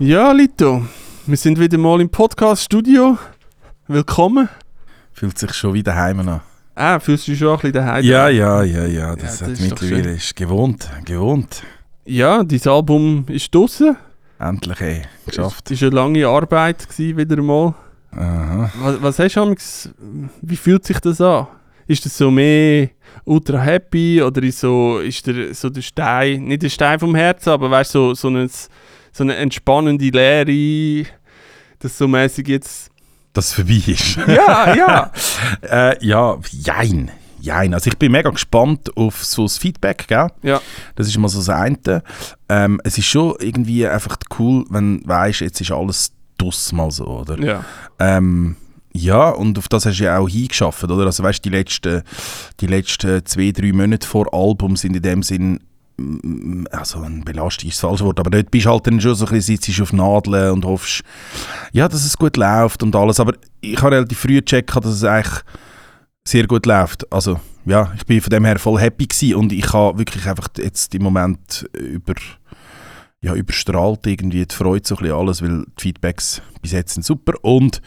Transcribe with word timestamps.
Ja, 0.00 0.32
Lito, 0.32 0.82
wir 1.26 1.36
sind 1.36 1.60
wieder 1.60 1.76
mal 1.78 2.00
im 2.00 2.08
Podcast-Studio. 2.08 3.18
Willkommen. 3.86 4.48
Fühlt 5.12 5.38
sich 5.38 5.52
schon 5.52 5.74
wieder 5.74 5.94
heim 5.94 6.20
an. 6.26 6.40
Ah, 6.74 6.98
fühlst 6.98 7.26
du 7.26 7.32
dich 7.32 7.40
schon 7.40 7.50
ein 7.50 7.56
bisschen 7.56 7.72
daheim? 7.74 8.04
Ja, 8.04 8.28
ja, 8.28 8.62
ja, 8.62 8.86
ja. 8.86 9.14
Das, 9.16 9.40
Ja, 9.40 9.46
hat 9.46 9.52
das 9.52 9.58
doch 9.58 9.80
mittlerweile 9.82 10.10
ist 10.12 10.34
gewohnt. 10.36 10.88
Gewohnt. 11.04 11.62
Ja, 12.06 12.42
dein 12.42 12.60
Album 12.66 13.24
ist 13.28 13.54
draußen. 13.54 13.94
Endlich, 14.38 14.80
ey. 14.80 15.02
Geschafft. 15.26 15.70
Es 15.70 15.82
war 15.82 15.88
eine 15.88 15.96
lange 15.96 16.26
Arbeit, 16.26 16.88
gewesen, 16.88 17.18
wieder 17.18 17.42
mal. 17.42 17.74
Aha. 18.12 18.70
Was, 18.80 19.02
was 19.02 19.18
hast 19.18 19.34
du 19.36 19.40
amigs- 19.42 19.90
Wie 20.40 20.56
fühlt 20.56 20.84
sich 20.86 20.98
das 21.00 21.20
an? 21.20 21.46
Ist 21.86 22.06
das 22.06 22.16
so 22.16 22.30
mehr 22.30 22.88
ultra 23.24 23.58
happy 23.60 24.22
oder 24.22 24.42
ist, 24.42 24.60
so, 24.60 25.00
ist 25.00 25.26
der, 25.26 25.52
so 25.54 25.68
der 25.68 25.82
Stein, 25.82 26.44
nicht 26.44 26.62
der 26.62 26.68
Stein 26.70 26.98
vom 26.98 27.14
Herzen, 27.14 27.50
aber 27.50 27.70
weißt 27.70 27.94
du, 27.94 27.98
so, 27.98 28.14
so, 28.14 28.28
eine, 28.28 28.48
so 29.12 29.24
eine 29.24 29.36
entspannende 29.36 30.10
Leere, 30.10 31.06
das 31.78 31.96
so 31.96 32.08
mäßig 32.08 32.48
jetzt. 32.48 32.90
Dass 33.32 33.48
es 33.48 33.52
vorbei 33.54 33.82
ist. 33.86 34.16
Ja, 34.26 34.74
ja! 34.74 35.12
äh, 35.62 36.04
ja, 36.04 36.36
jein. 36.50 37.10
Jein. 37.40 37.72
Also 37.72 37.88
ich 37.88 37.96
bin 37.96 38.12
mega 38.12 38.28
gespannt 38.30 38.94
auf 38.96 39.24
so 39.24 39.44
das 39.44 39.56
Feedback, 39.56 40.06
gell? 40.08 40.28
Ja. 40.42 40.60
Das 40.94 41.06
ist 41.06 41.16
mal 41.16 41.28
so 41.28 41.38
das 41.38 41.48
eine. 41.48 42.02
Ähm, 42.48 42.80
es 42.84 42.98
ist 42.98 43.06
schon 43.06 43.34
irgendwie 43.40 43.86
einfach 43.86 44.16
cool, 44.38 44.64
wenn 44.68 45.00
du 45.00 45.08
weißt, 45.08 45.40
jetzt 45.40 45.60
ist 45.60 45.70
alles 45.70 46.12
dus 46.36 46.72
mal 46.72 46.90
so, 46.90 47.06
oder? 47.06 47.38
ja. 47.38 47.64
Ähm, 47.98 48.56
ja, 48.92 49.28
und 49.30 49.56
auf 49.56 49.68
das 49.68 49.86
hast 49.86 50.00
du 50.00 50.04
ja 50.04 50.18
auch 50.18 50.28
hingeschafft, 50.28 50.82
oder? 50.84 51.06
Also 51.06 51.22
weißt 51.22 51.44
die 51.44 51.50
letzten, 51.50 52.02
die 52.60 52.66
letzten 52.66 53.24
zwei, 53.24 53.52
drei 53.52 53.72
Monate 53.72 54.06
vor 54.06 54.32
Album 54.34 54.76
sind 54.76 54.96
in 54.96 55.02
dem 55.02 55.22
Sinn, 55.22 55.60
also 56.70 57.00
ein 57.00 57.24
Belastung 57.24 57.68
ist 57.68 57.76
das 57.76 57.88
falsche 57.88 58.04
Wort, 58.04 58.20
aber 58.20 58.30
dort 58.30 58.50
bist 58.50 58.66
du 58.66 58.70
halt 58.70 58.86
dann 58.86 59.00
schon 59.00 59.14
so 59.14 59.26
ein 59.26 59.32
bisschen, 59.32 59.56
sitzt 59.56 59.80
auf 59.80 59.92
Nadeln 59.92 60.52
und 60.52 60.64
hoffst, 60.64 61.02
ja, 61.72 61.88
dass 61.88 62.04
es 62.04 62.16
gut 62.16 62.36
läuft 62.36 62.82
und 62.82 62.94
alles. 62.96 63.20
Aber 63.20 63.34
ich 63.60 63.80
habe 63.80 63.96
relativ 63.96 64.18
früh 64.18 64.40
gecheckt, 64.40 64.74
dass 64.74 64.86
es 64.86 65.04
eigentlich 65.04 65.42
sehr 66.26 66.46
gut 66.46 66.66
läuft. 66.66 67.10
Also 67.12 67.40
ja, 67.66 67.92
ich 67.96 68.06
bin 68.06 68.20
von 68.20 68.30
dem 68.30 68.44
her 68.44 68.58
voll 68.58 68.80
happy 68.80 69.06
gewesen 69.06 69.34
und 69.34 69.52
ich 69.52 69.72
habe 69.72 69.98
wirklich 69.98 70.26
einfach 70.26 70.48
jetzt 70.56 70.94
im 70.94 71.02
Moment 71.02 71.68
über 71.74 72.14
ja, 73.22 73.34
überstrahlt 73.34 74.06
irgendwie 74.06 74.46
die 74.46 74.54
Freude 74.54 74.86
so 74.86 74.96
ein 74.96 75.02
bisschen 75.02 75.16
alles, 75.16 75.42
weil 75.42 75.64
die 75.78 75.82
Feedbacks 75.82 76.40
bis 76.62 76.72
jetzt 76.72 76.94
sind 76.94 77.04
super 77.04 77.34
und 77.42 77.82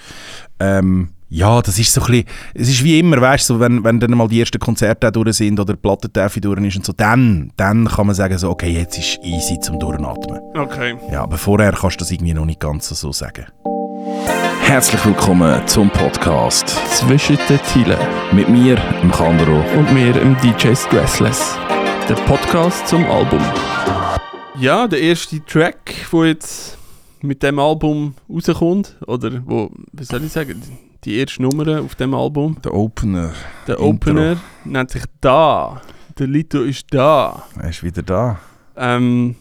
ähm, 0.59 1.09
ja, 1.33 1.63
das 1.63 1.79
ist 1.79 1.91
so 1.91 2.01
ein 2.01 2.07
bisschen, 2.07 2.25
es 2.53 2.69
ist 2.69 2.83
wie 2.83 2.99
immer, 2.99 3.19
weißt 3.19 3.49
du, 3.49 3.55
so, 3.55 3.59
wenn, 3.59 3.83
wenn 3.83 3.99
dann 3.99 4.11
mal 4.11 4.27
die 4.27 4.39
ersten 4.39 4.59
Konzerte 4.59 5.07
auch 5.07 5.11
durch 5.11 5.37
sind 5.37 5.59
oder 5.59 5.73
die 5.73 5.79
Plattentafel 5.79 6.39
durch 6.39 6.61
ist 6.63 6.75
und 6.77 6.85
so, 6.85 6.93
dann, 6.93 7.51
dann 7.57 7.87
kann 7.87 8.05
man 8.05 8.13
sagen 8.13 8.37
so, 8.37 8.51
okay, 8.51 8.69
jetzt 8.69 8.99
ist 8.99 9.19
easy 9.23 9.59
zum 9.59 9.79
Durchatmen. 9.79 10.39
Okay. 10.55 10.95
Ja, 11.11 11.23
aber 11.23 11.39
vorher 11.39 11.71
kannst 11.71 11.95
du 11.95 11.99
das 12.03 12.11
irgendwie 12.11 12.35
noch 12.35 12.45
nicht 12.45 12.59
ganz 12.59 12.87
so 12.87 13.11
sagen. 13.11 13.47
Herzlich 14.61 15.03
willkommen 15.03 15.67
zum 15.67 15.89
Podcast 15.89 16.69
Zwischen 16.91 17.39
den 17.49 17.59
Zielen. 17.63 17.97
mit 18.31 18.47
mir, 18.47 18.75
dem 19.01 19.11
Kandro. 19.11 19.63
und 19.75 19.91
mir 19.91 20.15
im 20.21 20.37
DJ 20.37 20.75
Stressless. 20.75 21.57
Der 22.07 22.15
Podcast 22.27 22.87
zum 22.87 23.03
Album. 23.05 23.41
Ja, 24.59 24.87
der 24.87 25.01
erste 25.01 25.43
Track, 25.43 25.95
wo 26.11 26.25
jetzt 26.25 26.77
mit 27.21 27.41
dem 27.41 27.57
Album 27.57 28.13
rauskommt, 28.29 28.97
oder 29.07 29.41
wo, 29.45 29.71
wie 29.93 30.03
soll 30.03 30.23
ich 30.25 30.31
sagen, 30.31 30.61
die 31.05 31.17
erste 31.17 31.41
Nummer 31.41 31.81
auf 31.81 31.95
dem 31.95 32.13
Album, 32.13 32.57
Der 32.63 32.73
Opener, 32.73 33.31
der 33.67 33.75
Intro. 33.75 33.89
Opener, 33.89 34.37
nennt 34.65 34.91
sich 34.91 35.03
Da. 35.21 35.81
Der 36.17 36.27
Lito 36.27 36.61
ist 36.61 36.85
da. 36.93 37.43
er 37.59 37.69
ist 37.69 37.83
wieder 37.83 38.03
da. 38.03 38.39
Ähm, 38.77 39.35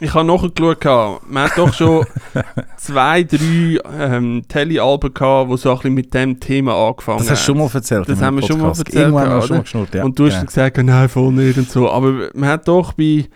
ich 0.00 0.12
habe 0.12 0.26
nachgeschaut, 0.26 0.80
gehabt. 0.80 1.30
man 1.30 1.44
hat 1.44 1.56
doch 1.56 1.72
schon 1.72 2.04
zwei, 2.76 3.22
drei 3.22 3.78
ähm, 3.96 4.42
Telly-Alben 4.48 5.14
gehabt, 5.14 5.52
die 5.52 5.56
so 5.56 5.70
ein 5.70 5.76
bisschen 5.76 5.94
mit 5.94 6.12
dem 6.12 6.40
Thema 6.40 6.74
angefangen 6.74 7.18
Das 7.18 7.30
hast 7.30 7.42
du 7.42 7.52
schon 7.52 7.58
mal 7.58 7.70
erzählt 7.72 8.08
Das 8.08 8.20
haben 8.20 8.36
wir 8.36 8.42
schon 8.42 8.60
mal 8.60 8.68
erzählt, 8.68 8.92
Irgendwann 8.92 9.28
haben 9.28 9.40
wir 9.40 9.46
schon 9.46 9.56
mal 9.56 9.62
geschnurrt, 9.62 9.94
ja. 9.94 10.04
und 10.04 10.18
du 10.18 10.26
hast 10.26 10.34
ja. 10.34 10.42
gesagt, 10.44 10.76
nein, 10.78 11.08
voll 11.08 11.32
nicht 11.32 11.56
und 11.58 11.70
so. 11.70 11.88
Aber 11.88 12.28
man 12.34 12.48
hat 12.48 12.66
doch 12.66 12.92
bei 12.94 13.28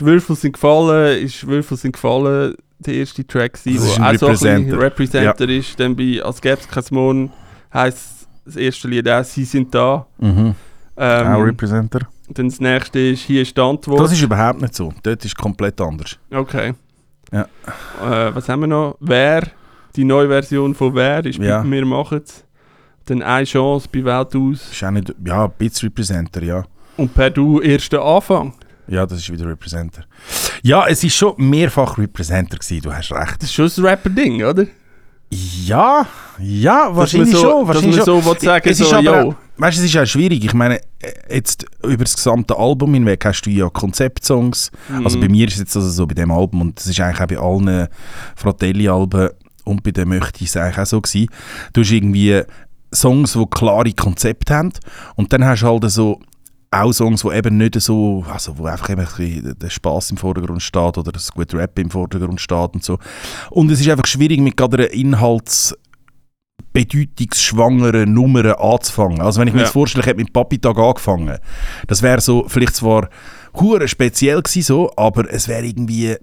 «Die 0.00 0.04
Würfel 0.04 0.34
sind 0.34 0.52
gefallen», 0.52 1.22
ist 1.22 1.46
«Würfel 1.46 1.76
sind 1.76 1.92
gefallen» 1.92 2.54
der 2.80 2.94
erste 2.94 3.26
Track 3.26 3.52
Das 3.54 3.62
gewesen, 3.64 3.84
ist 3.86 3.98
wo 3.98 4.02
ein 4.02 4.16
auch 4.16 4.18
so 4.20 4.26
ein 4.26 4.32
bisschen 4.32 4.74
Representer. 4.74 4.80
Representer 4.82 5.48
ist. 5.48 5.80
Dann 5.80 5.96
bei 5.96 6.20
«Als 6.22 6.40
gäbe 6.40 6.58
es 6.60 6.68
kein 6.68 6.84
Morgen» 6.90 7.32
heisst 7.72 8.28
das 8.44 8.56
erste 8.56 8.88
Lied 8.88 9.08
auch 9.08 9.24
«Sie 9.24 9.44
sind 9.44 9.74
da». 9.74 10.06
Mhm. 10.18 10.54
Auch 10.96 11.02
Ähm, 11.02 11.42
Representer. 11.42 12.00
dann 12.28 12.48
das 12.48 12.60
nächste 12.60 12.98
ist 12.98 13.20
«Hier 13.22 13.42
ist 13.42 13.56
die 13.56 13.60
Antwort». 13.60 14.00
Das 14.00 14.12
ist 14.12 14.22
überhaupt 14.22 14.60
nicht 14.60 14.74
so. 14.74 14.92
Dort 15.02 15.24
ist 15.24 15.36
komplett 15.36 15.80
anders. 15.80 16.18
okay. 16.32 16.74
Ja. 17.30 17.42
Äh, 17.42 18.34
was 18.34 18.48
haben 18.48 18.60
wir 18.60 18.66
noch? 18.68 18.96
«Wer», 19.00 19.42
die 19.96 20.04
neue 20.04 20.28
Version 20.28 20.74
von 20.74 20.94
«Wer» 20.94 21.24
ist 21.26 21.38
Ja. 21.38 21.62
bei 21.62 21.70
«Wir 21.70 21.84
machen's». 21.84 22.44
Dann 23.04 23.22
«Eine 23.22 23.44
Chance» 23.44 23.88
bei 23.92 24.02
«Welt 24.04 24.34
aus». 24.34 24.70
Ist 24.72 24.82
auch 24.84 24.90
nicht, 24.90 25.14
ja, 25.24 25.44
ein 25.44 25.50
bisschen 25.58 25.88
Representer, 25.90 26.42
ja. 26.42 26.64
Und 26.96 27.12
«Per 27.14 27.30
Du» 27.30 27.60
erster 27.60 28.02
Anfang. 28.02 28.54
Ja, 28.88 29.06
das 29.06 29.18
ist 29.18 29.30
wieder 29.32 29.46
Representer. 29.46 30.04
Ja, 30.62 30.86
es 30.86 31.04
ist 31.04 31.14
schon 31.14 31.34
mehrfach 31.36 31.98
Representer 31.98 32.56
gewesen, 32.58 32.80
du 32.82 32.92
hast 32.92 33.12
recht. 33.12 33.42
Das 33.42 33.50
ist 33.50 33.54
schon 33.54 33.70
ein 33.76 33.84
Rapper-Ding, 33.90 34.42
oder? 34.44 34.66
Ja, 35.30 36.06
ja, 36.38 36.88
wahrscheinlich 36.96 37.34
so, 37.36 37.42
schon. 37.42 37.68
Wahrscheinlich 37.68 37.96
dass 37.96 38.06
man 38.06 38.22
so 38.22 38.34
sagen, 38.34 38.68
es 38.68 38.80
ist 38.80 38.88
so, 38.88 38.96
aber, 38.96 39.22
yo. 39.24 39.34
weißt 39.58 39.76
du, 39.78 39.82
es 39.82 39.90
ist 39.94 39.96
auch 39.98 40.06
schwierig. 40.06 40.42
Ich 40.42 40.54
meine, 40.54 40.80
jetzt 41.28 41.66
über 41.84 42.04
das 42.04 42.16
gesamte 42.16 42.56
Album 42.56 42.94
hinweg 42.94 43.22
hast 43.26 43.42
du 43.42 43.50
ja 43.50 43.68
Konzeptsongs. 43.68 44.70
Also 45.04 45.18
Mhm. 45.18 45.20
bei 45.20 45.28
mir 45.28 45.46
ist 45.48 45.54
es 45.54 45.60
jetzt 45.60 45.76
also 45.76 45.90
so 45.90 46.06
bei 46.06 46.14
dem 46.14 46.30
Album 46.30 46.62
und 46.62 46.78
das 46.78 46.86
ist 46.86 46.98
eigentlich 47.00 47.20
auch 47.20 47.26
bei 47.26 47.38
allen 47.38 47.88
Fratelli-Alben 48.36 49.30
und 49.64 49.82
bei 49.82 49.90
dem 49.90 50.08
möchte 50.08 50.42
ich 50.42 50.48
es 50.48 50.56
eigentlich 50.56 50.78
auch 50.78 50.86
so 50.86 51.00
gewesen. 51.02 51.28
Du 51.74 51.82
hast 51.82 51.90
irgendwie 51.90 52.40
Songs, 52.94 53.34
die 53.34 53.44
klare 53.50 53.92
Konzepte 53.92 54.54
haben 54.54 54.72
und 55.16 55.30
dann 55.34 55.44
hast 55.44 55.60
du 55.62 55.66
halt 55.66 55.90
so 55.90 56.20
auch 56.70 56.92
Songs, 56.92 57.22
die 57.22 57.28
eben 57.28 57.56
nicht 57.56 57.80
so, 57.80 58.24
also 58.30 58.58
wo 58.58 58.66
einfach 58.66 58.90
eben 58.90 59.00
ein 59.00 59.06
bisschen 59.06 59.58
der 59.58 59.70
Spaß 59.70 60.10
im 60.10 60.16
Vordergrund 60.18 60.62
steht 60.62 60.98
oder 60.98 61.12
das 61.12 61.32
gute 61.32 61.56
Rap 61.56 61.78
im 61.78 61.90
Vordergrund 61.90 62.40
steht 62.40 62.74
und 62.74 62.84
so. 62.84 62.98
Und 63.50 63.70
es 63.70 63.80
ist 63.80 63.88
einfach 63.88 64.06
schwierig 64.06 64.40
mit 64.40 64.56
gerade 64.56 64.76
einer 64.78 64.90
Inhalts 64.92 65.74
bedeutungsschwangeren 66.72 68.12
Nummern 68.12 68.52
anzufangen. 68.52 69.20
Also 69.20 69.40
wenn 69.40 69.48
ich 69.48 69.54
mir 69.54 69.60
Ja. 69.60 69.64
jetzt 69.66 69.72
vorstelle, 69.72 70.02
ich 70.02 70.06
hätte 70.06 70.20
mit 70.20 70.32
Papi 70.32 70.58
Tag 70.58 70.76
angefangen, 70.76 71.38
das 71.86 72.02
wäre 72.02 72.20
so 72.20 72.44
vielleicht 72.48 72.76
zwar 72.76 73.08
hure 73.54 73.88
speziell 73.88 74.42
gewesen 74.42 74.62
so, 74.62 74.90
aber 74.96 75.32
es 75.32 75.48
wäre 75.48 75.64
irgendwie 75.64 76.16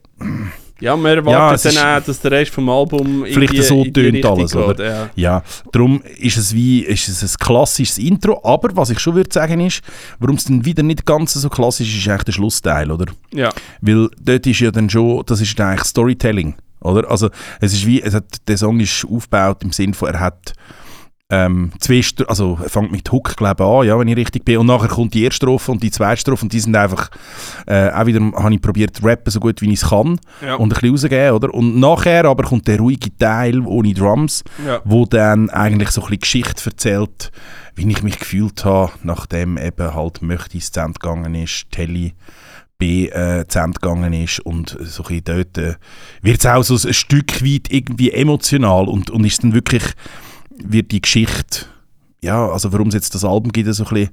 Ja, 0.81 0.95
man 0.97 1.11
Ja, 1.11 1.17
erwartet 1.19 1.65
es 1.65 1.75
dann 1.75 2.01
auch, 2.01 2.05
dass 2.05 2.19
der 2.19 2.31
Rest 2.31 2.51
vom 2.51 2.69
Album 2.69 3.23
Vielleicht 3.25 3.53
irgendwie 3.53 3.61
so 3.61 3.77
in 3.77 3.83
die 3.83 3.91
tönt 3.93 4.25
alles, 4.25 4.51
geht, 4.51 4.61
oder? 4.61 4.85
Ja. 4.85 5.09
Ja, 5.15 5.43
darum 5.71 6.01
ist 6.17 6.37
es 6.37 6.53
wie 6.53 6.81
ist 6.81 7.07
es 7.07 7.23
ein 7.23 7.39
klassisches 7.39 7.97
Intro, 7.97 8.41
aber 8.43 8.75
was 8.75 8.89
ich 8.89 8.99
schon 8.99 9.15
würde 9.15 9.31
sagen 9.31 9.61
ist, 9.61 9.81
warum 10.19 10.35
es 10.35 10.43
dann 10.43 10.65
wieder 10.65 10.83
nicht 10.83 11.05
ganz 11.05 11.33
so 11.33 11.49
klassisch 11.49 11.87
ist, 11.87 12.01
ist 12.01 12.09
eigentlich 12.09 12.23
der 12.25 12.31
Schlussteil, 12.33 12.91
oder? 12.91 13.05
ja. 13.33 13.51
Weil 13.79 14.09
dort 14.19 14.45
ist 14.47 14.59
ja 14.59 14.71
dann 14.71 14.89
schon, 14.89 15.23
das 15.25 15.39
ist 15.39 15.57
dann 15.57 15.69
eigentlich 15.69 15.85
Storytelling, 15.87 16.55
oder? 16.81 17.09
Also 17.09 17.29
es 17.61 17.73
ist 17.73 17.85
wie, 17.85 18.01
es 18.01 18.13
hat, 18.13 18.25
der 18.47 18.57
Song 18.57 18.79
ist 18.81 19.05
aufgebaut 19.09 19.63
im 19.63 19.71
Sinne 19.71 19.93
von, 19.93 20.09
er 20.09 20.19
hat 20.19 20.53
ähm, 21.31 21.71
zwei 21.79 22.03
Stro 22.03 22.25
also 22.25 22.55
fängt 22.67 22.91
mit 22.91 23.11
Hook 23.11 23.35
glaube 23.35 23.63
ich 23.63 23.69
an, 23.69 23.87
ja, 23.87 23.99
wenn 23.99 24.07
ich 24.07 24.15
richtig 24.15 24.45
bin, 24.45 24.59
und 24.59 24.67
nachher 24.67 24.89
kommt 24.89 25.13
die 25.15 25.23
erste 25.23 25.37
Strophe 25.37 25.71
und 25.71 25.81
die 25.81 25.89
zweite 25.89 26.21
Strophe 26.21 26.43
und 26.43 26.53
die 26.53 26.59
sind 26.59 26.75
einfach, 26.75 27.09
äh, 27.65 27.89
auch 27.89 28.05
wieder 28.05 28.19
habe 28.19 28.53
ich 28.53 28.61
probiert 28.61 28.95
zu 28.95 29.03
rappen, 29.03 29.31
so 29.31 29.39
gut 29.39 29.59
wie 29.61 29.69
ich 29.71 29.81
es 29.81 29.89
kann 29.89 30.19
Ja. 30.45 30.55
und 30.55 30.71
ein 30.71 30.79
bisschen 30.79 30.91
rausgeben, 30.91 31.31
oder? 31.31 31.53
Und 31.53 31.79
nachher 31.79 32.25
aber 32.25 32.43
kommt 32.43 32.67
der 32.67 32.77
ruhige 32.77 33.15
Teil 33.17 33.61
ohne 33.65 33.93
Drums, 33.93 34.43
ja. 34.65 34.81
wo 34.85 35.05
dann 35.05 35.49
eigentlich 35.49 35.89
so 35.89 36.01
ein 36.01 36.05
bisschen 36.09 36.19
Geschichte 36.19 36.69
erzählt, 36.69 37.31
wie 37.73 37.89
ich 37.89 38.03
mich 38.03 38.19
gefühlt 38.19 38.63
habe, 38.63 38.91
nachdem 39.01 39.57
eben 39.57 39.93
halt 39.95 40.21
Möchti 40.21 40.57
ins 40.57 40.71
Zent 40.71 40.99
gegangen 40.99 41.33
ist, 41.33 41.65
Telly 41.71 42.13
B 42.77 43.07
äh, 43.07 43.45
zu 43.47 43.59
Ende 43.59 43.79
gegangen 43.79 44.13
ist 44.13 44.41
und 44.41 44.77
so 44.81 45.03
ein 45.03 45.07
bisschen 45.07 45.23
dort 45.23 45.57
äh, 45.57 45.75
wird 46.21 46.39
es 46.39 46.45
auch 46.45 46.61
so 46.61 46.87
ein 46.87 46.93
Stück 46.93 47.41
weit 47.41 47.71
irgendwie 47.71 48.11
emotional 48.11 48.87
und, 48.89 49.09
und 49.09 49.23
ist 49.25 49.43
dann 49.43 49.53
wirklich, 49.53 49.83
wird 50.63 50.91
die 50.91 51.01
Geschichte, 51.01 51.65
ja, 52.21 52.47
also 52.47 52.71
warum 52.73 52.87
es 52.87 52.93
jetzt 52.95 53.13
das 53.13 53.23
Album 53.23 53.51
gibt, 53.51 53.73
so 53.73 53.83
ein 53.83 53.89
bisschen 53.89 54.09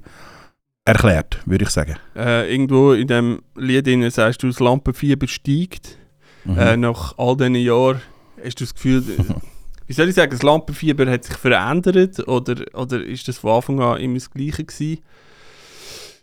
erklärt, 0.85 1.39
würde 1.45 1.63
ich 1.63 1.69
sagen. 1.69 1.95
Äh, 2.15 2.51
irgendwo 2.51 2.93
in 2.93 3.07
dem 3.07 3.41
Lied 3.55 3.87
drin 3.87 4.09
sagst 4.09 4.43
du, 4.43 4.47
das 4.47 4.59
Lampenfieber 4.59 5.27
steigt. 5.27 5.97
Mhm. 6.45 6.57
Äh, 6.57 6.77
nach 6.77 7.17
all 7.17 7.37
diesen 7.37 7.55
Jahren 7.55 8.01
hast 8.43 8.59
du 8.59 8.65
das 8.65 8.73
Gefühl, 8.73 9.03
wie 9.87 9.93
soll 9.93 10.09
ich 10.09 10.15
sagen, 10.15 10.31
das 10.31 10.43
Lampenfieber 10.43 11.09
hat 11.09 11.23
sich 11.23 11.37
verändert 11.37 12.27
oder, 12.27 12.55
oder 12.73 13.03
ist 13.03 13.27
das 13.27 13.37
von 13.37 13.51
Anfang 13.51 13.79
an 13.79 14.01
immer 14.01 14.15
das 14.15 14.29
Gleiche 14.29 14.63
gewesen? 14.63 14.99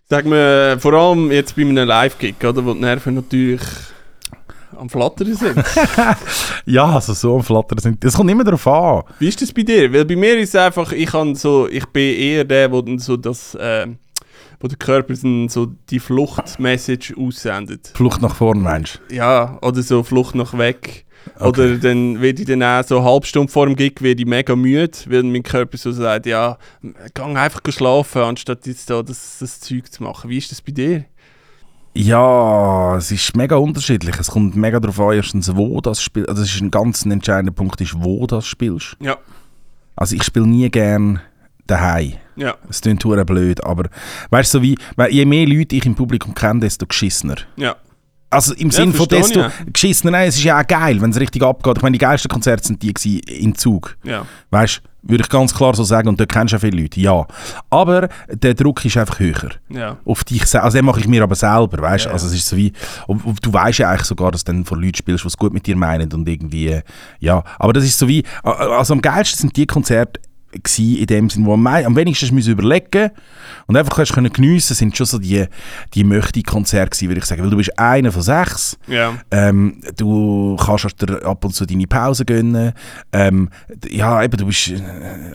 Sag 0.08 0.26
mir, 0.26 0.76
vor 0.80 0.92
allem 0.92 1.30
jetzt 1.30 1.54
bei 1.54 1.62
einem 1.62 1.86
Live-Gig, 1.86 2.34
oder, 2.44 2.64
wo 2.64 2.74
die 2.74 2.80
Nerven 2.80 3.14
natürlich 3.14 3.62
am 4.80 4.88
Flattern 4.88 5.34
sind. 5.34 5.62
ja, 6.66 6.86
also 6.86 7.12
so 7.12 7.36
am 7.36 7.42
Flattern 7.42 7.78
sind, 7.78 8.02
das 8.04 8.14
kommt 8.14 8.30
immer 8.30 8.44
darauf 8.44 8.66
an. 8.66 9.02
Wie 9.18 9.28
ist 9.28 9.40
das 9.40 9.52
bei 9.52 9.62
dir? 9.62 9.92
Weil 9.92 10.04
bei 10.04 10.16
mir 10.16 10.38
ist 10.38 10.50
es 10.50 10.56
einfach, 10.56 10.92
ich, 10.92 11.06
kann 11.06 11.34
so, 11.34 11.68
ich 11.68 11.86
bin 11.86 12.14
eher 12.16 12.44
der, 12.44 12.72
wo 12.72 12.80
dann 12.80 12.98
so 12.98 13.16
das, 13.16 13.54
äh, 13.54 13.86
wo 14.58 14.68
der 14.68 14.78
Körper 14.78 15.14
dann 15.14 15.48
so 15.48 15.66
die 15.66 16.00
Fluchtmessage 16.00 17.14
aussendet. 17.16 17.92
Flucht 17.94 18.22
nach 18.22 18.34
vorn, 18.34 18.60
meinst 18.60 19.00
Ja, 19.10 19.58
oder 19.62 19.82
so 19.82 20.02
Flucht 20.02 20.34
nach 20.34 20.56
weg. 20.56 21.06
Oder 21.38 21.76
dann 21.76 22.20
werde 22.20 22.40
ich 22.40 22.48
dann 22.48 22.62
auch 22.62 22.82
so 22.82 22.98
eine 22.98 23.06
halbe 23.06 23.26
Stunde 23.26 23.52
vor 23.52 23.66
dem 23.66 23.76
Gig 23.76 24.00
werde 24.00 24.22
ich 24.22 24.26
mega 24.26 24.56
müde, 24.56 24.96
weil 25.06 25.22
mein 25.22 25.42
Körper 25.42 25.76
so 25.76 25.92
sagt, 25.92 26.26
ja, 26.26 26.56
gang 27.14 27.36
einfach 27.36 27.60
schlafen, 27.68 28.22
anstatt 28.22 28.66
jetzt 28.66 28.88
da 28.88 29.02
das, 29.02 29.38
das 29.38 29.60
Zeug 29.60 29.92
zu 29.92 30.02
machen. 30.02 30.30
Wie 30.30 30.38
ist 30.38 30.50
das 30.50 30.62
bei 30.62 30.72
dir? 30.72 31.04
Ja, 31.94 32.96
es 32.96 33.10
ist 33.10 33.36
mega 33.36 33.56
unterschiedlich. 33.56 34.16
Es 34.18 34.28
kommt 34.28 34.54
mega 34.54 34.78
darauf 34.78 35.00
an, 35.00 35.14
erstens, 35.14 35.54
wo 35.54 35.80
das 35.80 36.00
spielst. 36.02 36.28
Also, 36.28 36.42
es 36.42 36.54
ist 36.54 36.60
ein 36.60 36.70
ganz 36.70 37.04
entscheidender 37.04 37.52
Punkt, 37.52 37.80
ist, 37.80 37.94
wo 38.00 38.26
das 38.26 38.46
spielst. 38.46 38.96
Ja. 39.00 39.18
Also, 39.96 40.14
ich 40.14 40.22
spiele 40.22 40.46
nie 40.46 40.70
gern 40.70 41.20
daheim. 41.66 42.14
Ja. 42.36 42.54
Es 42.68 42.80
klingt 42.80 43.02
blöd, 43.02 43.64
aber 43.64 43.88
weißt 44.30 44.54
du, 44.54 44.58
so 44.58 44.62
wie, 44.62 44.78
je 45.10 45.24
mehr 45.24 45.46
Leute 45.46 45.76
ich 45.76 45.86
im 45.86 45.94
Publikum 45.94 46.34
kenne, 46.34 46.60
desto 46.60 46.86
geschissener. 46.86 47.36
Ja. 47.56 47.76
Also 48.30 48.54
im 48.54 48.70
Sinn 48.70 48.92
von 48.92 49.08
desto 49.08 49.46
geschissener, 49.72 50.12
nein, 50.12 50.28
es 50.28 50.36
ist 50.36 50.44
ja 50.44 50.60
auch 50.60 50.66
geil, 50.66 51.00
wenn 51.02 51.10
es 51.10 51.18
richtig 51.18 51.42
abgeht. 51.42 51.78
Ich 51.78 51.82
meine, 51.82 51.94
die 51.94 51.98
geilsten 51.98 52.30
Konzerte 52.30 52.64
sind 52.64 52.80
die 52.80 52.94
gewesen 52.94 53.20
in 53.28 53.54
Zug. 53.56 53.96
Ja. 54.04 54.24
Weißt 54.50 54.82
du, 54.84 55.10
würde 55.10 55.22
ich 55.24 55.28
ganz 55.28 55.54
klar 55.54 55.74
so 55.74 55.82
sagen, 55.82 56.08
und 56.08 56.20
dort 56.20 56.30
kennst 56.30 56.52
du 56.52 56.56
ja 56.56 56.60
viele 56.60 56.82
Leute, 56.82 57.00
ja. 57.00 57.26
Aber 57.70 58.08
der 58.28 58.54
Druck 58.54 58.84
ist 58.84 58.96
einfach 58.96 59.18
höher. 59.18 59.50
Ja. 59.68 59.96
Auf 60.04 60.24
dich 60.24 60.46
selber. 60.46 60.64
Also 60.64 60.78
den 60.78 60.84
mache 60.84 61.00
ich 61.00 61.08
mir 61.08 61.22
aber 61.22 61.34
selber, 61.34 61.82
weißt 61.82 62.04
du. 62.04 62.08
Ja, 62.08 62.12
Also 62.12 62.28
es 62.28 62.34
ist 62.34 62.48
so 62.48 62.56
wie, 62.56 62.72
und, 63.06 63.24
und 63.24 63.44
du 63.44 63.52
weißt 63.52 63.78
ja 63.80 63.90
eigentlich 63.90 64.06
sogar, 64.06 64.30
dass 64.30 64.44
du 64.44 64.52
dann 64.52 64.64
von 64.64 64.80
Leuten 64.80 64.96
spielst, 64.96 65.24
die 65.24 65.28
es 65.28 65.36
gut 65.36 65.52
mit 65.52 65.66
dir 65.66 65.76
meinen 65.76 66.12
und 66.12 66.28
irgendwie, 66.28 66.80
ja. 67.18 67.42
Aber 67.58 67.72
das 67.72 67.84
ist 67.84 67.98
so 67.98 68.06
wie, 68.06 68.24
also 68.42 68.92
am 68.92 69.00
geilsten 69.00 69.40
sind 69.40 69.56
die 69.56 69.66
Konzerte, 69.66 70.20
in 70.52 71.06
dem 71.06 71.30
Sinn, 71.30 71.46
wo 71.46 71.54
am, 71.54 71.66
am 71.66 71.94
wenigsten 71.96 72.34
müssen 72.34 72.52
überlegen 72.52 73.10
und 73.66 73.76
einfach 73.76 73.98
hast 73.98 74.12
können 74.12 74.32
geniessen, 74.32 74.74
sind 74.74 74.96
schon 74.96 75.06
so 75.06 75.18
die, 75.18 75.44
die 75.94 76.02
möchte 76.04 76.42
Konzerte 76.42 76.90
gewesen, 76.90 77.08
würde 77.08 77.18
ich 77.20 77.24
sagen, 77.24 77.42
weil 77.42 77.50
du 77.50 77.56
bist 77.56 77.78
einer 77.78 78.10
von 78.10 78.22
sechs, 78.22 78.76
Ja. 78.88 79.14
ähm, 79.30 79.80
du 79.96 80.56
kannst 80.56 81.00
dir 81.02 81.24
ab 81.24 81.44
und 81.44 81.54
zu 81.54 81.66
deine 81.66 81.86
Pause 81.86 82.24
gönnen, 82.24 82.72
ähm, 83.12 83.48
ja 83.88 84.22
eben, 84.22 84.36
du 84.36 84.46
bist 84.46 84.68
äh, 84.70 84.80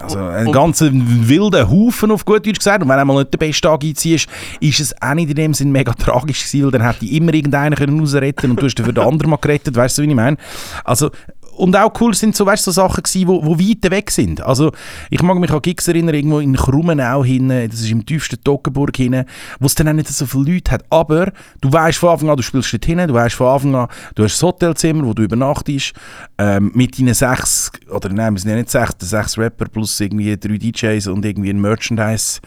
also 0.01 0.19
ein 0.19 0.47
Und- 0.47 0.53
ganz 0.53 0.81
wilder 0.81 1.69
Haufen 1.69 2.11
auf 2.11 2.25
gut 2.25 2.45
Deutsch 2.45 2.57
gesagt. 2.59 2.83
Und 2.83 2.89
wenn 2.89 2.99
einmal 2.99 3.17
nicht 3.19 3.33
den 3.33 3.39
besten 3.39 3.61
Tag 3.67 3.83
einziehst, 3.83 4.27
ist 4.59 4.79
es 4.79 5.01
auch 5.01 5.13
nicht 5.13 5.29
in 5.29 5.35
dem 5.35 5.53
Sinn 5.53 5.71
mega 5.71 5.93
tragisch 5.97 6.43
gewesen, 6.45 6.65
weil 6.65 6.71
dann 6.71 6.85
hätte 6.85 7.05
immer 7.05 7.33
irgendeiner 7.33 7.75
können 7.75 7.99
rausretten 7.99 8.51
und 8.51 8.61
du 8.61 8.65
hast 8.65 8.75
dafür 8.75 8.93
den 8.93 9.03
anderen 9.03 9.29
mal 9.31 9.37
gerettet, 9.37 9.75
weißt 9.75 9.97
du, 9.97 10.01
wie 10.03 10.07
ich 10.09 10.15
meine? 10.15 10.37
Also 10.83 11.11
und 11.55 11.75
auch 11.75 11.91
cool 11.99 12.13
sind 12.13 12.35
so, 12.35 12.45
weißt, 12.45 12.63
so 12.63 12.71
Sachen 12.71 13.03
gewesen, 13.03 13.27
wo, 13.27 13.45
wo 13.45 13.57
weit 13.57 13.89
weg 13.89 14.11
sind. 14.11 14.41
Also 14.41 14.71
ich 15.09 15.21
mag 15.21 15.37
mich 15.37 15.51
an 15.51 15.61
Gigs 15.61 15.87
erinnern, 15.87 16.15
irgendwo 16.15 16.39
in 16.39 16.55
Krummenau 16.55 17.23
hinten, 17.23 17.69
das 17.69 17.81
ist 17.81 17.91
im 17.91 18.05
tiefsten 18.05 18.43
Toggenburg 18.43 18.95
hinten, 18.95 19.25
wo 19.59 19.65
es 19.65 19.75
dann 19.75 19.87
auch 19.87 19.93
nicht 19.93 20.07
so 20.07 20.25
viele 20.25 20.53
Leute 20.53 20.71
hat. 20.71 20.83
Aber 20.89 21.31
du 21.61 21.71
weißt 21.71 21.97
von 21.97 22.09
Anfang 22.09 22.29
an, 22.29 22.37
du 22.37 22.43
spielst 22.43 22.73
dort 22.73 22.85
hinten, 22.85 23.07
du 23.07 23.13
weißt 23.13 23.35
von 23.35 23.47
Anfang 23.47 23.75
an, 23.75 23.87
du 24.15 24.23
hast 24.23 24.33
das 24.33 24.43
Hotelzimmer, 24.43 25.05
wo 25.05 25.13
du 25.13 25.23
übernachtest, 25.23 25.93
ähm, 26.37 26.71
mit 26.73 26.99
deinen 26.99 27.13
sechs, 27.13 27.71
oder 27.89 28.09
nein, 28.09 28.33
wir 28.33 28.39
sind 28.39 28.51
ja 28.51 28.57
nicht 28.57 28.69
sechs, 28.69 28.93
sechs 28.99 29.37
Rapper 29.37 29.65
plus 29.65 29.99
irgendwie 29.99 30.35
drei 30.37 30.57
DJs 30.57 31.07
und 31.07 31.25
irgendwie 31.25 31.49
ein 31.51 31.61
Merchandise, 31.61 32.39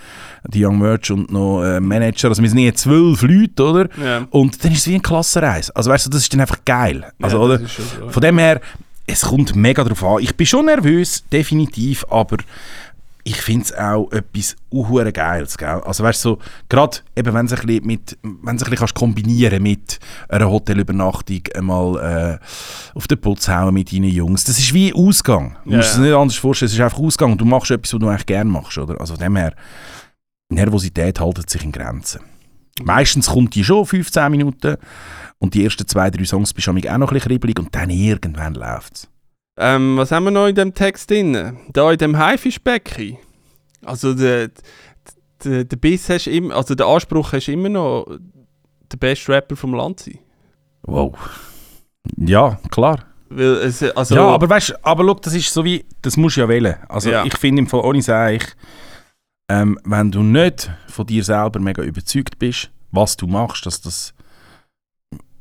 die 0.48 0.64
Young 0.64 0.78
Merch 0.78 1.10
und 1.10 1.30
noch 1.32 1.62
äh, 1.62 1.80
Manager, 1.80 2.28
also 2.28 2.42
wir 2.42 2.48
sind 2.48 2.58
jetzt 2.58 2.82
zwölf 2.82 3.22
Leute, 3.22 3.62
oder? 3.64 3.88
Ja. 4.02 4.26
Und 4.30 4.62
dann 4.64 4.72
ist 4.72 4.78
es 4.80 4.86
wie 4.86 4.94
eine 4.94 5.00
Klassenreise. 5.02 5.74
Also 5.74 5.90
weißt 5.90 6.06
du, 6.06 6.10
das 6.10 6.22
ist 6.22 6.32
dann 6.32 6.40
einfach 6.40 6.64
geil. 6.64 7.04
Also, 7.20 7.38
Ja, 7.38 7.42
oder? 7.42 7.58
so. 7.60 8.08
Von 8.10 8.22
dem 8.22 8.38
her, 8.38 8.60
es 9.06 9.22
kommt 9.22 9.56
mega 9.56 9.82
drauf 9.84 10.04
an. 10.04 10.22
Ich 10.22 10.34
bin 10.36 10.46
schon 10.46 10.66
nervös, 10.66 11.24
definitiv, 11.32 12.04
aber 12.10 12.36
ich 13.24 13.42
finde 13.42 13.64
es 13.66 13.74
auch 13.76 14.10
etwas 14.10 14.56
unhure 14.70 15.12
Geiles. 15.12 15.58
Gell? 15.58 15.68
Also 15.84 16.02
weißt 16.02 16.24
du, 16.24 16.28
so, 16.30 16.38
gerade 16.70 16.98
eben, 17.14 17.34
wenn 17.34 17.46
du 17.46 17.52
es 17.54 17.60
ein 17.60 17.66
bisschen 17.66 17.86
mit, 17.86 18.16
wenn 18.22 18.56
es 18.56 18.62
ein 18.62 18.70
bisschen 18.70 18.76
kannst 18.78 18.94
kombinieren 18.94 19.62
mit 19.62 19.98
einer 20.30 20.48
Hotelübernachtung, 20.48 21.40
einmal 21.54 22.38
äh, 22.40 22.96
auf 22.96 23.06
den 23.06 23.20
Putz 23.20 23.48
hauen 23.48 23.74
mit 23.74 23.92
deinen 23.92 24.04
Jungs, 24.08 24.44
das 24.44 24.58
ist 24.58 24.72
wie 24.72 24.94
Ausgang. 24.94 25.56
Du 25.64 25.72
Ja, 25.72 25.76
musst 25.78 25.92
es 25.92 25.98
nicht 25.98 26.12
anders 26.14 26.36
vorstellen, 26.36 26.68
es 26.68 26.74
ist 26.74 26.80
einfach 26.80 26.98
Ausgang 27.00 27.36
du 27.36 27.44
machst 27.44 27.70
etwas, 27.70 27.92
was 27.92 28.00
du 28.00 28.08
eigentlich 28.08 28.26
gerne 28.26 28.50
machst. 28.50 28.78
Oder? 28.78 28.98
Also 28.98 29.14
von 29.14 29.22
dem 29.22 29.36
her, 29.36 29.52
Nervosität 30.50 31.20
haltet 31.20 31.50
sich 31.50 31.62
in 31.64 31.72
Grenzen. 31.72 32.20
Meistens 32.82 33.28
kommt 33.28 33.54
die 33.54 33.64
schon 33.64 33.84
15 33.86 34.30
Minuten 34.30 34.76
und 35.38 35.54
die 35.54 35.64
ersten 35.64 35.86
zwei, 35.86 36.10
drei 36.10 36.24
Songs 36.24 36.54
bist 36.54 36.66
du 36.66 36.70
auch 36.70 36.74
noch 36.74 36.82
ein 36.84 36.98
bisschen 37.00 37.20
kribbelig 37.20 37.58
und 37.58 37.74
dann 37.74 37.90
irgendwann 37.90 38.54
läuft 38.54 38.94
es. 38.94 39.08
Ähm, 39.58 39.96
was 39.96 40.12
haben 40.12 40.24
wir 40.24 40.30
noch 40.30 40.46
in 40.46 40.54
dem 40.54 40.72
Text 40.74 41.10
drin? 41.10 41.56
Da 41.72 41.90
in 41.90 41.98
dem 41.98 42.16
Haifischbecken. 42.16 43.18
Also 43.84 44.14
der, 44.14 44.50
der, 45.44 45.64
der 45.64 45.76
Biss 45.76 46.08
hast 46.08 46.28
immer, 46.28 46.54
also 46.54 46.74
der 46.74 46.86
Anspruch 46.86 47.32
hast 47.32 47.46
du 47.48 47.52
immer 47.52 47.68
noch 47.68 48.06
der 48.92 48.96
beste 48.96 49.32
Rapper 49.32 49.56
vom 49.56 49.74
Land 49.74 50.00
sein. 50.00 50.18
Wow. 50.82 51.14
Ja, 52.16 52.58
klar. 52.70 53.04
Es, 53.36 53.82
also, 53.82 54.14
ja, 54.14 54.26
aber 54.28 54.48
weißt 54.48 54.70
du, 54.70 54.74
aber 54.84 55.04
schau, 55.04 55.14
das 55.14 55.34
ist 55.34 55.52
so 55.52 55.64
wie, 55.64 55.84
das 56.00 56.16
musst 56.16 56.36
du 56.36 56.40
ja 56.42 56.48
wählen. 56.48 56.76
Also 56.88 57.10
Ja. 57.10 57.24
ich 57.24 57.36
finde 57.36 57.60
im 57.60 57.66
Fall, 57.66 57.80
ohne 57.80 58.00
sage 58.00 58.36
ich, 58.36 58.44
ähm, 59.48 59.78
wenn 59.84 60.10
du 60.10 60.22
nicht 60.22 60.70
von 60.88 61.06
dir 61.06 61.24
selber 61.24 61.60
mega 61.60 61.82
überzeugt 61.82 62.38
bist, 62.38 62.70
was 62.90 63.16
du 63.16 63.26
machst, 63.26 63.66
dass 63.66 63.80
das 63.80 64.14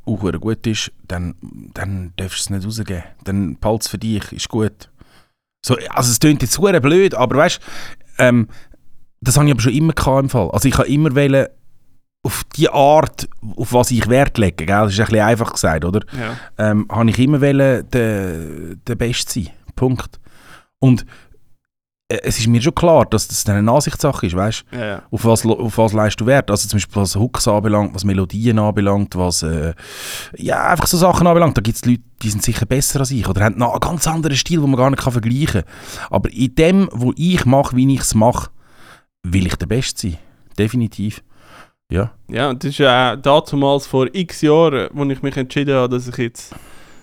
auch 0.06 0.40
gut 0.40 0.66
ist, 0.66 0.92
dann, 1.08 1.36
dann 1.74 2.14
darfst 2.16 2.40
du 2.40 2.42
es 2.42 2.50
nicht 2.50 2.66
rausgeben. 2.66 3.04
Dann 3.26 3.58
es 3.80 3.88
für 3.88 3.98
dich, 3.98 4.32
ist 4.32 4.50
gut. 4.50 4.90
So, 5.66 5.76
also 5.90 6.12
es 6.12 6.20
klingt 6.20 6.42
jetzt 6.42 6.54
super 6.54 6.80
blöd, 6.80 7.14
aber 7.14 7.38
weißt 7.38 7.60
du, 7.60 8.24
ähm, 8.24 8.48
das 9.20 9.36
habe 9.36 9.48
ich 9.48 9.52
aber 9.52 9.62
schon 9.62 9.74
immer 9.74 9.94
gehabt 9.94 10.24
im 10.24 10.30
Fall. 10.30 10.50
Also 10.52 10.68
ich 10.70 10.78
habe 10.78 10.88
immer 10.88 11.14
wollen, 11.16 11.48
auf 12.24 12.44
die 12.56 12.70
Art, 12.70 13.28
auf 13.56 13.74
was 13.74 13.92
ich 13.92 14.10
Wert 14.10 14.38
lege, 14.38 14.66
gell? 14.66 14.68
das 14.68 14.94
ist 14.94 15.00
ein 15.00 15.06
bisschen 15.06 15.26
einfach 15.26 15.54
gesagt, 15.54 15.86
oder? 15.86 16.02
ja. 16.18 16.38
ähm, 16.58 16.88
habe 16.92 17.10
ich 17.10 17.20
immer 17.20 17.42
wollen, 17.42 17.90
der, 17.90 18.76
der 18.76 18.96
Beste 18.96 19.32
sein. 19.32 19.50
Punkt. 19.76 20.20
Und 20.80 21.06
es 22.10 22.40
ist 22.40 22.48
mir 22.48 22.62
schon 22.62 22.74
klar, 22.74 23.06
dass 23.06 23.28
das 23.28 23.48
eine 23.50 23.70
Ansichtssache 23.70 24.28
ist, 24.28 24.36
weißt 24.36 24.64
Ja, 24.72 24.86
ja. 24.86 25.02
auf 25.12 25.26
was, 25.26 25.46
auf 25.46 25.78
was 25.78 25.94
leist 25.94 26.20
du 26.22 26.26
Wert? 26.26 26.50
Also 26.50 26.70
zum 26.70 26.78
Beispiel 26.78 27.02
was 27.02 27.16
Hooks 27.18 27.48
anbelangt, 27.48 27.94
was 27.94 28.06
Melodien 28.06 28.60
anbelangt, 28.60 29.16
was 29.18 29.44
äh, 29.44 29.74
ja, 30.38 30.70
einfach 30.70 30.88
so 30.88 30.98
Sachen 30.98 31.28
anbelangt. 31.28 31.58
Da 31.58 31.62
gibt 31.62 31.76
es 31.76 31.86
Leute, 31.86 32.04
die 32.22 32.30
sind 32.30 32.44
sicher 32.44 32.66
besser 32.66 33.02
als 33.02 33.12
ich 33.12 33.28
oder 33.28 33.44
haben 33.44 33.58
noch 33.58 33.72
einen 33.72 33.82
ganz 33.82 34.08
anderen 34.08 34.38
Stil, 34.38 34.62
den 34.62 34.70
man 34.70 34.78
gar 34.80 34.90
nicht 34.90 35.04
kann 35.04 35.12
vergleichen 35.12 35.64
kann. 35.64 36.10
Aber 36.10 36.32
in 36.32 36.56
dem, 36.56 36.90
wo 36.94 37.14
ich 37.18 37.46
mache, 37.46 37.76
wie 37.76 37.94
ich 37.94 38.02
es 38.02 38.16
mache, 38.16 38.52
will 39.24 39.46
ich 39.46 39.56
der 39.56 39.68
Beste 39.68 40.10
sein. 40.10 40.18
Definitiv. 40.58 41.22
Ja. 41.92 42.12
Ja, 42.30 42.50
und 42.50 42.64
das 42.64 42.72
ist 42.72 42.78
ja 42.80 43.16
auch 43.22 43.42
damals 43.42 43.86
vor 43.86 44.08
x 44.14 44.42
Jahren, 44.42 44.90
als 44.98 45.10
ich 45.12 45.22
mich 45.22 45.36
entschieden 45.36 45.76
habe, 45.76 45.94
dass 45.94 46.08
ich 46.08 46.18
jetzt 46.18 46.56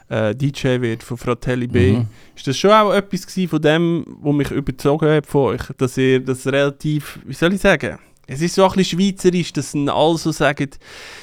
äh, 0.09 0.35
DJ 0.35 0.81
werde 0.81 1.05
von 1.05 1.17
Fratelli 1.17 1.67
B. 1.67 1.93
Mhm. 1.93 2.07
Ist 2.37 2.47
das 2.47 2.59
schon 2.59 2.71
auch 2.71 2.93
etwas 2.93 3.27
von 3.49 3.63
dem, 3.63 4.05
was 4.21 4.35
mich 4.35 4.51
überzogen 4.51 5.09
hat 5.09 5.27
von 5.27 5.55
euch, 5.55 5.63
dass 5.79 5.97
ihr 5.97 6.21
das 6.21 6.47
relativ, 6.47 7.19
wie 7.25 7.35
soll 7.35 7.55
ich 7.55 7.61
sagen, 7.61 7.99
es 8.27 8.41
ist 8.41 8.55
so 8.55 8.65
ein 8.65 8.73
bisschen 8.73 8.99
schweizerisch, 8.99 9.53
dass 9.53 9.73
dann 9.73 9.89
alle 9.89 10.17
so 10.17 10.33
sagen, 10.33 10.71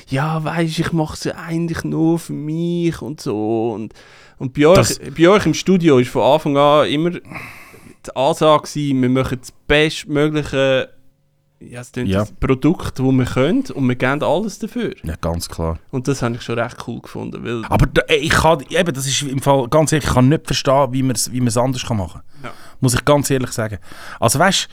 ja, 0.10 0.44
weisst 0.44 0.80
ich 0.80 0.92
mache 0.92 1.16
es 1.16 1.24
ja 1.24 1.36
eigentlich 1.36 1.84
nur 1.84 2.20
für 2.20 2.34
mich 2.34 3.02
und 3.02 3.22
so. 3.22 3.72
Und, 3.72 3.94
und 4.38 4.54
bei, 4.54 4.68
euch, 4.68 5.00
bei 5.18 5.28
euch 5.28 5.46
im 5.46 5.54
Studio 5.54 5.98
ist 5.98 6.12
von 6.12 6.22
Anfang 6.22 6.58
an 6.58 6.88
immer 6.88 7.12
die 7.12 8.16
Ansage 8.16 8.64
gewesen, 8.64 9.02
wir 9.02 9.10
machen 9.10 9.40
das 9.40 9.52
bestmögliche 9.68 10.90
ja, 11.70 11.82
es 11.82 11.92
Ja. 11.96 12.20
das 12.20 12.32
Produkt, 12.34 12.98
das 13.00 13.06
wir 13.06 13.26
können 13.26 13.64
und 13.74 13.88
wir 13.88 13.96
geben 13.96 14.24
alles 14.24 14.60
dafür. 14.60 14.94
ja, 15.04 15.16
ganz 15.16 15.48
klar. 15.48 15.80
Und 15.92 16.08
das 16.08 16.22
habe 16.22 16.36
ich 16.36 16.42
schon 16.42 16.58
recht 16.60 16.78
cool 16.88 17.02
gefunden, 17.02 17.44
weil 17.46 17.64
Aber 17.66 17.86
da, 17.88 18.02
ey, 18.08 18.18
ich 18.20 18.32
kann, 18.32 18.62
eben, 18.70 18.94
das 18.94 19.06
ist 19.08 19.22
im 19.24 19.40
Fall, 19.42 19.68
ganz 19.70 19.92
ehrlich, 19.92 20.08
ich 20.08 20.14
kann 20.14 20.30
nicht 20.30 20.46
verstehen, 20.48 20.88
wie 20.92 21.04
man 21.04 21.16
es 21.16 21.32
wie 21.32 21.42
man's 21.42 21.58
anders 21.58 21.86
kann 21.86 21.98
machen 21.98 22.22
kann. 22.42 22.50
Ja. 22.50 22.54
Muss 22.80 22.94
ich 22.94 23.06
ganz 23.06 23.30
ehrlich 23.30 23.52
sagen. 23.52 23.78
Also 24.20 24.40
weißt 24.40 24.68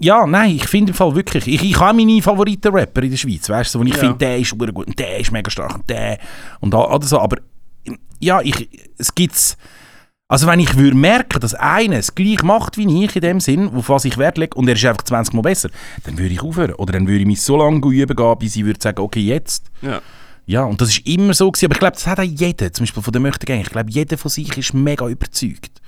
ja, 0.00 0.26
nein, 0.26 0.56
ich 0.56 0.66
finde 0.66 0.90
im 0.90 0.96
Fall 0.96 1.14
wirklich, 1.14 1.46
ich, 1.46 1.62
ich 1.62 1.78
habe 1.78 1.96
meine 1.96 2.20
Favoriten-Rapper 2.20 3.02
in 3.04 3.10
der 3.10 3.16
Schweiz, 3.16 3.48
weißt 3.48 3.74
du, 3.74 3.78
wo 3.78 3.84
ich 3.84 3.92
Ja. 3.94 3.98
finde, 4.00 4.18
der 4.18 4.38
ist 4.38 4.48
super 4.50 4.66
gut 4.72 4.88
und 4.88 4.98
der 4.98 5.18
ist 5.20 5.30
mega 5.30 5.48
stark 5.50 5.76
und 5.76 5.88
der 5.88 6.18
und 6.60 6.74
all- 6.74 6.92
oder 6.92 7.06
so, 7.06 7.20
aber 7.20 7.36
ja, 8.18 8.40
ich, 8.40 8.68
es 8.98 9.14
gibt's, 9.14 9.56
also 10.28 10.46
wenn 10.46 10.60
ich 10.60 10.76
würde 10.76 10.96
merken, 10.96 11.40
dass 11.40 11.54
einer 11.54 11.96
es 11.96 12.14
gleich 12.14 12.42
macht 12.42 12.76
wie 12.76 13.04
ich 13.04 13.16
in 13.16 13.22
dem 13.22 13.40
Sinn, 13.40 13.68
auf 13.74 13.88
was 13.88 14.04
ich 14.04 14.18
Wert 14.18 14.36
lege, 14.36 14.56
und 14.56 14.68
er 14.68 14.74
ist 14.74 14.84
einfach 14.84 15.04
20 15.04 15.34
Mal 15.34 15.42
besser, 15.42 15.70
dann 16.04 16.18
würde 16.18 16.34
ich 16.34 16.42
aufhören. 16.42 16.74
Oder 16.74 16.92
dann 16.92 17.06
würde 17.06 17.20
ich 17.20 17.26
mich 17.26 17.40
so 17.40 17.56
lange 17.56 17.78
üben 17.86 18.14
gehen, 18.14 18.38
bis 18.38 18.56
ich 18.56 18.64
würde 18.64 18.80
sagen, 18.80 19.00
okay, 19.00 19.20
jetzt. 19.20 19.70
ja. 19.82 20.00
Ja, 20.48 20.64
und 20.64 20.80
das 20.80 20.88
ist 20.88 21.06
immer 21.06 21.34
so 21.34 21.52
gewesen, 21.52 21.66
aber 21.66 21.74
ich 21.74 21.78
glaube, 21.78 21.92
das 21.92 22.06
hat 22.06 22.18
auch 22.18 22.22
jeder, 22.22 22.72
zum 22.72 22.84
Beispiel 22.84 23.02
von 23.02 23.12
den 23.12 23.20
Möchtegängen, 23.20 23.60
ich 23.60 23.70
glaube, 23.70 23.90
jeder 23.90 24.16
von 24.16 24.30
sich 24.30 24.56
ist 24.56 24.72
mega 24.72 25.06
überzeugt. 25.06 25.82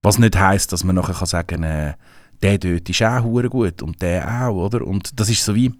Was 0.00 0.18
nicht 0.18 0.34
heisst, 0.34 0.72
dass 0.72 0.82
man 0.82 0.96
nachher 0.96 1.14
kann 1.14 1.26
sagen 1.26 1.62
äh, 1.62 1.92
der 2.42 2.58
dort 2.58 2.88
ist 2.88 3.02
auch 3.02 3.22
hure 3.22 3.48
gut 3.48 3.82
und 3.82 4.00
der 4.02 4.26
auch, 4.28 4.66
oder? 4.66 4.86
Und 4.86 5.18
das 5.18 5.30
ist 5.30 5.44
so 5.44 5.54
wie... 5.54 5.72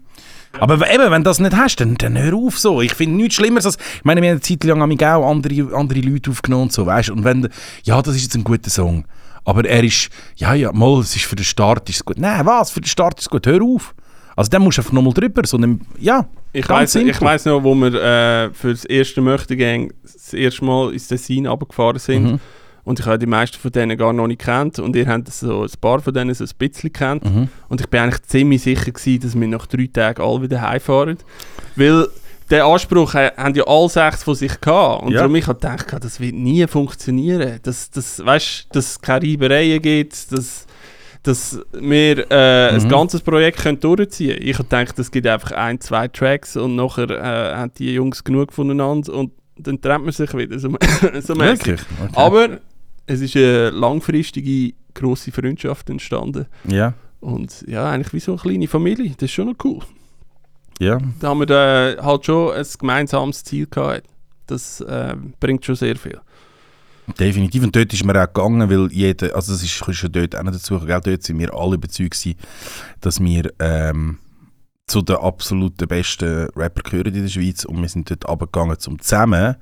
Aber 0.59 0.75
eben, 0.75 1.09
wenn 1.09 1.23
du 1.23 1.29
das 1.29 1.39
nicht 1.39 1.55
hast, 1.55 1.77
dann, 1.77 1.95
dann 1.95 2.17
hör 2.17 2.35
auf 2.35 2.59
so. 2.59 2.81
Ich 2.81 2.93
finde 2.93 3.17
nichts 3.17 3.35
Schlimmeres 3.35 3.65
als... 3.65 3.77
Ich 3.97 4.03
meine, 4.03 4.21
wir 4.21 4.29
haben 4.29 4.35
eine 4.35 4.41
Zeit 4.41 4.63
lang 4.63 5.01
auch 5.01 5.29
andere, 5.29 5.75
andere 5.75 5.99
Leute 5.99 6.29
aufgenommen 6.29 6.63
und 6.63 6.73
so, 6.73 6.85
weißt? 6.85 7.09
Und 7.09 7.23
wenn... 7.23 7.49
Ja, 7.83 8.01
das 8.01 8.15
ist 8.15 8.23
jetzt 8.23 8.35
ein 8.35 8.43
guter 8.43 8.69
Song. 8.69 9.05
Aber 9.45 9.65
er 9.65 9.83
ist... 9.83 10.09
Ja, 10.35 10.53
ja, 10.53 10.71
mal, 10.71 10.99
es 10.99 11.15
ist 11.15 11.25
für 11.25 11.35
den 11.35 11.45
Start 11.45 11.89
ist 11.89 12.05
gut. 12.05 12.17
Nein, 12.17 12.45
was? 12.45 12.71
Für 12.71 12.81
den 12.81 12.87
Start 12.87 13.19
ist 13.19 13.25
es 13.25 13.29
gut. 13.29 13.47
Hör 13.47 13.61
auf. 13.61 13.95
Also 14.35 14.49
dann 14.49 14.63
musst 14.63 14.77
du 14.77 14.81
einfach 14.81 14.93
nochmal 14.93 15.13
drüber, 15.13 15.41
so 15.45 15.57
einem, 15.57 15.81
ja, 15.99 16.27
Ich 16.53 16.67
weiß, 16.67 16.95
ich 16.95 17.21
weiss 17.21 17.45
noch, 17.45 17.63
wo 17.63 17.75
wir 17.75 17.93
äh, 17.93 18.53
für 18.53 18.71
das 18.71 18.85
erste 18.85 19.21
Möchtegang 19.21 19.91
das 20.03 20.33
erste 20.33 20.63
Mal 20.65 20.93
ins 20.93 21.07
Tessin 21.07 21.47
runtergefahren 21.47 21.99
sind. 21.99 22.23
Mhm. 22.23 22.39
Und 22.85 22.99
ich 22.99 23.05
habe 23.05 23.17
die 23.17 23.25
meisten 23.25 23.57
von 23.57 23.71
denen 23.71 23.97
gar 23.97 24.11
noch 24.13 24.27
nicht 24.27 24.41
kennt. 24.41 24.77
Und 24.79 24.95
ihr 24.95 25.07
habt 25.07 25.29
so 25.31 25.63
ein 25.63 25.69
paar 25.79 26.01
von 26.01 26.13
denen 26.13 26.33
so 26.33 26.43
ein 26.43 26.49
bisschen 26.57 26.91
kennt. 26.91 27.23
Mhm. 27.23 27.47
Und 27.69 27.79
ich 27.81 27.87
bin 27.87 28.01
eigentlich 28.01 28.21
ziemlich 28.23 28.61
sicher 28.61 28.91
gewesen, 28.91 29.21
dass 29.21 29.39
wir 29.39 29.47
nach 29.47 29.65
drei 29.67 29.87
Tagen 29.91 30.21
alle 30.21 30.41
wieder 30.41 30.61
heimfahren. 30.61 31.17
Weil 31.77 32.07
den 32.51 32.61
Anspruch 32.61 33.13
ha- 33.13 33.31
haben 33.37 33.55
ja 33.55 33.63
alle 33.65 33.87
sechs 33.89 34.23
von 34.23 34.35
sich 34.35 34.59
gehabt. 34.59 35.03
Und 35.03 35.11
Ja. 35.13 35.19
darum 35.19 35.35
ich 35.35 35.47
habe 35.47 35.59
gedacht, 35.59 35.87
das 36.01 36.19
wird 36.19 36.35
nie 36.35 36.67
funktionieren. 36.67 37.59
Dass, 37.63 37.89
dass, 37.89 38.23
weißt, 38.23 38.67
dass 38.75 38.91
es 38.91 39.01
keine 39.01 39.25
Reibereien 39.25 39.81
gibt, 39.81 40.31
dass, 40.33 40.65
dass 41.23 41.59
wir 41.71 42.29
äh, 42.29 42.73
Mhm. 42.73 42.81
ein 42.83 42.89
ganzes 42.89 43.21
Projekt 43.21 43.59
können 43.59 43.79
durchziehen 43.79 44.35
können. 44.35 44.47
Ich 44.49 44.55
habe 44.59 44.65
gedacht, 44.65 44.99
es 44.99 45.09
gibt 45.09 45.25
einfach 45.25 45.53
ein, 45.53 45.79
zwei 45.79 46.09
Tracks 46.09 46.57
und 46.57 46.75
nachher 46.75 47.09
äh, 47.09 47.55
haben 47.55 47.71
die 47.77 47.93
Jungs 47.93 48.25
genug 48.25 48.51
voneinander 48.51 49.13
und 49.13 49.31
dann 49.57 49.79
trennt 49.79 50.03
man 50.03 50.11
sich 50.11 50.33
wieder. 50.35 50.59
So, 50.59 50.67
so. 51.21 51.39
Wirklich? 51.39 51.79
Okay. 52.03 52.11
Aber 52.15 52.49
es 53.05 53.21
ist 53.21 53.35
eine 53.35 53.69
langfristige, 53.69 54.73
grosse 54.93 55.31
Freundschaft 55.31 55.89
entstanden. 55.89 56.45
Ja, 56.67 56.93
Und 57.19 57.65
ja, 57.67 57.89
eigentlich 57.89 58.13
wie 58.13 58.19
so 58.19 58.33
eine 58.33 58.41
kleine 58.41 58.67
Familie. 58.67 59.11
Das 59.11 59.23
ist 59.23 59.31
schon 59.31 59.47
noch 59.47 59.55
cool. 59.63 59.79
ja. 60.79 60.99
Da 61.19 61.29
haben 61.29 61.39
wir 61.39 61.45
da 61.45 61.95
halt 62.01 62.25
schon 62.25 62.53
ein 62.53 62.65
gemeinsames 62.79 63.43
Ziel 63.43 63.67
gehabt. 63.67 64.03
Das 64.47 64.81
äh, 64.81 65.15
bringt 65.39 65.65
schon 65.65 65.75
sehr 65.75 65.95
viel. 65.95 66.19
Definitiv. 67.19 67.63
Und 67.63 67.75
dort 67.75 67.91
ist 67.93 68.05
mir 68.05 68.21
auch 68.21 68.31
gegangen, 68.31 68.69
weil 68.69 68.91
jeder, 68.91 69.35
also 69.35 69.51
das 69.53 69.63
ist, 69.63 69.79
ja 69.79 70.09
dort 70.09 70.35
auch 70.37 70.43
noch 70.43 70.53
dazu, 70.53 70.79
gell? 70.79 71.01
dort 71.03 71.23
sind 71.23 71.39
wir 71.39 71.53
alle 71.53 71.75
überzeugt 71.75 72.11
gewesen, 72.11 72.35
dass 73.01 73.19
wir 73.21 73.51
ähm, 73.59 74.19
zu 74.87 75.01
den 75.01 75.17
absoluten 75.17 75.87
besten 75.87 76.47
Rapper 76.55 76.81
gehören 76.81 77.13
in 77.13 77.23
der 77.23 77.29
Schweiz 77.29 77.65
und 77.65 77.81
wir 77.81 77.89
sind 77.89 78.09
dort 78.09 78.27
runtergegangen, 78.27 78.77
um 78.87 78.99
zusammen 78.99 79.55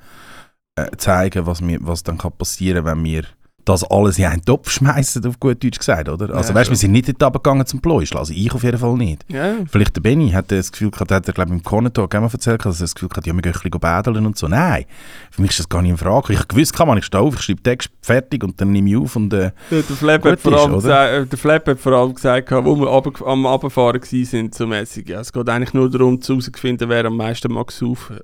äh, 0.75 0.95
zeigen, 0.97 1.45
was, 1.45 1.61
wir, 1.61 1.79
was 1.81 2.03
dann 2.03 2.17
kann 2.17 2.31
passieren 2.37 2.85
wenn 2.85 3.03
wir 3.03 3.23
das 3.71 3.83
alles 3.89 4.17
in 4.17 4.25
einen 4.25 4.43
Topf 4.43 4.69
schmeißen, 4.69 5.25
auf 5.25 5.39
gut 5.39 5.63
Deutsch 5.63 5.79
gesagt, 5.79 6.09
oder? 6.09 6.33
Also 6.35 6.49
Ja, 6.49 6.55
weißt 6.55 6.69
du, 6.69 6.71
wir 6.71 6.77
sind 6.77 6.91
nicht 6.91 7.07
dort 7.07 7.23
runtergegangen 7.23 7.65
zum 7.65 7.81
Pläuschen, 7.81 8.17
also 8.17 8.33
ich 8.33 8.53
auf 8.53 8.63
jeden 8.63 8.77
Fall 8.77 8.93
nicht. 8.93 9.25
Ja, 9.27 9.55
Vielleicht 9.69 9.95
der 9.95 10.01
Benny 10.01 10.31
hat 10.31 10.51
das 10.51 10.71
Gefühl 10.71 10.91
gehabt, 10.91 11.11
hat 11.11 11.27
er 11.27 11.33
glaube 11.33 11.51
ich 11.51 11.57
im 11.57 11.63
Corner 11.63 11.91
Talk 11.91 12.13
auch 12.15 12.21
mal 12.21 12.29
erzählt, 12.31 12.65
dass 12.65 12.79
er 12.79 12.83
das 12.83 12.95
Gefühl 12.95 13.09
gehabt, 13.09 13.27
ja, 13.27 13.33
wir 13.33 13.41
gehen 13.41 13.53
ein 13.53 13.59
bisschen 13.59 13.79
bädeln 13.79 14.25
und 14.25 14.37
so. 14.37 14.47
Nein, 14.47 14.85
für 15.31 15.41
mich 15.41 15.51
ist 15.51 15.59
das 15.59 15.69
gar 15.69 15.81
nicht 15.81 15.91
in 15.91 15.97
Frage. 15.97 16.33
Ich 16.33 16.39
habe 16.39 16.47
gewusst, 16.47 16.75
kann 16.75 16.87
man, 16.87 16.97
ich 16.97 17.05
stehe 17.05 17.23
auf, 17.23 17.35
ich 17.35 17.41
schreibe 17.41 17.63
Text 17.63 17.89
fertig 18.01 18.43
und 18.43 18.59
dann 18.59 18.71
nehme 18.71 18.89
ich 18.89 18.97
auf 18.97 19.15
und 19.15 19.33
äh, 19.33 19.51
der 19.69 19.83
Flap 19.83 20.25
hat 20.25 20.39
vor 20.39 20.53
allem 20.53 20.73
gesagt, 20.73 21.13
äh, 21.13 21.25
der 21.25 21.37
Flap 21.37 21.67
hat 21.67 21.79
vor 21.79 21.93
allem 21.93 22.13
gesagt, 22.13 22.51
wo 22.51 22.75
wir 22.75 23.27
am 23.27 23.45
Abfahren 23.45 24.01
waren, 24.01 24.51
so 24.51 24.67
mäßig. 24.67 25.09
Ja, 25.09 25.21
es 25.21 25.31
geht 25.31 25.49
eigentlich 25.49 25.73
nur 25.73 25.89
darum, 25.89 26.21
zu 26.21 26.33
herauszufinden, 26.33 26.89
wer 26.89 27.05
am 27.05 27.17
meisten 27.17 27.51
mag 27.51 27.71
saufen. 27.71 28.19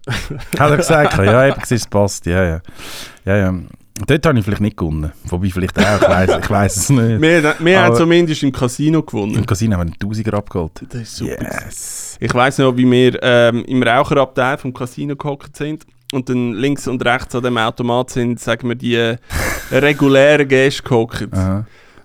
hat 0.60 0.72
er 0.72 0.78
gesagt, 0.78 1.18
ja, 1.18 1.48
eben, 1.48 1.62
es 1.70 1.88
passt, 1.88 2.26
ja, 2.26 2.44
ja. 2.44 2.62
ja, 3.26 3.38
ja. 3.38 3.54
Dort 4.06 4.26
habe 4.26 4.38
ich 4.38 4.46
vielleicht 4.46 4.62
nicht 4.62 4.78
gewonnen, 4.78 5.12
wobei 5.26 5.50
vielleicht 5.50 5.78
auch, 5.80 6.02
ich 6.02 6.08
weiss, 6.08 6.38
ich 6.40 6.50
weiss 6.50 6.78
es 6.78 6.90
nicht. 6.90 7.22
Wir, 7.22 7.56
wir 7.60 7.82
haben 7.82 7.96
zumindest 7.96 8.44
im 8.44 8.52
Casino 8.52 9.02
gewonnen. 9.02 9.36
Im 9.36 9.46
Casino 9.46 9.78
haben 9.78 9.88
wir 9.88 9.94
einen 9.94 10.00
Tausiger 10.00 10.34
abgeholt. 10.36 10.86
Das 10.90 11.02
ist 11.02 11.16
super. 11.16 11.64
Yes. 11.66 12.18
Ich 12.20 12.34
weiss 12.34 12.58
noch, 12.58 12.76
wie 12.78 12.90
wir 12.90 13.18
ähm, 13.24 13.66
im 13.66 13.82
Raucherabteil 13.82 14.58
vom 14.58 14.74
Casino 14.74 15.16
gehockt 15.16 15.56
sind 15.56 15.86
und 16.14 16.30
dann 16.30 16.54
links 16.54 16.88
und 16.88 17.04
rechts 17.04 17.36
an 17.36 17.44
dem 17.44 17.58
Automat 17.58 18.12
sind, 18.12 18.40
sagen 18.40 18.70
wir, 18.70 18.76
die 18.76 18.96
äh, 18.96 19.18
regulären 19.72 20.48
Gäste 20.48 20.84
gehockt, 20.84 21.28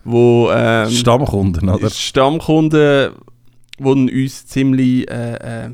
wo 0.04 0.50
ähm, 0.52 0.90
Stammkunden, 0.90 1.68
oder? 1.68 1.90
Stammkunden, 1.90 3.12
die 3.78 4.22
uns 4.24 4.46
ziemlich 4.46 5.10
äh, 5.10 5.66
äh, 5.66 5.70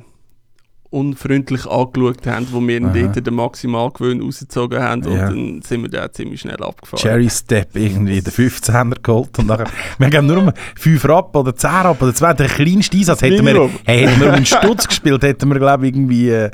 unfreundlich 0.91 1.67
angeschaut 1.67 2.27
haben, 2.27 2.47
wo 2.51 2.67
wir 2.67 2.83
Aha. 2.83 2.93
dort 2.95 3.27
den 3.27 3.35
Maximalgewinn 3.35 4.23
rausgezogen 4.23 4.81
haben 4.83 5.05
und 5.05 5.13
Ja. 5.13 5.29
dann 5.29 5.61
sind 5.63 5.83
wir 5.83 5.91
da 5.91 6.11
ziemlich 6.11 6.41
schnell 6.41 6.63
abgefahren. 6.63 7.03
Cherry 7.03 7.29
Step 7.29 7.77
irgendwie 7.77 8.23
den 8.23 8.33
15er 8.33 8.95
geholt 9.03 9.39
und 9.39 9.47
nachher, 9.49 9.67
wir 9.99 10.07
haben 10.09 10.27
nur 10.27 10.55
5 10.77 11.05
Rapp 11.07 11.37
oder 11.37 11.55
10 11.55 11.71
Rapp 11.71 12.01
oder 12.01 12.15
2, 12.15 12.33
der 12.33 12.47
kleinste 12.49 12.97
Einsatz 12.97 13.21
hätten 13.21 13.45
wir, 13.45 13.69
hey, 13.85 14.07
hätten 14.07 14.21
wir 14.21 14.33
einen 14.33 14.47
Stutz 14.47 14.89
gespielt, 14.89 15.23
hätten 15.23 15.49
wir 15.51 15.59
glaube 15.59 15.87
ich 15.87 15.95
irgendwie, 15.95 16.31
äh, 16.31 16.51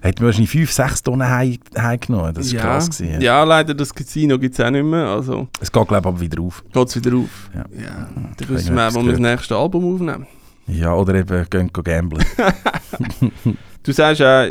hätten 0.00 0.20
wir 0.20 0.26
wahrscheinlich 0.26 0.50
5, 0.50 0.72
6 0.72 1.02
Tonnen 1.02 1.28
heim, 1.28 1.58
heimgenommen, 1.76 2.32
das 2.32 2.46
ist 2.46 2.52
ja, 2.52 2.62
krass 2.62 2.88
gewesen. 2.90 3.20
ja, 3.20 3.44
leider, 3.44 3.74
das 3.74 3.94
Casino 3.94 4.38
gibt 4.38 4.58
es 4.58 4.64
auch 4.64 4.70
nicht 4.70 4.84
mehr, 4.84 5.06
also 5.08 5.46
Es 5.60 5.70
geht 5.70 5.86
glaube 5.88 6.00
ich 6.00 6.06
aber 6.06 6.20
wieder 6.20 6.40
auf. 6.42 6.64
geht 6.72 6.88
es 6.88 6.96
wieder 6.96 7.16
auf. 7.16 7.50
Ja. 7.54 7.64
Ja, 7.82 8.08
dann 8.38 8.48
wissen 8.48 8.74
wir, 8.74 8.94
wo 8.94 9.02
wir 9.04 9.12
das 9.12 9.20
nächste 9.20 9.56
Album 9.56 9.94
aufnehmen. 9.94 10.26
Ja, 10.66 10.94
oder 10.94 11.14
eben 11.16 11.44
gehen 11.50 11.70
go 11.70 11.82
gamblen. 11.82 12.24
Du 13.84 13.92
sagst 13.92 14.22
auch 14.22 14.48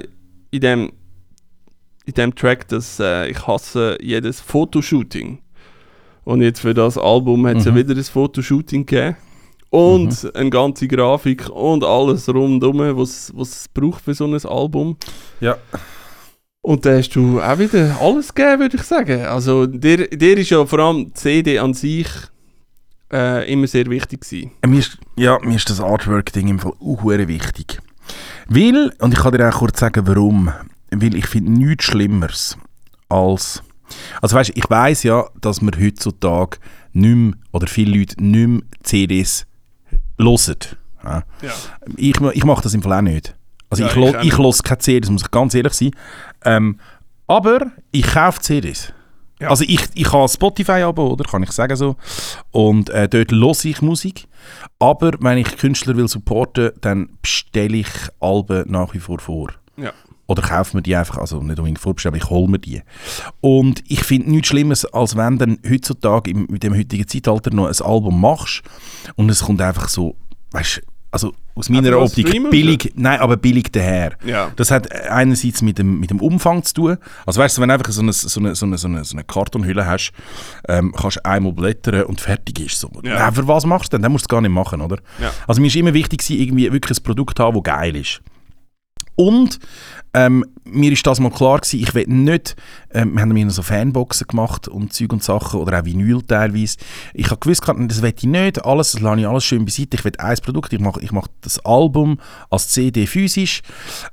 in 0.52 0.62
dem, 0.62 0.92
in 2.06 2.13
dem 2.13 2.34
Track, 2.36 2.68
dass 2.70 3.00
äh, 3.00 3.28
ich 3.30 3.46
hasse 3.48 3.98
jedes 4.02 4.40
Fotoshooting. 4.40 5.40
Und 6.24 6.42
jetzt 6.42 6.62
für 6.62 6.74
das 6.74 6.98
Album 6.98 7.46
hat 7.48 7.58
es 7.58 7.66
ja 7.66 7.72
Mhm. 7.72 7.75
wieder 7.75 7.96
ein 7.96 8.04
Fotoshooting 8.04 8.86
gegeben. 8.86 9.18
Und 9.70 10.32
eine 10.36 10.52
ganze 10.52 10.88
Grafik 10.88 11.50
und 11.50 11.84
alles 11.84 12.30
rundum, 12.30 12.78
was 12.96 13.32
es 13.36 13.68
braucht 13.68 14.04
für 14.04 14.13
so 14.13 14.25
ein 14.25 14.46
Album. 14.46 14.98
Ja. 15.42 15.58
Und 16.62 16.86
da 16.86 16.96
hast 16.96 17.10
du 17.16 17.42
auch 17.42 17.58
wieder 17.58 17.98
alles 18.00 18.34
gegeben, 18.34 18.62
würde 18.62 18.78
ich 18.78 18.84
sagen. 18.84 19.25
Also 19.25 19.66
dir, 19.66 20.08
dir 20.10 20.38
ist 20.38 20.52
ja 20.52 20.63
vor 20.66 20.78
allem 20.80 21.08
die 21.08 21.13
CD 21.13 21.58
an 21.60 21.74
sich 21.74 22.08
äh, 23.12 23.52
immer 23.52 23.66
sehr 23.68 23.88
wichtig 23.88 24.22
gewesen. 24.22 24.52
Äh, 24.62 24.68
Mir 24.68 24.80
ist, 24.80 24.98
ja, 25.18 25.40
mir 25.44 25.56
ist 25.56 25.70
das 25.70 25.82
Artwork-Ding 25.82 26.48
im 26.50 26.60
Fall 26.60 26.74
auch 26.80 27.04
wichtig. 27.04 27.80
Weil, 28.48 28.92
und 29.00 29.14
ich 29.14 29.20
kann 29.20 29.32
dir 29.34 29.50
auch 29.50 29.60
kurz 29.60 29.80
sagen, 29.80 30.08
warum. 30.08 30.52
Weil 30.92 31.16
ich 31.16 31.28
finde 31.28 31.52
nichts 31.52 31.86
Schlimmeres 31.86 32.58
als... 33.10 33.64
Also 34.22 34.36
weißt, 34.36 34.52
ich 34.56 34.70
weiß 34.70 35.04
ja, 35.04 35.26
dass 35.40 35.62
man 35.62 35.76
heutzutage 35.80 36.58
nicht 36.94 37.16
mehr, 37.16 37.34
oder 37.52 37.68
viele 37.68 38.00
Leute 38.00 38.24
nicht 38.24 38.48
mehr 38.48 38.62
CDs 38.82 39.46
hören. 40.18 40.78
Ja. 41.04 41.24
Ich, 41.98 42.20
ich 42.20 42.46
mache 42.46 42.64
das 42.64 42.74
im 42.74 42.82
Fall 42.82 42.94
auch 42.94 43.02
nicht. 43.02 43.36
Also 43.70 43.84
Ja, 43.84 43.90
ich, 43.90 43.98
ich 43.98 44.34
ich 44.34 44.38
höre 44.38 44.54
keine 44.64 44.80
CDs, 44.80 45.10
muss 45.10 45.24
ich 45.24 45.32
ganz 45.32 45.54
ehrlich 45.54 45.74
sein. 45.74 45.92
Ähm, 46.46 46.80
aber 47.28 47.72
ich 47.92 48.06
kaufe 48.06 48.42
CDs. 48.42 48.94
Ja. 49.44 49.50
Also 49.50 49.66
ich, 49.68 49.82
ich 49.94 50.12
habe 50.12 50.30
Spotify-Abo, 50.30 51.06
oder? 51.08 51.26
Kann 51.26 51.44
ich 51.44 51.52
sagen 51.52 51.76
so. 51.76 51.98
Und 52.52 52.90
äh, 52.90 53.10
dort 53.10 53.32
höre 53.32 53.66
ich 53.66 53.82
Musik. 53.82 54.26
Aber 54.80 55.12
wenn 55.20 55.38
ich 55.38 55.58
Künstler 55.58 55.98
will 55.98 56.08
supporten, 56.08 56.72
dann 56.80 57.10
bestelle 57.22 57.78
ich 57.78 57.90
Alben 58.22 58.72
nach 58.72 58.94
wie 58.94 59.00
vor 59.00 59.20
vor. 59.20 59.50
Ja. 59.76 59.92
Oder 60.28 60.42
kaufe 60.42 60.78
mir 60.78 60.82
die 60.82 60.96
einfach, 60.96 61.18
also 61.18 61.42
nicht 61.42 61.60
unbedingt 61.60 61.80
vorbestellen, 61.80 62.16
aber 62.16 62.24
ich 62.24 62.30
hole 62.30 62.50
mir 62.50 62.60
die. 62.60 62.82
Und 63.42 63.84
ich 63.90 64.04
finde 64.04 64.32
nichts 64.32 64.48
Schlimmes, 64.48 64.86
als 64.86 65.18
wenn 65.18 65.38
dann 65.38 65.60
heutzutage 65.70 66.32
im, 66.32 66.48
mit 66.50 66.64
dem 66.64 66.74
heutigen 66.74 67.08
Zeitalter 67.08 67.54
noch 67.54 67.68
ein 67.68 67.86
Album 67.86 68.22
machst 68.22 68.62
und 69.16 69.30
es 69.30 69.44
kommt 69.44 69.62
einfach 69.62 69.90
so, 69.90 70.16
weißt 70.52 70.82
also 71.13 71.36
aus 71.53 71.70
meiner 71.70 72.00
Optik 72.00 72.50
billig, 72.50 72.91
nein, 72.96 73.20
aber 73.20 73.38
billig 73.38 73.72
daher. 73.72 74.13
Ja. 74.25 74.51
Das 74.55 74.72
hat 74.72 74.91
einerseits 74.91 75.62
mit 75.62 75.77
dem, 75.77 76.00
mit 76.00 76.10
dem 76.10 76.20
Umfang 76.20 76.63
zu 76.63 76.74
tun. 76.74 76.98
Also 77.27 77.39
weißt 77.39 77.55
du, 77.55 77.62
wenn 77.62 77.70
du 77.70 77.75
einfach 77.75 77.91
so 77.91 78.01
eine, 78.01 78.12
so 78.12 78.39
eine, 78.39 78.55
so 78.55 78.65
eine, 78.65 78.77
so 78.77 78.88
eine, 78.88 79.24
Kartonhülle 79.24 79.86
hast, 79.86 80.12
ähm, 80.67 80.91
kannst 80.98 81.17
du 81.17 81.25
einmal 81.25 81.53
blättern 81.53 82.05
und 82.05 82.20
fertig 82.20 82.60
ist 82.60 82.79
so. 82.79 82.89
Ja. 83.03 83.32
Für 83.32 83.48
was 83.48 83.67
machst 83.67 83.93
du 83.93 83.98
denn? 83.98 84.01
Dann 84.01 84.12
musst 84.12 84.24
du 84.24 84.25
es 84.25 84.29
gar 84.29 84.41
nicht 84.41 84.50
machen, 84.50 84.82
oder? 84.82 84.98
Ja. 85.22 85.32
Also 85.46 85.62
mir 85.62 85.67
ist 85.67 85.75
immer 85.75 85.93
wichtig, 85.93 86.27
irgendwie 86.27 86.74
wirklich 86.74 86.98
ein 86.98 87.03
Produkt 87.03 87.38
zu 87.38 87.43
haben, 87.43 87.53
das 87.53 87.63
geil 87.63 87.96
ist. 87.96 88.22
Und 89.15 89.60
ähm, 90.13 90.46
mir 90.65 90.91
ist 90.91 91.05
das 91.05 91.20
mal 91.20 91.32
klar 91.32 91.60
gewesen, 91.60 91.79
ich 91.82 91.93
will 91.96 92.05
nicht, 92.08 92.55
ähm, 92.93 93.13
wir 93.13 93.22
haben 93.22 93.29
mir 93.34 93.46
noch 93.46 93.51
so 93.51 93.62
Fanboxen 93.63 94.27
gemacht 94.27 94.67
und 94.67 94.93
Zeug 94.93 95.12
und 95.13 95.24
Sachen 95.24 95.60
oder 95.60 95.79
auch 95.79 95.86
Vinyl 95.86 96.22
teilweise. 96.22 96.77
Ich 97.13 97.27
habe 97.29 97.39
gewusst, 97.39 97.62
gehabt, 97.62 97.79
das 97.89 98.01
will 98.01 98.13
ich 98.15 98.24
nicht, 98.24 98.63
alles, 98.63 98.91
das 98.93 99.01
lasse 99.01 99.20
ich 99.22 99.27
alles 99.27 99.43
schön 99.43 99.65
beiseite. 99.65 99.98
Ich 99.98 100.05
will 100.05 100.13
ein 100.17 100.38
Produkt, 100.38 100.72
ich 100.74 100.79
mache 100.79 101.01
ich 101.01 101.12
mach 101.12 101.27
das 101.41 101.60
Album 101.65 102.20
als 102.50 102.70
CD 102.70 103.08
physisch 103.08 103.62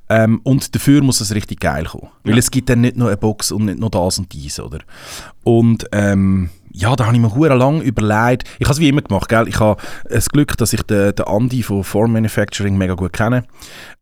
ähm, 0.09 0.41
und 0.43 0.75
dafür 0.75 1.03
muss 1.03 1.21
es 1.21 1.35
richtig 1.35 1.61
geil 1.61 1.85
kommen. 1.85 2.09
Weil 2.25 2.33
Ja. 2.33 2.39
es 2.39 2.51
gibt 2.51 2.69
dann 2.71 2.81
nicht 2.81 2.97
nur 2.97 3.09
eine 3.09 3.17
Box 3.17 3.53
und 3.53 3.67
nicht 3.67 3.79
nur 3.79 3.91
das 3.91 4.19
und 4.19 4.33
dies, 4.33 4.59
oder? 4.59 4.79
Und 5.45 5.87
ähm, 5.93 6.51
ja, 6.73 6.95
da 6.97 7.07
habe 7.07 7.17
ich 7.17 7.21
mir 7.23 7.35
hure 7.35 7.55
lang 7.55 7.81
überlegt. 7.81 8.45
Ich 8.59 8.67
habe 8.67 8.75
es 8.75 8.81
wie 8.81 8.89
immer 8.89 9.03
gemacht, 9.03 9.29
gell? 9.29 9.49
Ich 9.49 9.59
habe 9.61 9.81
das 10.09 10.29
Glück, 10.29 10.57
dass 10.57 10.73
ich 10.73 10.83
den, 10.83 11.15
den 11.15 11.27
Andy 11.27 11.63
von 11.63 11.85
Form 11.85 12.13
Manufacturing 12.13 12.77
mega 12.79 12.95
gut 12.95 13.13
kenne. 13.13 13.45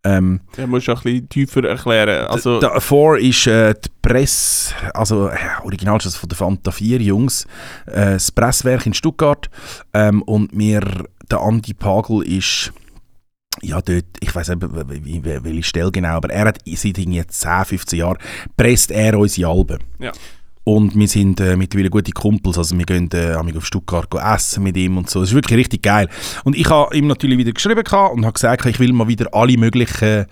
Ähm, 0.05 0.41
Ja, 0.57 0.67
musst 0.67 0.89
du 0.89 0.93
auch 0.93 0.99
ein 0.99 1.03
bisschen 1.05 1.29
tiefer 1.29 1.65
erklären. 1.65 2.27
Also, 2.29 2.61
der 2.61 2.81
Four 2.81 3.19
ist 3.19 3.47
äh, 3.47 3.75
die 3.75 3.89
Presse, 4.03 4.75
also 4.95 5.29
äh, 5.29 5.37
original 5.65 5.97
ist 5.97 6.07
das 6.07 6.17
von 6.17 6.29
der 6.29 6.37
Fanta 6.37 6.71
4 6.71 7.01
Jungs, 7.01 7.47
äh, 7.87 8.13
das 8.13 8.31
Presswerk 8.33 8.87
in 8.87 8.95
Stuttgart. 8.95 9.49
Ähm, 9.95 10.23
und 10.23 10.55
mir, 10.55 10.83
der 11.31 11.41
Andi 11.41 11.75
Pagel 11.75 12.23
ist, 12.23 12.73
ja 13.63 13.81
dort, 13.81 14.05
ich 14.21 14.35
weiß 14.35 14.51
nicht, 14.51 14.63
welche 14.63 15.63
Stelle 15.63 15.91
genau, 15.91 16.11
aber 16.17 16.31
er 16.31 16.47
hat 16.47 16.59
seit 16.67 16.99
irgendwie 16.99 17.27
10, 17.27 17.65
15 17.65 17.99
Jahren, 17.99 18.19
presst 18.57 18.91
er 18.91 19.19
unsere 19.19 19.51
Alben. 19.51 19.79
Ja. 19.99 20.13
Und 20.69 20.95
wir 20.99 21.09
sind 21.09 21.41
äh, 21.41 21.57
mittlerweile 21.57 21.89
gute 21.89 22.13
Kumpels, 22.13 22.59
also 22.59 22.77
wir 22.77 22.85
gehen 22.85 23.09
äh, 23.15 23.33
auf 23.33 23.65
Stuttgart 23.65 24.07
essen 24.13 24.65
mit 24.65 24.77
ihm 24.77 24.99
und 24.99 25.09
so. 25.09 25.23
Es 25.23 25.31
ist 25.31 25.35
wirklich 25.35 25.59
richtig 25.61 25.83
geil. 25.83 26.11
Und 26.45 26.55
ich 26.55 26.69
habe 26.69 26.95
ihm 26.95 27.07
natürlich 27.07 27.39
wieder 27.39 27.53
geschrieben 27.53 27.81
und 27.81 28.27
habe 28.27 28.35
gesagt, 28.35 28.67
ich 28.67 28.79
will 28.79 28.93
mal 28.93 29.09
wieder 29.09 29.33
alle 29.33 29.57
möglichen 29.57 30.27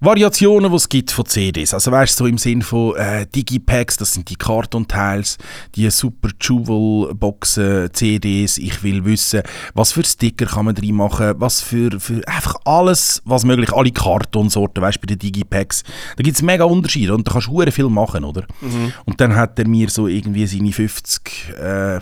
Variationen, 0.00 0.70
die 0.70 0.76
es 0.76 0.88
gibt 0.88 1.10
von 1.10 1.26
CDs. 1.26 1.74
Also 1.74 1.90
weißt 1.90 2.18
du, 2.18 2.24
so 2.24 2.26
im 2.28 2.38
Sinn 2.38 2.62
von 2.62 2.96
äh, 2.96 3.26
Digipacks, 3.26 3.96
das 3.96 4.12
sind 4.12 4.28
die 4.28 4.36
Kartonteils, 4.36 5.38
die 5.74 5.88
super 5.90 6.30
Jewel-Boxen, 6.40 7.92
CDs. 7.92 8.58
Ich 8.58 8.82
will 8.82 9.04
wissen, 9.04 9.42
was 9.74 9.92
für 9.92 10.04
Sticker 10.04 10.46
kann 10.46 10.66
man 10.66 10.74
drin 10.74 10.94
machen, 10.94 11.34
was 11.38 11.60
für, 11.60 11.98
für 12.00 12.26
einfach 12.28 12.56
alles, 12.64 13.22
was 13.24 13.44
möglich, 13.44 13.72
alle 13.72 13.90
Kartonsorten, 13.90 14.82
weißt 14.82 14.98
du, 14.98 15.00
bei 15.00 15.06
den 15.06 15.18
Digipacks. 15.18 15.82
Da 16.16 16.22
gibt 16.22 16.36
es 16.36 16.42
mega 16.42 16.64
Unterschiede 16.64 17.14
und 17.14 17.26
da 17.26 17.32
kannst 17.32 17.48
du 17.48 17.70
viel 17.70 17.88
machen, 17.88 18.24
oder? 18.24 18.42
Mhm. 18.60 18.92
Und 19.04 19.20
dann 19.20 19.34
hat 19.34 19.58
er 19.58 19.66
mir 19.66 19.88
so 19.88 20.06
irgendwie 20.06 20.46
seine 20.46 20.72
50 20.72 21.54
äh, 21.58 22.00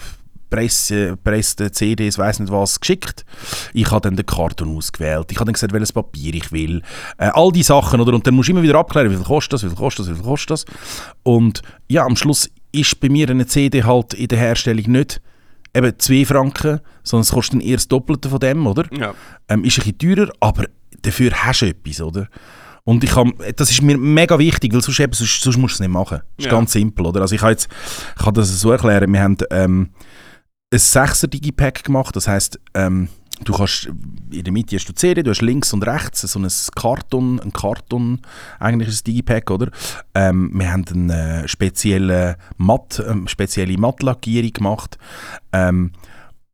Presse, 0.55 1.17
Presse, 1.17 1.73
CDs, 1.73 2.17
weiß 2.17 2.39
nicht 2.39 2.53
was, 2.53 2.79
geschickt. 2.79 3.25
Ich 3.73 3.91
habe 3.91 4.03
dann 4.03 4.15
den 4.15 4.25
Karton 4.25 4.77
ausgewählt. 4.77 5.33
Ich 5.33 5.37
habe 5.39 5.47
dann 5.47 5.55
gesagt, 5.55 5.73
welches 5.73 5.93
Papier 5.93 6.33
ich 6.35 6.53
will. 6.53 6.81
Äh, 7.19 7.31
all 7.33 7.51
die 7.51 7.65
Sachen, 7.65 8.01
oder? 8.01 8.15
Und 8.15 8.25
dann 8.25 8.35
musst 8.35 8.49
du 8.49 8.53
immer 8.53 8.63
wieder 8.63 8.79
abklären, 8.79 9.11
wie 9.11 9.17
viel 9.17 9.25
kostet 9.25 9.55
das, 9.55 9.65
wie 9.65 9.69
viel 9.69 9.77
kostet 9.77 10.07
das, 10.07 10.13
wie 10.13 10.15
viel 10.15 10.25
kostet 10.25 10.51
das. 10.51 10.65
Und 11.25 11.63
ja, 11.89 12.05
am 12.05 12.15
Schluss 12.15 12.49
ist 12.71 13.01
bei 13.01 13.09
mir 13.09 13.29
eine 13.29 13.47
CD 13.47 13.83
halt 13.83 14.15
in 14.15 14.29
der 14.29 14.39
Herstellung 14.39 14.85
nicht 14.93 15.21
eben 15.75 15.93
2 15.99 16.25
Franken, 16.25 16.81
sondern 17.03 17.23
es 17.23 17.33
kostet 17.33 17.55
dann 17.55 17.61
eher 17.61 17.77
das 17.77 17.89
Doppelte 17.89 18.29
von 18.29 18.39
dem, 18.39 18.65
oder? 18.65 18.85
Ja. 18.97 19.13
Ähm, 19.49 19.65
ist 19.65 19.79
ein 19.79 19.93
bisschen 19.93 19.99
teurer, 19.99 20.33
aber 20.39 20.67
dafür 21.03 21.33
hast 21.33 21.63
du 21.63 21.67
etwas, 21.67 22.01
oder? 22.01 22.29
Und 22.85 23.03
ich 23.03 23.17
hab, 23.17 23.27
das 23.57 23.73
ist 23.73 23.83
mir 23.83 23.99
mega 23.99 24.39
wichtig, 24.39 24.73
weil 24.73 24.83
sonst, 24.83 25.01
eben, 25.01 25.13
sonst, 25.15 25.41
sonst 25.41 25.57
musst 25.57 25.73
du 25.73 25.77
es 25.77 25.81
nicht 25.81 25.93
machen. 25.93 26.21
Das 26.37 26.45
ist 26.45 26.53
ja. 26.53 26.53
ganz 26.53 26.71
simpel, 26.71 27.07
oder? 27.07 27.23
Also 27.23 27.35
ich, 27.35 27.43
jetzt, 27.43 27.69
ich 28.17 28.23
kann 28.23 28.35
das 28.35 28.61
so 28.61 28.71
erklären, 28.71 29.13
wir 29.13 29.21
haben 29.21 29.37
ähm, 29.51 29.91
ein 30.75 30.79
6er 30.79 31.29
Digipack 31.29 31.85
gemacht. 31.85 32.17
Das 32.17 32.29
heißt, 32.29 32.59
ähm, 32.75 33.09
du 33.45 33.53
kannst 33.53 33.89
in 34.31 34.45
der 34.45 34.53
Mitte 34.53 34.77
hast 34.77 34.89
du 34.89 34.93
CD, 34.93 35.23
du 35.23 35.31
hast 35.31 35.43
links 35.43 35.73
und 35.73 35.87
rechts 35.87 36.23
so 36.23 36.39
ein 36.39 36.49
Karton, 36.75 37.41
ein 37.41 37.53
Karton, 37.53 38.21
eigentlich 38.59 38.89
ist 38.89 38.95
es 38.95 39.05
Digipack, 39.05 39.51
oder? 39.51 39.71
Ähm, 40.15 40.51
wir 40.55 40.73
haben 40.73 40.85
eine 40.93 41.47
spezielle 41.47 42.37
Matt, 42.57 42.99
äh, 42.99 43.15
spezielle 43.27 43.79
Mattlackierung 43.79 44.53
gemacht. 44.53 44.99
Ähm, 45.53 45.93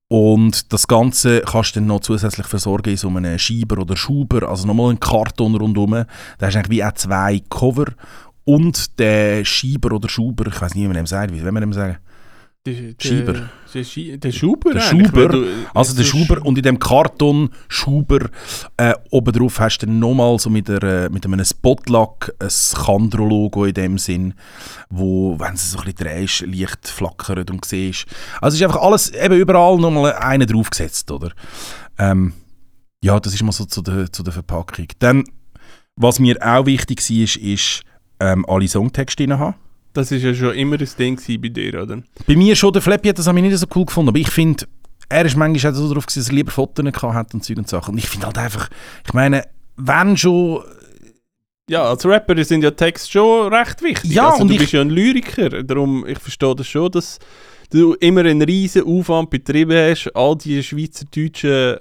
und 0.09 0.73
das 0.73 0.89
Ganze 0.89 1.41
kannst 1.43 1.77
du 1.77 1.81
dann 1.81 1.87
noch 1.87 2.00
zusätzlich 2.00 2.47
versorgen 2.47 2.91
in 2.91 2.97
so 2.97 3.09
einem 3.09 3.39
Schieber 3.39 3.81
oder 3.81 3.97
Schuber, 3.97 4.49
also 4.49 4.67
nochmal 4.67 4.91
einen 4.91 5.00
Karton 5.00 5.55
rundherum. 5.55 5.93
Da 5.93 6.47
hast 6.47 6.55
du 6.55 6.59
eigentlich 6.59 6.71
wie 6.71 6.85
auch 6.85 6.93
zwei 6.95 7.41
Cover 7.49 7.87
und 8.45 8.99
der 8.99 9.45
Schieber 9.45 9.95
oder 9.95 10.09
Schuber, 10.09 10.49
ich 10.49 10.61
weiß 10.61 10.75
nicht, 10.75 10.83
wie 10.83 10.89
man 10.89 10.97
dem 10.97 11.07
sagt, 11.07 11.33
wie 11.33 11.43
will 11.43 11.53
man 11.53 11.61
dem 11.61 11.73
sagen? 11.73 11.99
Der, 12.67 12.95
Schieber. 12.99 13.33
Der, 13.73 14.17
der 14.19 14.33
Schuber? 14.33 14.75
Der 14.75 14.81
Schuber. 14.81 15.29
Du, 15.29 15.47
also 15.73 15.97
der 15.97 16.05
Schuber. 16.05 16.45
Und 16.45 16.59
in 16.59 16.62
dem 16.62 16.79
Karton 16.79 17.49
Schuber 17.69 18.29
äh, 18.76 18.93
oben 19.11 19.33
drauf 19.33 19.59
hast 19.61 19.79
du 19.79 19.87
nochmal 19.87 20.38
so 20.38 20.50
mit, 20.50 20.69
der, 20.69 21.09
mit 21.11 21.25
einem 21.25 21.43
Spotlack 21.43 22.35
ein 22.38 22.49
Kandro-Logo 22.75 23.64
in 23.64 23.73
dem 23.73 23.97
Sinn, 23.97 24.35
wo, 24.90 25.40
wenn 25.40 25.55
es 25.55 25.73
so 25.73 25.79
ein 25.79 25.85
bisschen 25.85 26.07
drehst, 26.07 26.40
leicht 26.43 26.87
flackert 26.87 27.50
und 27.50 27.64
siehst. 27.64 28.05
Also 28.43 28.57
ist 28.57 28.62
einfach 28.62 28.83
alles, 28.83 29.09
eben 29.11 29.38
überall 29.38 29.79
nochmal 29.79 30.12
einer 30.17 30.45
draufgesetzt, 30.45 31.11
oder? 31.11 31.33
Ähm, 31.99 32.35
ja, 33.02 33.19
das 33.19 33.33
ist 33.33 33.43
mal 33.43 33.52
so 33.52 33.64
zu 33.64 33.81
der, 33.81 34.12
zu 34.12 34.23
der 34.23 34.35
Verpackung. 34.35 34.88
Dann, 34.99 35.25
was 35.97 36.19
mir 36.19 36.37
auch 36.43 36.67
wichtig 36.67 37.00
war, 37.00 37.17
ist, 37.17 37.37
ist 37.37 37.83
ähm, 38.21 38.45
alle 38.47 38.69
Songtexte 38.69 39.25
drin 39.25 39.38
haben. 39.38 39.55
Das 39.92 40.12
ist 40.12 40.23
ja 40.23 40.32
schon 40.35 40.54
immer 40.54 40.78
ein 40.80 40.88
Ding 40.99 41.20
bei 41.40 41.49
dir, 41.49 41.82
oder? 41.82 42.02
Bei 42.26 42.37
mir 42.37 42.54
schon. 42.54 42.73
Der 42.73 42.82
Flappy 42.82 43.09
hat 43.09 43.18
das 43.18 43.32
nicht 43.32 43.56
so 43.56 43.66
cool 43.75 43.87
gefunden, 43.87 44.11
aber 44.11 44.18
ich 44.18 44.30
finde, 44.30 44.66
er 45.09 45.25
ist 45.25 45.37
manchmal 45.37 45.73
auch 45.73 45.76
so 45.76 45.88
darauf, 45.88 46.06
dass 46.06 46.28
er 46.28 46.32
lieber 46.32 46.52
Fotos 46.52 46.85
hat 47.02 47.35
und 47.35 47.44
Zeug 47.44 47.59
und 47.59 47.68
Sachen. 47.68 47.92
Und 47.92 47.99
ich 47.99 48.09
finde 48.09 48.26
halt 48.26 48.38
einfach, 48.38 48.68
ich 49.04 49.12
meine, 49.12 49.44
wenn 49.76 50.16
schon... 50.16 50.62
Ja, 51.68 51.85
als 51.85 52.04
Rapper 52.04 52.42
sind 52.44 52.64
ja 52.64 52.73
Texte 52.73 53.12
schon 53.12 53.52
recht 53.52 53.80
wichtig. 53.82 54.12
Ja, 54.12 54.30
also, 54.30 54.42
und 54.42 54.49
du 54.49 54.54
ich, 54.54 54.61
bist 54.61 54.73
ja 54.73 54.80
ein 54.80 54.90
Lyriker, 54.90 55.62
darum, 55.62 56.04
ich 56.04 56.18
verstehe 56.18 56.54
das 56.56 56.66
schon, 56.66 56.90
dass 56.90 57.20
du 57.70 57.94
immer 57.94 58.23
einen 58.23 58.43
riesen 58.43 58.84
Aufwand 58.84 59.30
betrieben 59.30 59.76
hast, 59.76 60.10
all 60.15 60.36
die 60.36 60.62
schweizerdeutschen 60.62 61.78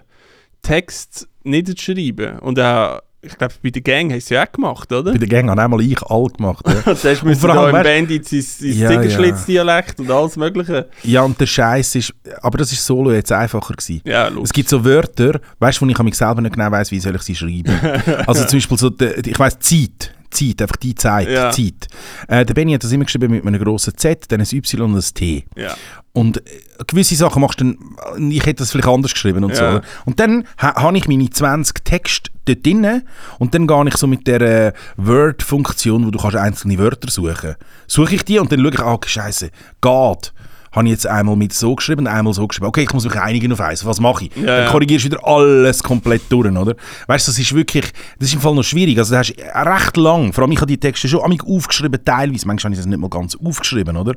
Texte 0.61 1.25
niederzuschreiben. 1.43 2.39
Und 2.39 2.59
auch 2.59 2.99
ich 3.21 3.37
glaube, 3.37 3.53
bei 3.61 3.69
der 3.69 3.81
Gang 3.81 4.13
hast 4.13 4.29
du 4.29 4.35
ja 4.35 4.43
auch 4.43 4.51
gemacht, 4.51 4.91
oder? 4.91 5.11
Bei 5.11 5.17
der 5.17 5.27
Gang 5.27 5.49
habe 5.49 5.61
einmal 5.61 5.81
ich 5.81 6.01
all 6.03 6.27
gemacht. 6.27 6.65
Ja. 6.65 6.85
hast 6.85 7.03
du 7.03 7.47
da 7.47 7.69
im 7.69 7.83
Bandit 7.83 8.27
sein, 8.27 8.41
sein 8.41 8.73
ja, 8.73 8.89
Ziegenschlitz-Dialekt 8.89 9.99
und 9.99 10.09
alles 10.09 10.37
Mögliche. 10.37 10.87
Ja, 11.03 11.23
und 11.23 11.39
der 11.39 11.45
Scheiß 11.45 11.95
ist, 11.95 12.13
aber 12.41 12.57
das 12.57 12.71
ist 12.71 12.85
solo 12.85 13.11
jetzt 13.11 13.31
einfacher 13.31 13.73
gewesen. 13.73 14.01
Ja, 14.05 14.29
logisch. 14.29 14.49
Es 14.49 14.53
gibt 14.53 14.69
so 14.69 14.85
Wörter, 14.85 15.41
weißt 15.59 15.81
du, 15.81 15.85
wo 15.85 15.89
ich 15.89 15.99
mich 15.99 16.15
selber 16.15 16.41
nicht 16.41 16.55
genau 16.55 16.71
weiß, 16.71 16.91
wie 16.91 16.99
soll 16.99 17.15
ich 17.15 17.21
sie 17.23 17.35
schreiben. 17.35 17.77
also 18.27 18.45
zum 18.45 18.57
Beispiel 18.57 18.77
so, 18.77 18.91
ich 19.25 19.39
weiß 19.39 19.59
Zeit. 19.59 20.13
Zeit, 20.29 20.61
einfach 20.61 20.75
die 20.77 20.95
Zeit, 20.95 21.29
ja. 21.29 21.51
Zeit. 21.51 21.87
Äh, 22.27 22.45
der 22.45 22.53
Benny 22.53 22.73
hat 22.73 22.83
das 22.83 22.91
immer 22.91 23.05
geschrieben 23.05 23.31
mit 23.31 23.45
einem 23.45 23.61
grossen 23.61 23.97
Z, 23.97 24.31
dann 24.31 24.41
ein 24.41 24.47
Y 24.51 24.81
und 24.81 24.95
ein 24.95 25.13
T. 25.13 25.45
Ja. 25.55 25.75
Und 26.13 26.37
äh, 26.37 26.41
gewisse 26.87 27.15
Sachen 27.15 27.41
machst 27.41 27.61
du 27.61 27.65
dann, 27.65 28.31
ich 28.31 28.45
hätte 28.45 28.55
das 28.55 28.71
vielleicht 28.71 28.87
anders 28.87 29.13
geschrieben 29.13 29.43
und 29.43 29.55
ja. 29.55 29.73
so. 29.73 29.81
Und 30.05 30.19
dann 30.19 30.45
ha, 30.57 30.75
habe 30.75 30.97
ich 30.97 31.07
meine 31.07 31.29
20 31.29 31.83
Texte 31.83 32.31
dort 32.45 32.65
drin 32.65 33.03
und 33.37 33.53
dann 33.53 33.67
gehe 33.67 33.87
ich 33.87 33.97
so 33.97 34.07
mit 34.07 34.27
der 34.27 34.41
äh, 34.41 34.73
Word-Funktion, 34.97 36.05
wo 36.05 36.11
du 36.11 36.19
kannst 36.19 36.37
einzelne 36.37 36.77
Wörter 36.77 37.09
suchen. 37.09 37.55
Suche 37.87 38.15
ich 38.15 38.23
die 38.23 38.39
und 38.39 38.51
dann 38.51 38.59
schaue 38.59 38.73
ich, 38.73 38.79
ah, 38.79 38.93
oh, 38.93 38.99
scheiße, 39.05 39.51
geht 39.81 40.33
habe 40.71 40.85
ich 40.85 40.91
jetzt 40.91 41.07
einmal 41.07 41.35
mit 41.35 41.53
so 41.53 41.75
geschrieben, 41.75 42.07
einmal 42.07 42.33
so 42.33 42.47
geschrieben. 42.47 42.67
Okay, 42.67 42.83
ich 42.83 42.93
muss 42.93 43.05
mich 43.05 43.15
einigen 43.15 43.51
auf 43.51 43.61
eins. 43.61 43.85
Was 43.85 43.99
mache 43.99 44.25
ich? 44.25 44.35
Ja, 44.35 44.57
dann 44.57 44.67
korrigierst 44.69 45.05
du 45.05 45.11
wieder 45.11 45.25
alles 45.25 45.81
komplett 45.81 46.23
durch, 46.29 46.49
oder? 46.49 46.75
Weißt 47.07 47.27
du, 47.27 47.31
das 47.31 47.39
ist 47.39 47.53
wirklich, 47.55 47.85
das 48.19 48.29
ist 48.29 48.35
im 48.35 48.41
Fall 48.41 48.55
noch 48.55 48.63
schwierig. 48.63 48.97
Also, 48.97 49.13
da 49.13 49.19
hast 49.19 49.33
recht 49.37 49.97
lang, 49.97 50.33
vor 50.33 50.43
allem 50.43 50.51
ich 50.51 50.59
habe 50.59 50.67
die 50.67 50.79
Texte 50.79 51.07
schon 51.07 51.21
aufgeschrieben, 51.21 51.99
teilweise. 52.03 52.47
Manchmal 52.47 52.71
habe 52.71 52.73
ich 52.75 52.79
das 52.79 52.85
nicht 52.85 52.99
mal 52.99 53.09
ganz 53.09 53.35
aufgeschrieben, 53.35 53.97
oder? 53.97 54.15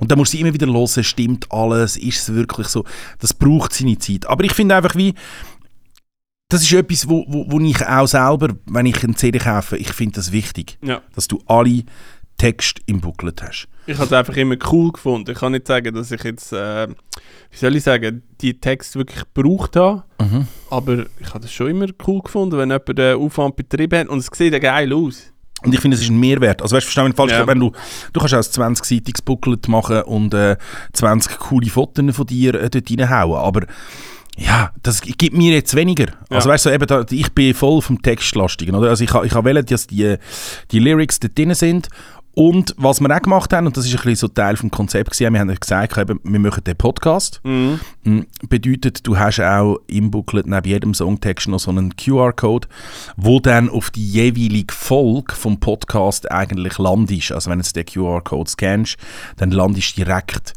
Und 0.00 0.10
dann 0.10 0.18
musst 0.18 0.34
du 0.34 0.38
immer 0.38 0.52
wieder 0.52 0.66
hören, 0.66 1.04
stimmt 1.04 1.50
alles, 1.50 1.96
ist 1.96 2.28
es 2.28 2.34
wirklich 2.34 2.68
so? 2.68 2.84
Das 3.20 3.34
braucht 3.34 3.72
seine 3.72 3.98
Zeit. 3.98 4.26
Aber 4.26 4.44
ich 4.44 4.52
finde 4.52 4.76
einfach 4.76 4.94
wie, 4.94 5.14
das 6.48 6.62
ist 6.62 6.72
etwas, 6.72 7.08
wo, 7.08 7.24
wo, 7.26 7.46
wo 7.48 7.60
ich 7.60 7.84
auch 7.86 8.06
selber, 8.06 8.54
wenn 8.66 8.86
ich 8.86 9.02
eine 9.02 9.14
CD 9.14 9.38
kaufe, 9.38 9.76
ich 9.76 9.92
finde 9.92 10.16
das 10.16 10.32
wichtig. 10.32 10.78
Ja. 10.82 11.00
Dass 11.14 11.28
du 11.28 11.40
alle 11.46 11.84
Texte 12.36 12.82
im 12.86 13.00
Booklet 13.00 13.42
hast. 13.42 13.68
Ich 13.86 13.96
habe 13.96 14.06
es 14.06 14.12
einfach 14.12 14.36
immer 14.36 14.56
cool 14.70 14.92
gefunden. 14.92 15.30
Ich 15.30 15.38
kann 15.38 15.52
nicht 15.52 15.66
sagen, 15.66 15.94
dass 15.94 16.10
ich 16.10 16.22
jetzt, 16.22 16.52
äh, 16.52 16.88
wie 16.88 17.56
soll 17.56 17.76
ich 17.76 17.82
sagen, 17.82 18.22
die 18.40 18.58
Texte 18.58 18.98
wirklich 18.98 19.24
gebraucht 19.34 19.76
habe. 19.76 20.04
Mhm. 20.20 20.46
Aber 20.70 21.04
ich 21.20 21.34
habe 21.34 21.44
es 21.44 21.52
schon 21.52 21.68
immer 21.68 21.86
cool 22.06 22.22
gefunden, 22.22 22.56
wenn 22.58 22.70
jemand 22.70 22.98
den 22.98 23.16
Aufwand 23.16 23.56
betrieben 23.56 23.98
hat. 23.98 24.08
Und 24.08 24.18
es 24.18 24.28
sieht 24.32 24.52
ja 24.52 24.58
geil 24.58 24.92
aus. 24.92 25.32
Und 25.64 25.74
ich 25.74 25.80
finde, 25.80 25.96
es 25.96 26.02
ist 26.02 26.10
ein 26.10 26.20
Mehrwert. 26.20 26.62
Also 26.62 26.76
weißt 26.76 26.96
du, 26.96 27.12
falsch, 27.12 27.32
ja. 27.32 27.46
wenn 27.46 27.60
du, 27.60 27.72
du 28.12 28.20
kannst 28.20 28.34
auch 28.34 28.60
ein 28.60 28.74
20-seitiges 28.74 29.22
Booklet 29.24 29.68
machen 29.68 30.02
und 30.02 30.34
äh, 30.34 30.56
20 30.92 31.38
coole 31.38 31.68
Fotos 31.68 32.14
von 32.14 32.26
dir 32.26 32.54
äh, 32.54 32.70
dort 32.70 32.90
reinhauen, 32.90 33.38
aber 33.38 33.66
ja, 34.36 34.72
das 34.82 35.00
gibt 35.00 35.32
mir 35.32 35.54
jetzt 35.54 35.76
weniger. 35.76 36.06
Ja. 36.06 36.36
Also 36.36 36.50
weißt 36.50 36.66
du, 36.66 36.70
eben 36.70 36.86
da, 36.86 37.04
ich 37.08 37.32
bin 37.32 37.54
voll 37.54 37.80
vom 37.80 38.02
Textlastigen, 38.02 38.74
oder? 38.74 38.90
Also 38.90 39.04
ich, 39.04 39.10
ich 39.10 39.32
habe 39.32 39.48
wählen, 39.48 39.64
dass 39.64 39.86
die, 39.86 40.16
die 40.72 40.78
Lyrics 40.80 41.20
dort 41.20 41.38
drin 41.38 41.54
sind 41.54 41.88
und 42.34 42.74
was 42.76 43.00
wir 43.00 43.14
auch 43.14 43.22
gemacht 43.22 43.52
haben, 43.52 43.66
und 43.66 43.76
das 43.76 43.86
ist 43.86 43.92
ein 43.92 43.96
bisschen 43.96 44.16
so 44.16 44.28
Teil 44.28 44.56
des 44.56 44.70
Konzepts, 44.70 45.20
wir 45.20 45.26
haben 45.28 45.54
gesagt, 45.54 45.96
eben, 45.96 46.18
wir 46.24 46.40
machen 46.40 46.64
den 46.64 46.76
Podcast. 46.76 47.40
Mhm. 47.44 47.80
Mm, 48.02 48.20
bedeutet, 48.48 49.06
du 49.06 49.16
hast 49.16 49.40
auch 49.40 49.78
im 49.86 50.10
Booklet 50.10 50.46
neben 50.46 50.68
jedem 50.68 50.94
Songtext 50.94 51.48
noch 51.48 51.60
so 51.60 51.70
einen 51.70 51.96
QR-Code, 51.96 52.66
wo 53.16 53.38
dann 53.38 53.68
auf 53.68 53.90
die 53.90 54.06
jeweilige 54.06 54.74
Folge 54.74 55.34
vom 55.34 55.60
Podcast 55.60 56.30
eigentlich 56.30 56.78
landest. 56.78 57.32
Also 57.32 57.50
wenn 57.50 57.60
du 57.60 57.72
den 57.72 57.86
QR-Code 57.86 58.50
scannst, 58.50 58.96
dann 59.36 59.52
landest 59.52 59.96
du 59.96 60.04
direkt 60.04 60.54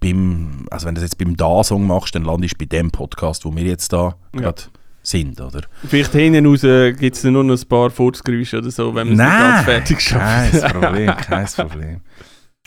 beim, 0.00 0.66
also 0.70 0.86
wenn 0.86 0.94
du 0.94 1.00
das 1.00 1.10
jetzt 1.10 1.18
beim 1.18 1.36
Da-Song 1.36 1.86
machst, 1.86 2.14
dann 2.14 2.24
landest 2.24 2.54
du 2.54 2.58
bei 2.58 2.64
dem 2.64 2.90
Podcast, 2.90 3.44
wo 3.44 3.54
wir 3.54 3.64
jetzt 3.64 3.92
da 3.92 4.16
ja. 4.34 4.40
gerade 4.40 4.62
sind, 5.02 5.40
oder? 5.40 5.62
Vielleicht 5.86 6.12
hinten 6.12 6.46
raus 6.46 6.62
gibt 6.98 7.16
es 7.16 7.24
nur 7.24 7.44
noch 7.44 7.60
ein 7.60 7.68
paar 7.68 7.90
Furzgeräusche 7.90 8.58
oder 8.58 8.70
so, 8.70 8.94
wenn 8.94 9.14
man 9.14 9.20
es 9.20 9.26
nicht 9.26 9.38
ganz 9.38 9.64
fertig 9.64 10.00
schafft. 10.00 10.60
kein 10.60 10.72
Problem, 10.72 11.16
kein 11.16 11.46
Problem. 11.46 12.00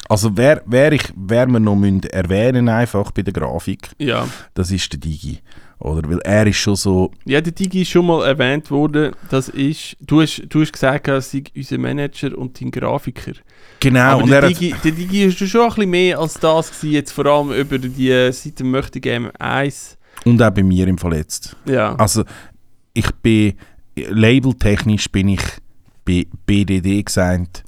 Also 0.10 0.36
wer, 0.36 0.62
wer, 0.66 0.92
ich, 0.92 1.04
wer 1.16 1.48
wir 1.48 1.60
noch 1.60 1.76
müssen 1.76 2.04
erwähnen 2.04 2.68
einfach 2.68 3.12
bei 3.12 3.22
der 3.22 3.34
Grafik, 3.34 3.90
ja. 3.98 4.28
das 4.54 4.72
ist 4.72 4.92
der 4.92 5.00
Digi. 5.00 5.40
Oder? 5.80 6.10
Weil 6.10 6.20
er 6.20 6.48
ist 6.48 6.58
schon 6.58 6.76
so... 6.76 7.12
Ja, 7.26 7.42
der 7.42 7.52
Digi 7.52 7.82
ist 7.82 7.90
schon 7.90 8.06
mal 8.06 8.26
erwähnt 8.26 8.70
worden, 8.72 9.14
das 9.30 9.50
ist... 9.50 9.98
Du 10.00 10.22
hast, 10.22 10.44
du 10.48 10.62
hast 10.62 10.72
gesagt, 10.72 11.08
er 11.08 11.22
sei 11.22 11.44
unser 11.56 11.78
Manager 11.78 12.38
und 12.38 12.60
dein 12.60 12.72
Grafiker. 12.72 13.34
Genau. 13.80 14.00
Aber 14.00 14.24
und 14.24 14.30
der, 14.30 14.48
Digi, 14.48 14.74
der 14.84 14.92
Digi 14.92 15.26
ist 15.26 15.38
schon 15.40 15.62
ein 15.62 15.68
bisschen 15.70 15.90
mehr 15.90 16.20
als 16.20 16.36
das 16.36 16.70
gewesen, 16.70 16.94
jetzt 16.94 17.12
vor 17.12 17.26
allem 17.26 17.52
über 17.52 17.78
die 17.78 18.32
Seite 18.32 18.64
Möchte 18.64 19.00
Game 19.00 19.30
1 19.40 19.98
und 20.26 20.42
auch 20.42 20.52
bei 20.52 20.64
mir 20.64 20.88
im 20.88 20.98
Verletzt. 20.98 21.56
Ja. 21.66 21.96
Also 21.96 22.24
ich 22.94 23.12
bin, 23.16 23.54
labeltechnisch 23.96 25.12
bin 25.12 25.30
ich 25.30 25.42
bei 26.06 26.26
BDD 26.46 27.04
gesigned, 27.04 27.64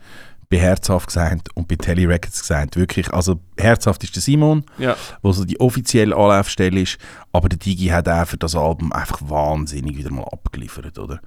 bei 0.50 0.58
Herzhaft 0.58 1.08
gesagt 1.08 1.50
und 1.56 1.68
bei 1.68 1.76
Telly 1.76 2.06
Records 2.06 2.42
gesagt. 2.42 2.76
Wirklich, 2.76 3.12
also 3.14 3.40
Herzhaft 3.58 4.04
ist 4.04 4.16
der 4.16 4.22
Simon, 4.22 4.64
Ja. 4.78 4.96
wo 5.22 5.32
so 5.32 5.46
die 5.46 5.60
offizielle 5.60 6.16
Anlaufstelle 6.16 6.82
ist, 6.82 6.98
aber 7.32 7.50
der 7.50 7.60
Digi 7.60 7.88
hat 7.88 8.08
auch 8.08 8.26
für 8.28 8.38
das 8.38 8.56
Album 8.56 8.92
einfach 8.94 9.20
wahnsinnig 9.28 9.98
wieder 9.98 10.12
mal 10.12 10.24
abgeliefert, 10.32 10.98
oder? 11.00 11.20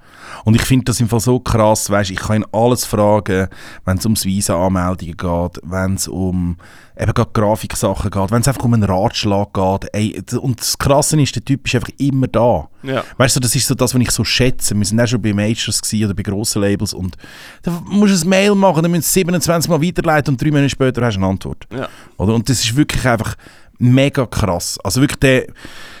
Und 0.45 0.55
ich 0.55 0.61
finde 0.63 0.85
das 0.85 0.99
im 0.99 1.07
Fall 1.09 1.19
so 1.19 1.39
krass, 1.39 1.89
weißt, 1.89 2.11
ich 2.11 2.19
kann 2.19 2.41
ihn 2.41 2.45
alles 2.51 2.85
fragen, 2.85 3.47
wenn 3.85 3.97
es 3.97 4.05
ums 4.05 4.25
Visa-Anmeldungen 4.25 5.17
geht, 5.17 5.61
wenn 5.63 5.95
es 5.95 6.07
um 6.07 6.57
eben 6.99 7.13
gerade 7.13 7.29
Grafiksachen 7.31 8.11
geht, 8.11 8.31
wenn 8.31 8.41
es 8.41 8.47
einfach 8.47 8.63
um 8.65 8.73
einen 8.73 8.83
Ratschlag 8.83 9.53
geht, 9.53 9.89
ey, 9.93 10.21
und 10.39 10.59
das 10.59 10.77
Krasse 10.77 11.19
ist, 11.21 11.33
der 11.35 11.45
Typ 11.45 11.65
ist 11.65 11.75
einfach 11.75 11.89
immer 11.97 12.27
da. 12.27 12.67
Ja. 12.83 13.03
Weißt 13.17 13.35
du, 13.35 13.39
das 13.39 13.55
ist 13.55 13.67
so 13.67 13.75
das, 13.75 13.93
was 13.93 14.01
ich 14.01 14.11
so 14.11 14.23
schätze. 14.23 14.75
Wir 14.75 14.85
sind 14.85 14.99
auch 14.99 15.07
schon 15.07 15.21
bei 15.21 15.33
Majors 15.33 15.81
oder 15.93 16.13
bei 16.13 16.23
grossen 16.23 16.61
Labels 16.61 16.93
und 16.93 17.15
da 17.61 17.81
musst 17.85 18.23
du 18.23 18.25
ein 18.25 18.29
Mail 18.29 18.55
machen, 18.55 18.81
dann 18.83 18.91
müssen 18.91 19.03
sie 19.03 19.19
27 19.19 19.69
Mal 19.69 19.81
weiterleiten 19.81 20.33
und 20.33 20.41
drei 20.41 20.49
Monate 20.51 20.69
später 20.69 21.05
hast 21.05 21.15
du 21.15 21.19
eine 21.19 21.27
Antwort. 21.27 21.65
Ja. 21.73 21.87
Oder? 22.19 22.33
Und 22.35 22.47
das 22.49 22.63
ist 22.63 22.75
wirklich 22.75 23.05
einfach 23.07 23.35
mega 23.79 24.25
krass. 24.25 24.77
Also 24.83 25.01
wirklich 25.01 25.19
der, 25.19 25.47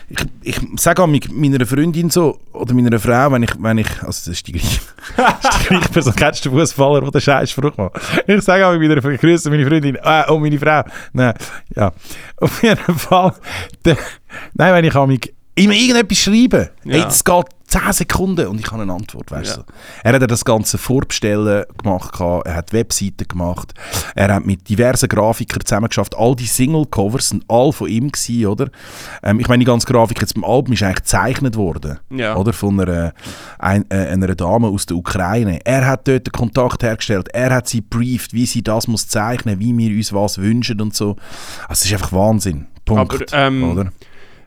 ich, 0.09 0.19
ich 0.41 0.59
sage 0.77 1.01
auch 1.01 1.07
mit 1.07 1.31
meiner 1.31 1.65
Freundin 1.65 2.09
so, 2.09 2.39
oder 2.51 2.73
meiner 2.73 2.99
Frau, 2.99 3.31
wenn 3.31 3.43
ich, 3.43 3.51
wenn 3.59 3.77
ich 3.77 3.87
also 4.01 4.07
das 4.07 4.27
ist 4.27 4.47
die 4.47 4.51
gleiche, 4.51 4.81
das 5.17 5.55
ist 5.55 5.63
die 5.63 5.67
gleiche 5.69 5.89
Person, 5.89 6.15
kennst 6.15 6.45
du 6.45 6.49
den 6.49 6.59
Fußballer, 6.59 7.01
der 7.01 7.11
den 7.11 7.21
scheiß 7.21 7.51
Spruch 7.51 7.77
macht? 7.77 8.01
Ich 8.27 8.41
sage 8.41 8.67
auch 8.67 8.73
mit 8.77 8.81
meiner 8.81 9.01
Freundin, 9.01 9.19
grüße 9.19 9.49
meine 9.49 9.65
Freundin, 9.65 9.95
äh, 9.95 10.23
oh 10.27 10.39
meine 10.39 10.59
Frau, 10.59 10.83
nein, 11.13 11.33
ja, 11.75 11.91
auf 12.37 12.61
jeden 12.63 12.97
Fall, 12.97 13.33
der, 13.85 13.97
nein, 14.55 14.73
wenn 14.73 14.85
ich 14.85 14.95
an 14.95 15.07
mich 15.07 15.33
immer 15.55 15.73
irgendetwas 15.73 16.17
schreibe, 16.17 16.71
Ja. 16.83 16.93
hey, 16.93 17.01
das 17.03 17.23
geht 17.23 17.45
10 17.69 17.93
Sekunden 17.93 18.47
und 18.47 18.59
ich 18.59 18.71
habe 18.71 18.81
eine 18.81 18.93
Antwort, 18.93 19.29
weißt 19.31 19.57
du. 19.57 19.59
Ja. 19.61 19.65
Er 20.03 20.13
hat 20.13 20.31
das 20.31 20.43
ganze 20.43 20.77
Vorbestellen 20.77 21.65
gemacht, 21.77 22.19
er 22.19 22.55
hat 22.55 22.73
Webseiten 22.73 23.27
gemacht, 23.27 23.73
er 24.15 24.33
hat 24.33 24.45
mit 24.45 24.67
diversen 24.69 25.07
Grafikern 25.07 25.63
zusammengeschafft. 25.63 26.15
All 26.17 26.35
die 26.35 26.45
Single-Covers 26.47 27.29
sind 27.29 27.45
all 27.47 27.71
von 27.71 27.87
ihm 27.87 28.11
gewesen, 28.11 28.45
oder? 28.47 28.69
Ähm, 29.23 29.39
ich 29.39 29.47
meine, 29.47 29.59
die 29.59 29.65
ganze 29.65 29.85
Grafik 29.87 30.19
jetzt 30.19 30.33
beim 30.33 30.43
Album 30.43 30.73
ist 30.73 30.83
eigentlich 30.83 30.97
gezeichnet 30.97 31.55
worden, 31.55 31.99
Ja. 32.09 32.35
oder? 32.35 32.53
Von 32.53 32.79
einer, 32.79 33.13
ein, 33.59 33.85
äh, 33.89 34.07
einer 34.07 34.33
Dame 34.35 34.67
aus 34.67 34.85
der 34.85 34.97
Ukraine. 34.97 35.59
Er 35.65 35.85
hat 35.85 36.07
dort 36.07 36.25
den 36.27 36.31
Kontakt 36.31 36.81
hergestellt, 36.83 37.29
er 37.33 37.53
hat 37.53 37.67
sie 37.67 37.81
brieft, 37.81 38.33
wie 38.33 38.45
sie 38.45 38.63
das 38.63 38.87
muss 38.87 39.07
zeichnen, 39.07 39.59
wie 39.59 39.77
wir 39.77 39.95
uns 39.95 40.11
was 40.11 40.37
wünschen 40.39 40.81
und 40.81 40.95
so. 40.95 41.17
Also 41.67 41.83
es 41.83 41.85
ist 41.85 41.93
einfach 41.93 42.11
Wahnsinn. 42.13 42.67
Punkt. 42.85 43.31
Aber, 43.33 43.45
ähm, 43.47 43.63
oder? 43.71 43.91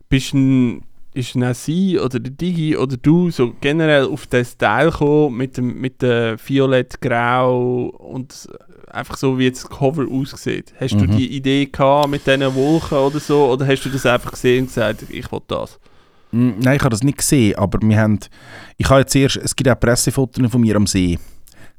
Bist 0.09 0.35
ein, 0.35 0.83
ist 1.15 1.35
ein 1.37 1.55
sie 1.55 1.99
oder 1.99 2.19
der 2.19 2.33
Digi 2.33 2.77
oder 2.77 2.97
du 2.97 3.31
so 3.31 3.53
generell 3.61 4.07
auf 4.07 4.27
den 4.27 4.45
Style 4.45 4.91
gekommen 4.91 5.37
mit 5.37 5.57
dem 5.57 5.81
mit 5.81 6.01
der 6.03 6.37
violett-grau 6.39 7.87
und 7.99 8.49
einfach 8.91 9.17
so 9.17 9.39
wie 9.39 9.45
jetzt 9.45 9.65
das 9.65 9.71
Cover 9.71 10.07
aussieht? 10.11 10.73
Hast 10.79 10.95
du 10.95 11.05
Mhm. 11.05 11.17
die 11.17 11.37
Idee 11.37 11.67
gehabt 11.67 12.09
mit 12.11 12.27
diesen 12.27 12.55
Wolken 12.55 12.99
oder 12.99 13.21
so 13.21 13.47
oder 13.51 13.67
hast 13.67 13.83
du 13.85 13.89
das 13.91 14.07
einfach 14.07 14.33
gesehen 14.33 14.63
und 14.63 14.67
gesagt, 14.69 15.05
ich 15.09 15.31
will 15.33 15.41
das? 15.49 15.79
Mm, 16.31 16.53
Nein, 16.61 16.77
ich 16.77 16.83
habe 16.83 16.91
das 16.91 17.03
nicht 17.03 17.19
gesehen, 17.19 17.57
aber 17.57 17.79
wir 17.83 17.99
haben, 17.99 18.19
ich 18.79 18.89
habe 18.89 19.01
jetzt 19.01 19.15
erst, 19.15 19.37
es 19.37 19.55
gibt 19.55 19.69
auch 19.69 19.79
Pressefotos 19.79 20.51
von 20.51 20.61
mir 20.61 20.77
am 20.77 20.87
See. 20.87 21.19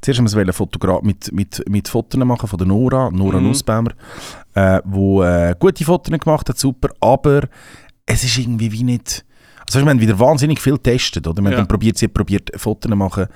Zuerst 0.02 0.20
haben 0.20 0.30
wir 0.32 0.50
es 0.50 0.56
Fotogra 0.56 1.00
mit, 1.02 1.32
mit, 1.32 1.64
mit 1.70 1.88
Fotos 1.88 2.20
machen 2.24 2.48
von 2.48 2.58
der 2.60 2.68
Nora, 2.68 3.10
Nora 3.10 3.40
Mhm. 3.40 3.48
Nussbaumer, 3.48 3.92
äh, 4.54 4.82
wo 4.84 5.24
äh, 5.24 5.56
gute 5.58 5.86
Fotos 5.86 6.20
gemacht 6.20 6.50
hat, 6.50 6.60
super, 6.60 6.90
aber 7.00 7.44
es 8.06 8.24
ist 8.24 8.38
irgendwie 8.38 8.72
wie 8.72 8.84
nicht, 8.84 9.26
also 9.68 9.80
wir 9.80 9.90
haben 9.90 10.00
wieder 10.00 10.20
wahnsinnig 10.20 10.60
viel 10.60 10.74
getestet, 10.74 11.28
oder? 11.28 11.42
Wir 11.42 11.52
Ja. 11.52 11.66
probiert, 11.66 11.98
sie 11.98 12.08
probiert 12.08 12.52
Fotos 12.56 12.90
zu 12.90 12.96
machen, 12.96 13.28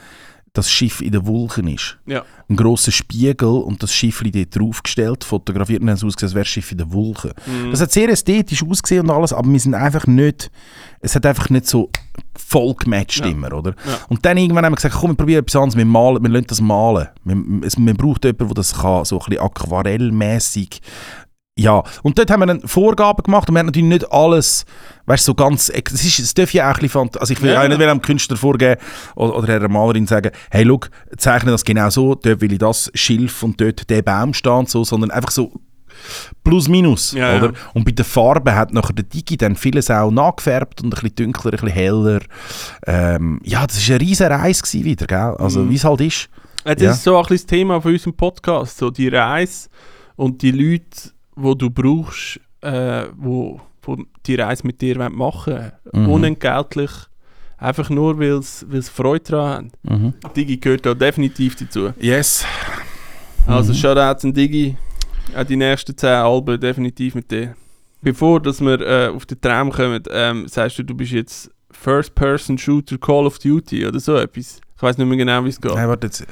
dass 0.54 0.66
das 0.66 0.72
Schiff 0.72 1.02
in 1.02 1.12
den 1.12 1.26
Wolken 1.28 1.68
ist. 1.68 1.98
Ja. 2.08 2.24
Ein 2.50 2.56
grosser 2.56 2.92
Spiegel 2.92 3.48
und 3.48 3.84
das 3.84 3.94
Schiff 3.94 4.24
dort 4.26 4.56
draufgestellt, 4.56 5.24
fotografiert 5.24 5.82
und 5.82 5.88
dann 5.88 5.94
ausgesehen, 5.96 6.28
als 6.30 6.34
wäre 6.34 6.44
das 6.44 6.48
Schiff 6.48 6.72
in 6.72 6.80
den 6.80 6.92
Wolken. 6.92 7.32
Mhm. 7.46 7.72
Das 7.72 7.82
hat 7.82 7.92
sehr 7.92 8.10
ästhetisch 8.10 8.64
ausgesehen 8.64 9.04
und 9.04 9.12
alles, 9.12 9.34
aber 9.34 9.48
wir 9.52 9.60
sind 9.60 9.76
einfach 9.76 10.08
nicht, 10.08 10.50
es 11.00 11.14
hat 11.16 11.26
einfach 11.28 11.50
nicht 11.52 11.68
so 11.68 11.92
voll 12.36 12.74
gematcht 12.74 13.20
Ja. 13.20 13.28
immer, 13.28 13.54
oder? 13.54 13.76
Ja. 13.86 14.00
Und 14.10 14.26
dann 14.26 14.38
irgendwann 14.38 14.66
haben 14.66 14.72
wir 14.74 14.78
gesagt, 14.78 14.96
komm, 14.96 15.12
wir 15.12 15.16
probieren 15.18 15.42
etwas 15.44 15.56
anderes, 15.58 15.78
wir 15.78 15.86
malen, 15.86 16.24
wir 16.24 16.30
lassen 16.30 16.48
das 16.48 16.62
malen. 16.62 17.08
Wir, 17.24 17.38
es, 17.68 17.78
man 17.78 17.96
braucht 17.96 18.24
jemanden, 18.26 18.48
der 18.48 18.56
das 18.56 18.74
kann, 18.74 19.06
so 19.06 19.20
ein 19.20 19.26
bisschen 19.30 19.44
aquarellmäßig 19.44 20.82
ja, 21.58 21.84
und 22.04 22.18
dort 22.18 22.30
haben 22.32 22.40
wir 22.42 22.46
dann 22.46 22.62
Vorgaben 22.68 23.24
gemacht 23.24 23.50
und 23.50 23.56
wir 23.56 23.60
haben 23.60 23.66
natürlich 23.68 23.88
nicht 23.90 24.12
alles, 24.12 24.66
weißt 25.08 25.28
du, 25.28 25.32
so 25.32 25.36
ganz, 25.36 25.70
es, 25.70 26.04
ist, 26.06 26.20
es 26.20 26.34
darf 26.34 26.54
ja 26.54 26.70
auch 26.72 26.76
ein 26.76 26.82
bisschen, 26.82 27.10
also 27.20 27.34
ich 27.34 27.42
will 27.42 27.52
Ja, 27.52 27.64
auch 27.64 27.68
nicht 27.68 27.80
ja. 27.82 27.90
einem 27.92 28.02
Künstler 28.02 28.38
vorgeben 28.38 28.80
oder, 29.16 29.36
oder 29.36 29.56
einer 29.56 29.68
Malerin 29.68 30.08
sagen, 30.08 30.32
hey, 30.52 30.66
schau, 30.68 30.80
zeichne 31.18 31.52
das 31.52 31.64
genau 31.64 31.90
so, 31.90 32.16
dort 32.16 32.42
will 32.42 32.52
ich 32.54 32.60
das 32.60 32.92
Schilf 32.94 33.42
und 33.44 33.60
dort 33.60 33.90
der 33.90 34.02
Baum 34.02 34.34
stehen 34.34 34.66
so, 34.68 34.84
sondern 34.84 35.12
einfach 35.12 35.32
so 35.32 35.52
plus 36.44 36.68
minus, 36.68 37.14
Ja, 37.14 37.38
oder? 37.38 37.48
ja. 37.48 37.54
Und 37.74 37.84
bei 37.86 37.92
den 37.92 38.06
Farben 38.06 38.54
hat 38.54 38.72
nachher 38.72 38.94
der 38.94 39.06
Digi 39.06 39.36
dann 39.36 39.56
vieles 39.56 39.90
auch 39.90 40.12
nachgefärbt 40.12 40.82
und 40.84 40.88
ein 40.94 41.02
bisschen 41.02 41.16
dunkler, 41.16 41.46
ein 41.46 41.52
bisschen 41.52 41.70
heller. 41.70 42.20
Ähm, 42.86 43.40
ja, 43.44 43.66
das 43.66 43.88
war 43.90 43.96
eine 43.96 44.06
riesige 44.06 44.30
Reise 44.30 44.62
gewesen 44.62 44.86
wieder, 44.86 45.08
gell? 45.08 45.36
Also 45.40 45.62
Mhm. 45.62 45.70
wie 45.72 45.76
es 45.76 45.84
halt 45.84 46.02
ist. 46.02 46.30
Das 46.64 46.82
Ja. 46.82 46.92
ist 46.92 47.04
so 47.04 47.16
ein 47.18 47.22
bisschen 47.24 47.38
das 47.38 47.46
Thema 47.48 47.82
von 47.82 47.92
unserem 47.94 48.14
Podcast, 48.14 48.78
so 48.78 48.90
die 48.92 49.08
Reise 49.08 49.70
und 50.18 50.42
die 50.42 50.52
Leute, 50.52 51.12
wo 51.38 51.54
du 51.54 51.70
brauchst, 51.70 52.40
äh, 52.62 53.06
wo, 53.16 53.62
wo 53.84 53.98
die 54.26 54.36
Reise 54.36 54.66
mit 54.66 54.82
dir 54.82 54.98
wollen 54.98 55.14
machen 55.16 55.72
Mhm. 55.94 56.10
unentgeltlich, 56.10 56.92
einfach 57.58 57.90
nur, 57.90 58.20
weil 58.20 58.42
sie 58.42 58.92
Freude 58.92 59.24
daran 59.32 59.72
haben. 59.88 60.04
Mhm. 60.04 60.14
Digi 60.36 60.58
gehört 60.58 60.86
da 60.86 60.94
definitiv 60.94 61.56
dazu. 61.56 61.94
Yes. 62.00 62.44
Also 63.46 63.72
Mhm. 63.72 63.78
Shoutout 63.78 64.28
an 64.28 64.34
Digi, 64.34 64.76
auch 65.36 65.44
die 65.46 65.56
nächsten 65.56 65.96
10 65.96 66.10
Alben 66.10 66.60
definitiv 66.60 67.16
mit 67.16 67.32
dir. 67.32 67.56
Bevor 68.02 68.42
dass 68.42 68.62
wir 68.62 68.80
äh, 68.82 69.08
auf 69.08 69.26
den 69.26 69.40
Traum 69.42 69.72
kommen, 69.72 70.04
ähm, 70.12 70.48
sagst 70.48 70.78
du, 70.80 70.84
du 70.84 70.94
bist 70.94 71.12
jetzt 71.14 71.50
First-Person-Shooter 71.72 72.98
Call 72.98 73.26
of 73.26 73.40
Duty 73.40 73.86
oder 73.88 74.00
so 74.00 74.16
etwas. 74.16 74.60
Ich 74.76 74.82
weiß 74.84 74.98
nicht 74.98 75.08
mehr 75.08 75.18
genau, 75.18 75.44
wie 75.44 75.50
es 75.50 75.60
geht. 75.60 75.74
Nein, 75.74 75.88
warte 75.88 76.08
jetzt. 76.08 76.26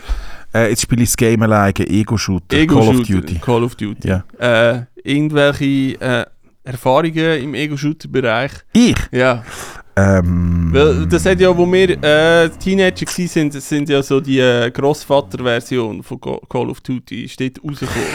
Äh, 0.54 0.70
jetzt 0.70 0.84
spiele 0.84 1.04
ich 1.04 1.10
das 1.10 1.18
Game 1.18 1.42
alleine, 1.42 1.74
Ego-Shooter, 1.80 2.56
Ego 2.58 2.80
Call 2.80 2.90
of 2.96 3.08
Duty. 3.08 3.36
Call 3.40 3.64
of 3.64 3.76
Duty. 3.76 4.08
Ja. 4.08 4.24
Äh, 4.38 4.86
irgendwelche 5.06 6.00
äh, 6.02 6.26
Erfahrungen 6.64 7.42
im 7.44 7.54
Ego-Shooter-Bereich? 7.54 8.52
Ich? 8.74 8.96
Ja. 9.12 9.44
Ähm, 9.98 10.70
Weil 10.74 11.06
das 11.08 11.26
hat 11.26 11.40
ja, 11.40 11.56
wo 11.56 11.66
wir 11.72 11.92
äh, 12.04 12.50
Teenager 12.50 13.06
waren, 13.06 13.28
sind, 13.28 13.54
sind 13.54 13.88
ja 13.90 14.04
so 14.04 14.20
die 14.20 14.40
äh, 14.40 14.70
Grossvater-Version 14.72 16.04
von 16.04 16.20
Call 16.20 16.70
of 16.70 16.82
Duty. 16.82 17.24
Ist 17.26 17.40
dort 17.40 17.64
rausgekommen. 17.64 18.08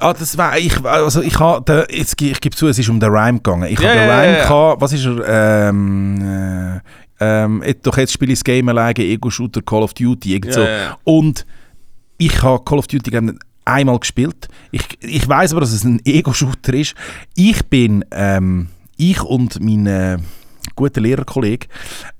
Ah, 0.00 0.12
das 0.12 0.36
war 0.36 0.56
ich, 0.58 0.84
also 0.84 1.22
ich 1.22 1.38
habe, 1.40 1.86
jetzt 1.90 2.20
ich 2.20 2.40
gebe 2.40 2.54
zu, 2.54 2.68
es 2.68 2.78
ist 2.78 2.88
um 2.88 3.00
den 3.00 3.10
Rhyme 3.10 3.38
gegangen. 3.38 3.68
Ich 3.72 3.80
Ja, 3.80 3.88
habe 3.88 3.98
den 4.00 4.10
Rhyme 4.10 4.36
ja. 4.38 4.42
gehabt, 4.44 4.80
was 4.80 4.92
ist 4.92 5.06
er, 5.06 5.68
ähm, 5.70 6.20
äh, 6.20 6.80
ähm, 7.20 7.62
et- 7.64 7.84
doch 7.84 7.96
jetzt 7.96 8.12
spiele 8.12 8.32
ich 8.32 8.38
das 8.38 8.44
Game 8.44 8.68
alleine, 8.68 8.98
Ego-Shooter, 8.98 9.62
Call 9.62 9.82
of 9.82 9.94
Duty, 9.94 10.34
irgend 10.34 10.52
so. 10.52 10.64
Und 11.04 11.46
ich 12.18 12.42
habe 12.42 12.62
Call 12.64 12.78
of 12.78 12.86
Duty 12.86 13.10
gerne 13.10 13.34
einmal 13.68 13.98
gespielt. 13.98 14.48
Ich, 14.70 14.82
ich 15.00 15.28
weiß 15.28 15.52
aber, 15.52 15.60
dass 15.60 15.72
es 15.72 15.84
ein 15.84 16.00
Ego-Shooter 16.04 16.74
ist. 16.74 16.94
Ich 17.36 17.64
bin, 17.66 18.04
ähm, 18.10 18.68
ich 18.96 19.22
und 19.22 19.62
mein 19.62 19.86
äh, 19.86 20.18
guter 20.74 21.00
Lehrerkollege, 21.00 21.66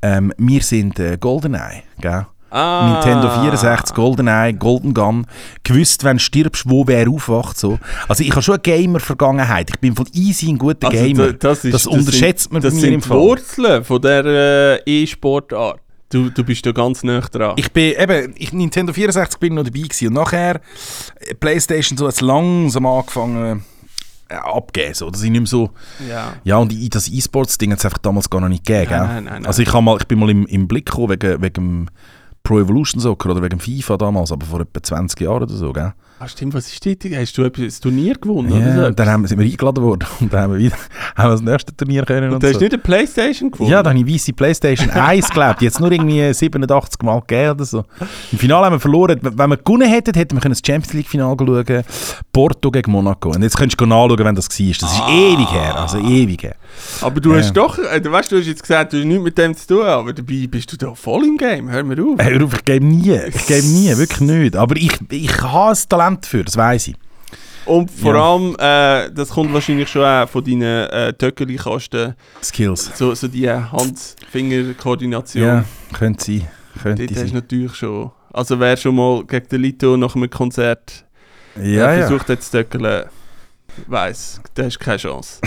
ähm, 0.03 0.33
wir 0.39 0.63
sind 0.63 0.99
äh, 0.99 1.17
GoldenEye, 1.19 1.83
gell? 2.01 2.27
Ah. 2.51 2.93
Nintendo 3.05 3.29
64, 3.43 3.95
GoldenEye, 3.95 4.55
Golden 4.55 4.95
Gun. 4.95 5.27
Gewusst, 5.65 6.03
wenn 6.05 6.17
du 6.17 6.23
stirbst, 6.23 6.65
wo 6.67 6.87
wer 6.87 7.07
aufwacht. 7.07 7.59
So. 7.59 7.79
Also 8.09 8.25
ich 8.25 8.31
habe 8.31 8.41
schon 8.41 8.55
eine 8.55 8.63
Gamer-Vergangenheit. 8.63 9.69
Ich 9.69 9.79
bin 9.81 9.95
von 9.95 10.07
easy 10.15 10.49
ein 10.51 10.57
guter 10.57 10.89
Also, 10.89 11.05
Gamer. 11.05 11.27
da- 11.35 11.49
das, 11.51 11.65
ist, 11.67 11.75
das 11.75 11.87
unterschätzt 11.87 12.51
man 12.51 12.63
das 12.63 12.73
mir 12.73 12.81
sind 12.81 12.93
im 12.95 13.03
Fall. 13.03 13.19
Wurzeln 13.19 13.85
von 13.85 14.01
der 14.01 14.25
äh, 14.87 15.03
E-Sportart. 15.03 15.81
Du, 16.11 16.31
du 16.31 16.43
bist 16.43 16.65
da 16.65 16.73
ganz 16.73 17.03
nah 17.03 17.21
dran. 17.21 17.55
Ich 17.57 17.71
bin 17.71 17.95
eben, 17.99 18.35
ich, 18.37 18.53
Nintendo 18.53 18.93
64 18.93 19.39
bin 19.39 19.53
ich 19.53 19.57
noch 19.57 19.65
dabei 19.65 19.81
gewesen. 19.81 20.09
und 20.09 20.15
nachher 20.15 20.61
äh, 21.21 21.35
Playstation 21.35 21.99
so 21.99 22.07
jetzt 22.07 22.23
langsam 22.23 22.87
angefangen 22.87 23.63
äh, 24.29 24.35
abgeben, 24.35 24.95
so, 24.95 25.11
dass 25.11 25.23
ich 25.23 25.31
nicht 25.31 25.41
mehr 25.41 25.47
so, 25.47 25.71
ja. 26.09 26.35
ja 26.45 26.57
und 26.57 26.73
das 26.95 27.09
E-Sports-Ding 27.09 27.73
hat 27.73 27.79
es 27.79 27.85
einfach 27.85 27.99
damals 27.99 28.31
gar 28.31 28.41
noch 28.41 28.49
nicht 28.49 28.65
gegeben, 28.65 28.91
Nein, 28.91 29.07
nein, 29.07 29.25
nein. 29.25 29.47
Also 29.47 29.63
ich, 29.63 29.73
mal, 29.73 29.97
ich 29.99 30.07
bin 30.07 30.19
mal 30.19 30.31
im, 30.31 30.47
im 30.47 30.67
Blick 30.67 30.87
gekommen 30.87 31.11
wegen, 31.11 31.43
wegen 31.43 31.91
Pro 32.43 32.59
Evolution 32.59 33.01
Soccer 33.01 33.31
oder 33.31 33.43
wegen 33.43 33.61
FIFA 33.61 33.99
damals, 33.99 34.33
aber 34.33 34.47
vor 34.47 34.61
etwa 34.61 34.83
20 34.83 35.21
Jahren 35.21 35.43
oder 35.43 35.55
so, 35.55 35.73
gell? 35.73 35.93
Ah, 36.21 36.27
stimmt, 36.27 36.53
was 36.55 36.67
ist 36.67 36.85
das? 36.85 36.95
Hast 37.17 37.39
du 37.39 37.45
ein 37.45 37.53
Turnier 37.81 38.15
gewonnen? 38.15 38.51
Ja, 38.53 38.75
so? 38.75 38.87
und 38.87 38.99
dann 38.99 39.09
haben 39.09 39.25
sind 39.29 39.39
wir 39.39 39.47
eingeladen 39.47 39.85
worden 39.85 40.05
und 40.21 40.33
dann 40.33 40.41
haben 40.43 40.53
wir 40.55 40.59
wieder 40.59 40.77
haben 41.15 41.29
wir 41.29 41.31
das 41.31 41.43
nächste 41.43 41.77
Turnier 41.77 42.05
können. 42.05 42.29
Und 42.29 42.35
Und 42.35 42.43
du 42.43 42.49
hast 42.49 42.55
so. 42.55 42.61
nicht 42.61 42.73
eine 42.73 42.83
Playstation 42.83 43.51
gewonnen? 43.53 43.71
Ja, 43.71 43.83
da 43.85 43.91
habe 43.91 44.01
ich 44.01 44.15
weisse 44.15 44.33
Playstation 44.33 44.91
1 44.95 45.31
gelebt. 45.31 45.63
Jetzt 45.63 45.79
nur 45.79 45.93
irgendwie 45.93 46.33
87 46.35 47.03
Mal 47.03 47.21
gegeben 47.21 47.51
oder 47.53 47.65
so. 47.65 47.85
Im 48.33 48.39
Finale 48.39 48.67
haben 48.67 48.73
wir 48.75 48.81
verloren. 48.81 49.21
Wenn 49.23 49.51
wir 49.51 49.57
gewonnen 49.59 49.89
hätten, 49.89 50.13
hätten 50.15 50.37
wir 50.37 50.41
können 50.41 50.55
das 50.55 50.63
Champions 50.67 50.93
League 50.95 51.09
Finale 51.09 51.37
schauen. 51.39 51.85
Porto 52.33 52.71
gegen 52.73 52.91
Monaco. 52.91 53.31
Und 53.31 53.43
jetzt 53.43 53.57
könntest 53.57 53.81
du 53.81 53.87
nachschauen, 53.87 54.19
wenn 54.19 54.35
das 54.35 54.49
war. 54.49 54.67
Das 54.81 54.93
ist 54.93 55.01
Ah. 55.01 55.09
ewig 55.11 55.53
her. 55.53 55.77
Also 55.77 55.99
ewig 55.99 56.43
her. 56.43 56.57
Aber 57.01 57.21
du 57.21 57.33
Ja. 57.33 57.39
hast 57.39 57.53
doch, 57.57 57.79
äh, 57.79 58.01
du 58.01 58.11
weißt, 58.11 58.33
du 58.33 58.39
hast 58.39 58.47
jetzt 58.47 58.63
gesagt, 58.63 58.93
du 58.93 58.99
hast 58.99 59.05
nichts 59.05 59.23
mit 59.23 59.39
dem 59.39 59.55
zu 59.57 59.67
tun, 59.69 59.83
aber 59.87 60.13
dabei 60.13 60.47
bist 60.51 60.73
du 60.73 60.77
da 60.77 60.95
voll 60.95 61.25
im 61.25 61.37
Game. 61.37 61.71
Hör 61.71 61.85
mir 61.85 62.03
auf. 62.03 62.19
Hör 62.21 62.45
auf, 62.45 62.55
ich 62.55 62.65
gebe 62.65 62.85
nie. 62.85 63.13
Ich 63.29 63.47
gebe 63.47 63.65
nie. 63.67 63.97
Wirklich 63.97 64.21
nicht. 64.21 64.57
Aber 64.57 64.75
ich, 64.77 64.93
ich 65.11 65.43
habe 65.43 65.71
ein 65.71 65.77
Talent 65.89 66.08
dafür, 66.17 66.45
das 66.45 66.57
weiß 66.57 66.89
ich. 66.89 66.97
Und 67.67 67.91
vor 67.91 68.15
Ja. 68.15 68.23
allem, 68.33 68.57
äh, 68.59 69.11
das 69.13 69.29
kommt 69.29 69.53
wahrscheinlich 69.53 69.89
schon 69.91 70.03
auch 70.05 70.27
von 70.29 70.43
deinen 70.43 70.63
äh, 70.89 71.13
Töckeli-Kasten, 71.13 72.15
Skills. 72.43 72.91
so, 72.97 73.15
so 73.15 73.29
die 73.29 73.49
Hand-Finger-Koordination. 73.51 75.43
Ja, 75.45 75.65
könnte 75.93 76.25
sein. 76.25 76.49
Könnte 76.83 77.07
Dort 77.07 77.19
hast 77.19 77.27
sein. 77.27 77.35
natürlich 77.35 77.75
schon. 77.75 78.11
Also 78.33 78.59
wer 78.61 78.77
schon 78.77 78.95
mal 78.95 79.25
gegen 79.27 79.49
den 79.49 79.61
Lito 79.63 79.97
nach 79.97 80.15
einem 80.15 80.31
Konzert 80.31 81.05
Ja, 81.57 81.63
äh, 81.63 82.01
ja. 82.01 82.07
versucht 82.07 82.29
hat 82.29 82.43
zu 82.43 82.53
töckeln, 82.53 83.05
weiss, 83.87 84.41
da 84.55 84.65
hast 84.65 84.77
du 84.77 84.85
keine 84.85 84.97
Chance. 84.99 85.41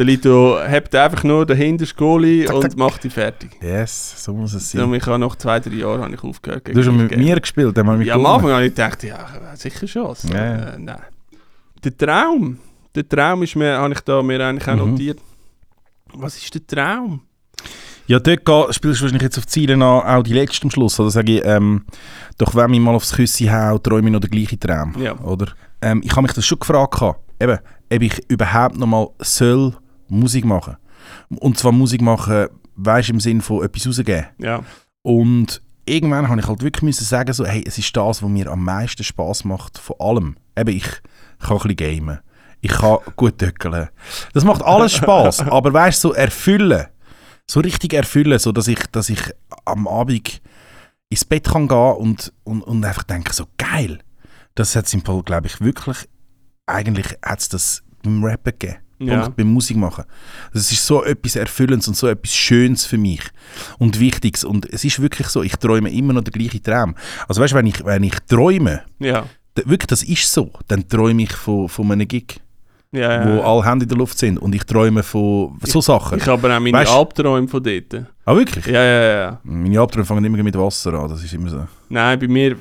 Der 0.00 0.06
Lito 0.06 0.58
hebt 0.66 0.94
einfach 0.94 1.24
nur 1.24 1.44
den 1.44 1.58
hintersten 1.58 1.98
Goalie 1.98 2.46
Zack, 2.46 2.56
und 2.56 2.62
zack. 2.62 2.76
macht 2.78 3.04
die 3.04 3.10
fertig. 3.10 3.50
Yes, 3.62 4.24
so 4.24 4.32
muss 4.32 4.54
es 4.54 4.70
sein. 4.70 4.94
Ich 4.94 5.04
habe 5.06 5.18
nach 5.18 5.36
zwei, 5.36 5.60
drei 5.60 5.74
Jahren 5.74 6.00
habe 6.02 6.14
ich 6.14 6.24
aufgehört. 6.24 6.66
Du 6.66 6.78
hast 6.78 6.86
schon 6.86 6.96
mit 6.96 7.14
mir 7.14 7.38
gespielt, 7.38 7.76
dann 7.76 7.86
wir 7.98 8.06
Ja, 8.06 8.14
am. 8.14 8.24
Anfang 8.24 8.50
habe 8.50 8.64
ich 8.64 8.70
gedacht, 8.74 9.02
ja, 9.02 9.18
sicher 9.56 9.84
Chance. 9.86 10.28
Ja, 10.32 10.36
ja. 10.38 10.56
Äh, 10.70 10.78
nein. 10.78 11.02
Der 11.84 11.94
Traum. 11.98 12.56
Der 12.94 13.06
Traum 13.06 13.42
ist 13.42 13.54
mir, 13.56 13.76
habe 13.76 13.92
ich 13.92 14.00
da 14.00 14.22
mir 14.22 14.40
eigentlich 14.42 14.66
auch 14.68 14.82
Mhm. 14.86 14.92
notiert. 14.92 15.18
Was 16.14 16.38
ist 16.38 16.54
der 16.54 16.66
Traum? 16.66 17.20
Ja, 18.06 18.18
dort 18.18 18.74
spielst 18.74 19.00
du 19.00 19.04
wahrscheinlich 19.04 19.22
jetzt 19.22 19.36
auf 19.36 19.44
die 19.44 19.50
Ziele 19.52 19.74
an, 19.74 19.82
auch 19.82 20.22
die 20.22 20.32
letzte 20.32 20.64
am 20.64 20.70
Schluss. 20.70 20.98
Oder 20.98 21.10
sage 21.10 21.36
ich, 21.36 21.44
ähm, 21.44 21.84
doch 22.38 22.54
wenn 22.54 22.72
ich 22.72 22.80
mal 22.80 22.94
aufs 22.94 23.12
Küssi 23.12 23.44
hau, 23.44 23.76
träume 23.76 24.08
ich 24.08 24.12
noch 24.14 24.20
den 24.20 24.30
gleichen 24.30 24.58
Traum. 24.58 24.94
Ja. 24.98 25.14
Oder? 25.20 25.48
Ähm, 25.82 26.00
ich 26.02 26.10
habe 26.12 26.22
mich 26.22 26.32
das 26.32 26.46
schon 26.46 26.58
gefragt, 26.58 27.02
eben, 27.38 27.58
ob 27.92 28.02
ich 28.02 28.18
überhaupt 28.30 28.78
noch 28.78 28.86
mal 28.86 29.08
soll 29.20 29.74
Musik 30.10 30.44
machen. 30.44 30.76
Und 31.28 31.58
zwar 31.58 31.72
Musik 31.72 32.02
machen, 32.02 32.48
weißt 32.76 33.08
du, 33.08 33.12
im 33.14 33.20
Sinne 33.20 33.42
von 33.42 33.64
etwas 33.64 33.86
rausgeben. 33.86 34.26
Ja. 34.38 34.62
Und 35.02 35.62
irgendwann 35.86 36.28
habe 36.28 36.40
ich 36.40 36.46
halt 36.46 36.62
wirklich 36.62 36.82
müssen 36.82 37.04
sagen, 37.04 37.32
so, 37.32 37.44
hey, 37.44 37.64
es 37.66 37.78
ist 37.78 37.96
das, 37.96 38.22
was 38.22 38.28
mir 38.28 38.50
am 38.50 38.64
meisten 38.64 39.04
Spaß 39.04 39.44
macht 39.44 39.78
von 39.78 39.96
allem. 39.98 40.36
Eben, 40.56 40.76
ich 40.76 40.88
kann 41.38 41.56
ein 41.56 41.74
bisschen 41.74 41.76
gamen. 41.76 42.18
Ich 42.60 42.72
kann 42.72 42.98
gut 43.16 43.38
töckeln. 43.38 43.88
Das 44.34 44.44
macht 44.44 44.62
alles 44.62 44.92
Spaß. 44.92 45.40
aber 45.48 45.72
weißt 45.72 46.04
du, 46.04 46.08
so 46.08 46.14
erfüllen, 46.14 46.86
so 47.46 47.60
richtig 47.60 47.94
erfüllen, 47.94 48.38
so 48.38 48.52
dass 48.52 48.68
ich, 48.68 48.80
dass 48.92 49.08
ich 49.08 49.20
am 49.64 49.88
Abend 49.88 50.42
ins 51.08 51.24
Bett 51.24 51.48
kann 51.48 51.68
gehen 51.68 51.94
und, 51.96 52.32
und, 52.44 52.62
und 52.62 52.84
einfach 52.84 53.02
denke, 53.02 53.32
so 53.32 53.46
geil. 53.56 54.00
Das 54.54 54.76
hat 54.76 54.86
es 54.86 54.94
im 54.94 55.04
Fall, 55.04 55.22
glaube 55.22 55.46
ich, 55.46 55.60
wirklich, 55.60 56.08
eigentlich 56.66 57.16
hat 57.24 57.40
es 57.40 57.48
das 57.48 57.82
beim 58.02 58.22
Rappen 58.24 58.52
gegeben. 58.58 58.78
Ja. 59.02 59.28
Beim 59.30 59.46
Musik 59.52 59.76
machen. 59.78 60.04
Das 60.52 60.70
ist 60.70 60.84
so 60.86 61.02
etwas 61.04 61.34
Erfüllendes 61.36 61.88
und 61.88 61.96
so 61.96 62.06
etwas 62.06 62.34
Schönes 62.34 62.84
für 62.84 62.98
mich 62.98 63.22
und 63.78 63.98
Wichtiges. 63.98 64.44
Und 64.44 64.66
es 64.72 64.84
ist 64.84 65.00
wirklich 65.00 65.28
so, 65.28 65.42
ich 65.42 65.56
träume 65.56 65.90
immer 65.90 66.12
noch 66.12 66.22
den 66.22 66.32
gleichen 66.32 66.62
Traum. 66.62 66.94
Also 67.26 67.40
weißt 67.40 67.52
du, 67.54 67.56
wenn 67.56 67.66
ich, 67.66 67.82
wenn 67.84 68.02
ich 68.04 68.14
träume, 68.28 68.82
Ja. 68.98 69.24
da- 69.54 69.62
wirklich, 69.64 69.86
das 69.86 70.02
ist 70.02 70.30
so, 70.30 70.50
dann 70.68 70.86
träume 70.86 71.22
ich 71.22 71.32
von, 71.32 71.68
von 71.70 71.90
einem 71.90 72.06
Gig, 72.06 72.40
Ja, 72.92 73.24
wo 73.26 73.40
alle 73.40 73.64
Hände 73.64 73.84
in 73.84 73.88
der 73.88 73.96
Luft 73.96 74.18
sind 74.18 74.36
und 74.36 74.54
ich 74.54 74.64
träume 74.64 75.02
von 75.02 75.58
so 75.64 75.80
Sachen. 75.80 76.18
Ich 76.18 76.26
habe 76.26 76.54
auch 76.54 76.60
meine 76.60 76.76
Weißt- 76.84 76.94
Albträume 76.94 77.48
von 77.48 77.62
dort. 77.62 78.04
ah, 78.26 78.36
wirklich? 78.36 78.66
Ja, 78.66 78.82
ja, 78.84 79.02
ja. 79.22 79.40
Meine 79.44 79.80
Albträume 79.80 80.04
fangen 80.04 80.24
immer 80.26 80.42
mit 80.42 80.58
Wasser 80.58 80.92
an, 80.92 81.08
das 81.08 81.24
ist 81.24 81.32
immer 81.32 81.48
so. 81.48 81.66
Nein, 81.88 82.18
bei 82.18 82.28
mir, 82.28 82.52
äh, 82.52 82.56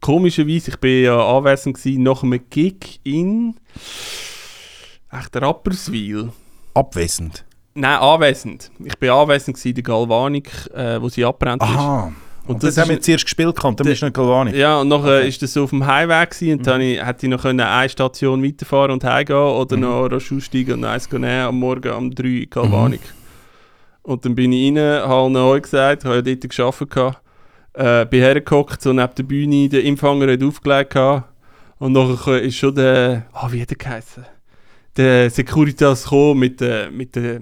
komischerweise, 0.00 0.70
ich 0.70 0.76
bin 0.76 1.02
ja 1.04 1.18
anwesend 1.18 1.76
gewesen 1.76 2.02
nach 2.04 2.22
einem 2.22 2.38
Gig 2.50 3.00
in 3.02 3.54
echt 5.12 5.36
Rapperswil. 5.36 6.30
Abwesend. 6.74 7.44
Nein, 7.74 7.98
anwesend. 7.98 8.70
Ich 8.84 8.98
bin 8.98 9.10
anwesend 9.10 9.56
gewesen 9.56 9.68
in 9.68 9.74
der 9.76 9.84
Galvanik, 9.84 10.50
äh, 10.74 11.00
wo 11.00 11.08
sie 11.08 11.24
abbrennt 11.24 11.62
ist. 11.62 11.68
Aha. 11.68 12.12
Und, 12.44 12.54
Und 12.56 12.62
das, 12.64 12.74
das 12.74 12.82
haben 12.84 12.90
wir 12.90 13.00
zuerst 13.00 13.24
gespielt, 13.24 13.54
gehabt, 13.54 13.78
dann 13.78 13.86
bist 13.86 14.02
du 14.02 14.06
nicht 14.06 14.14
Galvani. 14.16 14.56
Ja, 14.56 14.80
und 14.80 14.88
nachher 14.88 15.18
Okay. 15.18 15.28
ist 15.28 15.40
das 15.42 15.52
so 15.52 15.62
auf 15.62 15.70
dem 15.70 15.86
Highway 15.86 16.26
gewesen, 16.26 16.58
und 16.58 16.66
dann 16.66 16.80
hätte 16.80 17.26
ich 17.26 17.30
noch 17.30 17.42
können 17.42 17.60
eine 17.60 17.88
Station 17.88 18.42
weiterfahren 18.44 18.90
und 18.90 19.04
heimgehen 19.04 19.36
oder 19.38 19.76
Mhm. 19.76 19.82
noch 19.82 20.06
rasch 20.10 20.32
aussteigen 20.32 20.72
und 20.74 20.84
eins 20.84 21.10
nehmen 21.12 21.24
am 21.24 21.58
Morgen 21.60 21.92
um 21.92 22.10
3 22.12 22.28
in 22.42 22.50
Galvanik. 22.50 23.00
Mhm. 23.00 24.10
Und 24.10 24.24
dann 24.24 24.34
bin 24.34 24.52
ich 24.52 24.76
rein, 24.76 25.08
habe 25.08 25.30
noch 25.30 25.50
euch 25.50 25.62
gesagt, 25.62 26.04
habe 26.04 26.16
ja 26.16 26.22
dort 26.22 26.48
gearbeitet, 26.50 27.16
äh, 27.74 28.06
bin 28.06 28.20
hergehockt, 28.20 28.82
so 28.82 28.92
neben 28.92 29.14
der 29.14 29.22
Bühne, 29.22 29.68
der 29.68 29.84
Empfänger 29.84 30.32
hat 30.32 30.42
aufgelegt 30.42 30.90
gehabt, 30.94 31.28
und 31.78 31.92
nachher 31.92 32.42
ist 32.42 32.56
schon 32.56 32.74
der, 32.74 33.26
ah, 33.32 33.46
wie 33.52 33.62
hat 33.62 33.70
der 33.70 33.76
geheißen? 33.78 34.26
Der 34.96 35.30
Securitas 35.30 36.04
gekommen 36.04 36.40
mit 36.40 36.60
der, 36.60 36.90
mit 36.90 37.14
der, 37.16 37.40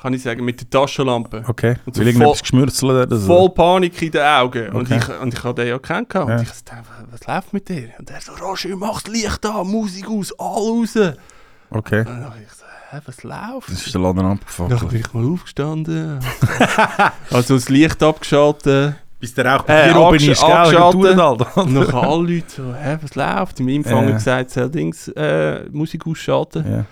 kann 0.00 0.14
ich 0.14 0.22
sagen, 0.22 0.44
mit 0.44 0.60
der 0.60 0.70
Taschenlampe. 0.70 1.44
Okay. 1.46 1.76
Und 1.84 1.94
so 1.96 2.02
geschmürzelt 2.02 2.82
oder 3.08 3.16
so? 3.16 3.26
Voll 3.26 3.50
Panik 3.50 4.00
in 4.00 4.10
den 4.12 4.22
Augen. 4.22 4.70
Und, 4.72 4.90
Okay. 4.90 4.98
ich, 5.02 5.20
und 5.20 5.34
ich 5.34 5.44
habe 5.44 5.54
den 5.62 5.68
ja 5.68 5.78
kennen. 5.78 6.08
gehabt. 6.08 6.28
Ja. 6.30 6.36
Und 6.36 6.42
ich 6.42 6.48
dachte, 6.64 6.82
was 7.10 7.26
läuft 7.26 7.52
mit 7.52 7.68
dir? 7.68 7.90
Und 7.98 8.10
er 8.10 8.20
so, 8.20 8.32
Roger, 8.32 8.74
mach 8.76 9.02
das 9.02 9.12
Licht 9.12 9.44
an, 9.44 9.66
Musik 9.66 10.08
aus, 10.08 10.32
all 10.38 10.46
raus. 10.46 10.96
Okay. 11.70 12.00
Und 12.00 12.06
dann 12.06 12.32
ich 12.42 12.52
so, 12.52 12.64
hä, 12.90 13.00
was 13.04 13.22
läuft? 13.22 13.68
Das 13.70 13.84
ist 13.86 13.92
der 13.94 14.00
Laden 14.00 14.16
Dann 14.16 14.32
abgefackelt. 14.32 14.88
bin 14.88 15.00
ich 15.00 15.12
mal 15.12 15.24
aufgestanden. 15.30 16.20
also 17.30 17.54
das 17.54 17.68
Licht 17.68 18.02
abgeschaltet. 18.02 18.94
Bis 19.20 19.34
der 19.34 19.46
Rauch 19.46 19.68
Äh, 19.68 19.84
hier 19.92 20.00
oben 20.00 20.14
ist, 20.16 20.26
gell? 20.26 20.36
dann 20.38 21.40
haben 21.56 21.94
alle 21.94 22.34
Leute 22.34 22.44
so, 22.48 22.74
hä, 22.74 22.98
was 23.02 23.14
läuft? 23.16 23.58
Im 23.60 23.68
Empfang 23.68 24.08
Ja. 24.08 24.14
gesagt, 24.14 24.50
soll 24.50 24.70
Dings, 24.70 25.08
äh, 25.08 25.64
Musik 25.70 26.06
ausschalten. 26.06 26.64
Ja. 26.70 26.84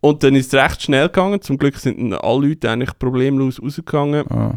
Und 0.00 0.22
dann 0.22 0.34
ist 0.34 0.52
es 0.52 0.62
recht 0.62 0.82
schnell 0.82 1.06
gegangen. 1.06 1.40
Zum 1.40 1.56
Glück 1.56 1.76
sind 1.78 2.12
alle 2.12 2.48
Leute 2.48 2.70
eigentlich 2.70 2.96
problemlos 2.98 3.60
rausgegangen. 3.62 4.24
Ah. 4.30 4.54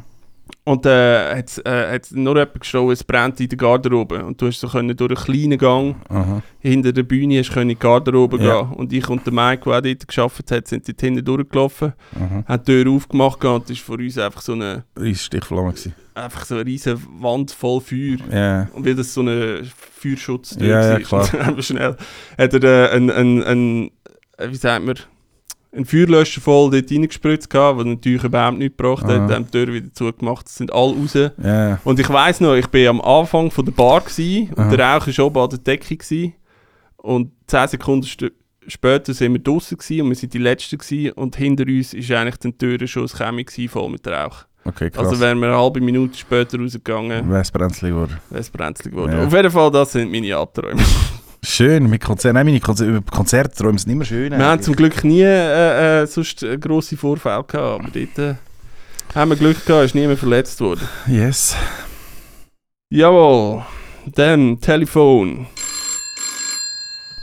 Und 0.65 0.85
äh, 0.85 1.35
hat 1.37 1.61
äh, 1.65 1.93
hat's 1.93 2.11
nur 2.11 2.35
jemand 2.37 2.59
geschrien, 2.59 2.89
es 2.91 3.03
brennt 3.03 3.39
in 3.39 3.49
der 3.49 3.57
Garderobe. 3.57 4.23
Und 4.23 4.39
du 4.39 4.47
hast 4.47 4.59
so 4.59 4.67
können 4.67 4.95
durch 4.95 5.09
einen 5.11 5.25
kleinen 5.25 5.57
Gang 5.57 5.95
Aha. 6.09 6.41
hinter 6.59 6.93
der 6.93 7.03
Bühne 7.03 7.39
hast 7.39 7.51
können 7.51 7.71
in 7.71 7.75
die 7.77 7.79
Garderobe 7.79 8.37
Ja. 8.43 8.61
gehen. 8.61 8.73
Und 8.73 8.93
ich 8.93 9.09
und 9.09 9.25
der 9.25 9.33
Mike, 9.33 9.63
der 9.65 9.77
auch 9.77 9.81
dort 9.81 10.07
gearbeitet 10.07 10.51
hat, 10.51 10.67
sind 10.67 10.87
dort 10.87 11.01
hinten 11.01 11.25
durchgelaufen, 11.25 11.93
Aha. 12.15 12.43
haben 12.47 12.63
die 12.65 12.83
Tür 12.83 12.91
aufgemacht 12.91 13.43
und 13.45 13.69
es 13.69 13.79
war 13.79 13.95
vor 13.95 13.97
uns 14.03 14.17
einfach 14.17 14.41
so 14.41 14.53
eine, 14.53 14.83
Riesen 14.99 15.15
Stichflamme 15.15 15.69
gewesen. 15.71 15.95
einfach 16.13 16.45
so 16.45 16.55
eine 16.55 16.65
riesige 16.65 16.99
Wand 17.19 17.51
voll 17.51 17.81
Feuer. 17.81 18.17
Ja. 18.31 18.67
Und 18.73 18.85
weil 18.85 18.95
das 18.95 19.13
so 19.13 19.21
eine 19.21 19.61
Feuerschutztür 19.99 20.67
Ja, 20.67 20.81
ja, 20.83 20.91
war, 21.11 21.23
klar. 21.23 21.29
dann 21.45 21.63
schnell, 21.63 21.95
hat 22.37 22.53
er 22.53 22.63
äh, 22.91 22.95
ein, 22.95 23.09
ein, 23.09 23.43
ein, 23.43 23.91
äh, 24.37 24.49
wie 24.49 24.55
sagt 24.55 24.85
man, 24.85 24.95
einen 25.71 25.85
Feuerlöscher 25.85 26.41
voll 26.41 26.71
dort 26.71 26.91
reingespritzt 26.91 27.49
gehabt, 27.49 27.77
was 27.79 27.85
natürlich 27.85 28.23
überhaupt 28.23 28.57
nichts 28.57 28.75
gebracht 28.75 29.03
hat, 29.03 29.11
Aha. 29.11 29.27
dann 29.27 29.45
die 29.45 29.51
Tür 29.51 29.73
wieder 29.73 29.93
zugemacht, 29.93 30.47
es 30.47 30.55
sind 30.55 30.73
alle 30.73 30.93
raus. 30.95 31.13
Ja. 31.13 31.79
Und 31.83 31.99
ich 31.99 32.09
weiss 32.09 32.39
noch, 32.41 32.55
ich 32.55 32.67
bin 32.67 32.87
am 32.87 33.01
Anfang 33.01 33.51
von 33.51 33.65
der 33.65 33.71
Bar 33.71 34.01
gsi 34.01 34.49
und 34.55 34.71
der 34.71 34.79
Rauch 34.79 35.05
war 35.07 35.25
oben 35.25 35.39
an 35.39 35.49
der 35.49 35.59
Decke. 35.59 35.95
Gsi. 35.95 36.33
Und 36.97 37.31
10 37.47 37.67
Sekunden 37.69 38.03
st 38.05 38.31
später 38.67 39.13
sind 39.15 39.33
wir 39.33 39.39
draußen 39.39 39.77
gsi 39.77 40.01
und 40.01 40.09
wir 40.09 40.15
sind 40.15 40.33
die 40.33 40.37
Letzten 40.39 40.77
gsi 40.77 41.11
und 41.15 41.35
hinter 41.35 41.63
uns 41.63 41.93
ist 41.93 42.11
eigentlich 42.11 42.37
die 42.37 42.51
Tür 42.51 42.87
schon 42.87 43.03
ein 43.03 43.09
Chemie 43.09 43.45
gsi, 43.45 43.67
voll 43.67 43.89
mit 43.89 44.07
Rauch. 44.07 44.45
Okay, 44.65 44.89
krass. 44.89 45.07
Also 45.07 45.19
wären 45.19 45.39
wir 45.39 45.47
eine 45.47 45.57
halbe 45.57 45.79
Minute 45.81 46.17
später 46.17 46.59
rausgegangen, 46.59 47.29
Wäre 47.29 47.41
es 47.41 47.51
brenzlig 47.51 47.91
geworden. 47.91 48.17
wäre 48.29 48.41
es 48.41 48.49
brenzlig 48.49 48.93
geworden. 48.93 49.13
Ja. 49.13 49.25
Auf 49.25 49.33
jeden 49.33 49.49
Fall, 49.51 49.71
das 49.71 49.91
sind 49.93 50.11
meine 50.11 50.35
Albträume. 50.35 50.81
Schön, 51.41 51.89
mit 51.89 52.03
Konzert. 52.03 52.33
Nein, 52.33 52.45
meine 52.45 52.59
Konzer 52.59 52.85
über 52.85 53.01
Konzerte 53.01 53.55
träumen 53.55 53.77
sind 53.77 53.91
immer 53.91 54.05
schön. 54.05 54.31
wir 54.31 54.45
haben 54.45 54.61
zum 54.61 54.75
Glück 54.75 55.03
nie 55.03 55.21
äh, 55.21 56.01
äh, 56.01 56.07
sonst 56.07 56.43
äh, 56.43 56.57
grosse 56.57 56.97
Vorfälle 56.97 57.43
gehabt, 57.43 57.55
aber 57.55 57.89
dort 57.93 58.17
äh, 58.17 58.35
haben 59.15 59.31
wir 59.31 59.37
Glück 59.37 59.65
gehabt, 59.65 59.85
ist 59.85 59.95
niemand 59.95 60.19
verletzt 60.19 60.59
worden. 60.59 60.81
Yes. 61.07 61.55
Jawohl, 62.89 63.63
dann 64.05 64.59
Telefon. 64.59 65.47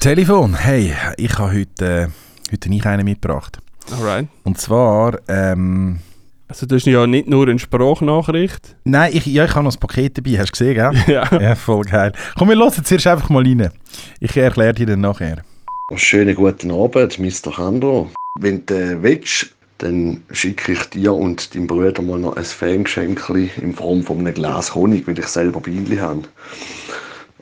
Telefon. 0.00 0.55
Hey, 0.55 0.94
ich 1.16 1.38
habe 1.38 1.52
heute, 1.52 1.85
äh, 1.85 2.52
heute 2.52 2.68
nicht 2.70 2.87
einen 2.87 3.05
mitgebracht. 3.05 3.59
Alright. 3.92 4.29
Und 4.44 4.59
zwar, 4.59 5.18
ähm, 5.29 6.00
Also 6.48 6.64
das 6.64 6.78
ist 6.78 6.87
ja 6.87 7.06
nicht 7.09 7.28
nur 7.28 7.48
eine 7.48 7.59
Sprachnachricht. 7.59 8.76
nein, 8.85 9.11
ich, 9.12 9.26
ja, 9.26 9.44
ich 9.44 9.54
habe 9.54 9.64
noch 9.64 9.74
ein 9.74 9.80
Paket 9.80 10.16
dabei. 10.16 10.38
Hast 10.38 10.50
du 10.50 10.52
gesehen, 10.52 10.74
gell? 10.74 10.92
ja. 11.14 11.40
ja, 11.40 11.54
voll 11.56 11.82
geil. 11.82 12.12
Komm, 12.38 12.48
wir 12.48 12.56
hören 12.56 12.85
zuerst 12.85 13.06
einfach 13.06 13.30
mal 13.30 13.42
rein. 13.42 13.70
Ich 14.20 14.37
erkläre 14.37 14.74
dir 14.74 14.87
dann 14.87 15.00
nachher. 15.00 15.42
Schönen 15.96 16.37
guten 16.37 16.70
Abend, 16.70 17.18
Mr. 17.18 17.52
Kando. 17.52 18.11
Wenn 18.38 18.64
du 18.66 19.02
willst, 19.02 19.54
dann 19.78 20.22
schicke 20.30 20.72
ich 20.72 20.85
dir 20.90 21.12
und 21.12 21.54
deinem 21.54 21.66
Bruder 21.66 22.00
mal 22.02 22.18
noch 22.18 22.37
ein 22.37 22.44
Fangeschenk 22.44 23.28
in 23.61 23.74
Form 23.74 24.02
von 24.02 24.18
einem 24.20 24.35
Glas 24.35 24.74
Honig, 24.74 25.06
weil 25.06 25.18
ich 25.18 25.26
selber 25.26 25.61
Bienen 25.61 26.00
habe. 26.00 26.22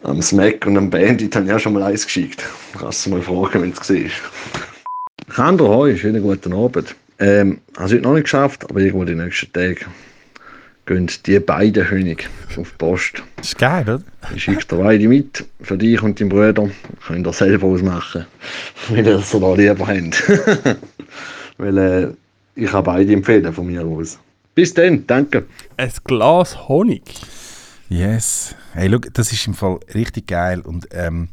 am 0.02 0.20
Smack 0.22 0.66
und 0.66 0.76
am 0.76 0.90
Bandit 0.90 1.34
habe 1.36 1.46
ich 1.46 1.52
auch 1.52 1.58
schon 1.58 1.74
mal 1.74 1.82
eins 1.82 2.04
geschickt. 2.04 2.42
Kannst 2.78 3.06
du 3.06 3.10
mal 3.10 3.22
fragen, 3.22 3.62
wenn 3.62 3.72
du 3.72 3.80
es 3.80 3.86
siehst. 3.86 4.16
Kandro, 5.28 5.68
hoi, 5.68 5.96
schönen 5.96 6.22
guten 6.22 6.52
Abend. 6.52 6.94
Ähm, 7.18 7.60
habe 7.76 7.86
es 7.86 7.92
heute 7.92 8.02
noch 8.02 8.14
nicht 8.14 8.24
geschafft, 8.24 8.68
aber 8.68 8.80
irgendwo 8.80 9.04
die 9.04 9.14
nächsten 9.14 9.52
Tage 9.52 9.86
gehen 10.86 11.10
die 11.26 11.38
beiden 11.38 11.86
König 11.86 12.28
auf 12.56 12.70
die 12.70 12.76
Post. 12.76 13.22
Das 13.36 13.48
ist 13.48 13.58
geil, 13.58 13.82
oder? 13.82 14.02
Ich 14.34 14.44
schicke 14.44 14.66
dir 14.66 14.76
beide 14.76 15.08
mit, 15.08 15.44
für 15.60 15.78
dich 15.78 16.02
und 16.02 16.20
deinen 16.20 16.28
Bruder. 16.28 16.68
Könnt 17.06 17.26
ihr 17.26 17.32
selber 17.32 17.68
ausmachen, 17.68 18.26
wenn 18.90 19.04
ihr 19.04 19.16
es 19.16 19.30
so 19.30 19.40
da 19.40 19.54
lieber 19.54 19.86
habt. 19.86 20.22
Weil 21.58 21.78
äh, 21.78 22.08
ich 22.54 22.70
kann 22.70 22.84
beide 22.84 23.12
empfehlen 23.12 23.52
von 23.52 23.66
mir 23.66 23.84
aus. 23.84 24.18
Bis 24.54 24.74
dann, 24.74 25.06
danke. 25.06 25.46
Ein 25.76 25.90
Glas 26.04 26.68
Honig. 26.68 27.02
Yes. 27.88 28.54
Hey, 28.72 28.88
look, 28.88 29.12
das 29.14 29.32
ist 29.32 29.46
im 29.46 29.54
Fall 29.54 29.78
richtig 29.94 30.26
geil 30.26 30.60
und 30.60 30.88
ähm, 30.92 31.28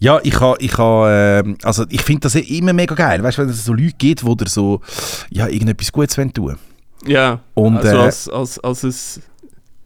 ja, 0.00 0.18
ich 0.22 0.40
ha, 0.40 0.54
ich 0.58 0.76
ha, 0.78 1.38
ähm, 1.40 1.56
also 1.62 1.84
ich 1.90 2.02
finde 2.02 2.22
das 2.22 2.34
immer 2.34 2.72
mega 2.72 2.94
geil, 2.94 3.22
weißt 3.22 3.38
du, 3.38 3.42
wenn 3.42 3.50
es 3.50 3.64
so 3.64 3.74
Leute 3.74 3.94
gibt, 3.98 4.26
die 4.26 4.36
dir 4.36 4.48
so, 4.48 4.80
ja, 5.28 5.46
irgendetwas 5.46 5.92
Gutes 5.92 6.16
wollen 6.16 6.32
tun. 6.32 6.56
Ja, 7.06 7.40
Und, 7.54 7.76
also 7.76 7.96
äh, 7.96 8.00
als, 8.00 8.28
als, 8.28 8.58
als 8.58 8.84
ein, 8.84 9.22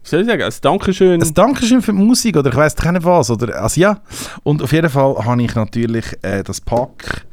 wie 0.03 0.09
soll 0.09 0.21
ich 0.21 0.27
sagen, 0.27 0.43
als 0.43 0.61
Dankeschön. 0.61 1.21
Ein 1.21 1.33
Dankeschön 1.33 1.81
für 1.81 1.91
die 1.91 1.97
Musik 1.97 2.37
oder 2.37 2.49
ich 2.49 2.55
weiß 2.55 2.75
nicht 2.77 3.03
was, 3.03 3.29
oder, 3.29 3.61
also 3.61 3.79
ja. 3.79 4.01
Und 4.43 4.61
auf 4.61 4.71
jeden 4.71 4.89
Fall 4.89 5.15
habe 5.25 5.43
ich 5.43 5.53
natürlich 5.53 6.05
äh, 6.21 6.43
das 6.43 6.61
Pack 6.61 7.25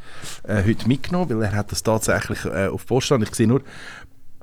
äh, 0.44 0.62
heute 0.66 0.88
mitgenommen, 0.88 1.38
weil 1.38 1.42
er 1.42 1.52
hat 1.52 1.70
das 1.70 1.82
tatsächlich 1.82 2.44
äh, 2.46 2.66
auf 2.66 2.84
Poststand, 2.86 3.28
ich 3.28 3.34
sehe 3.34 3.46
nur, 3.46 3.62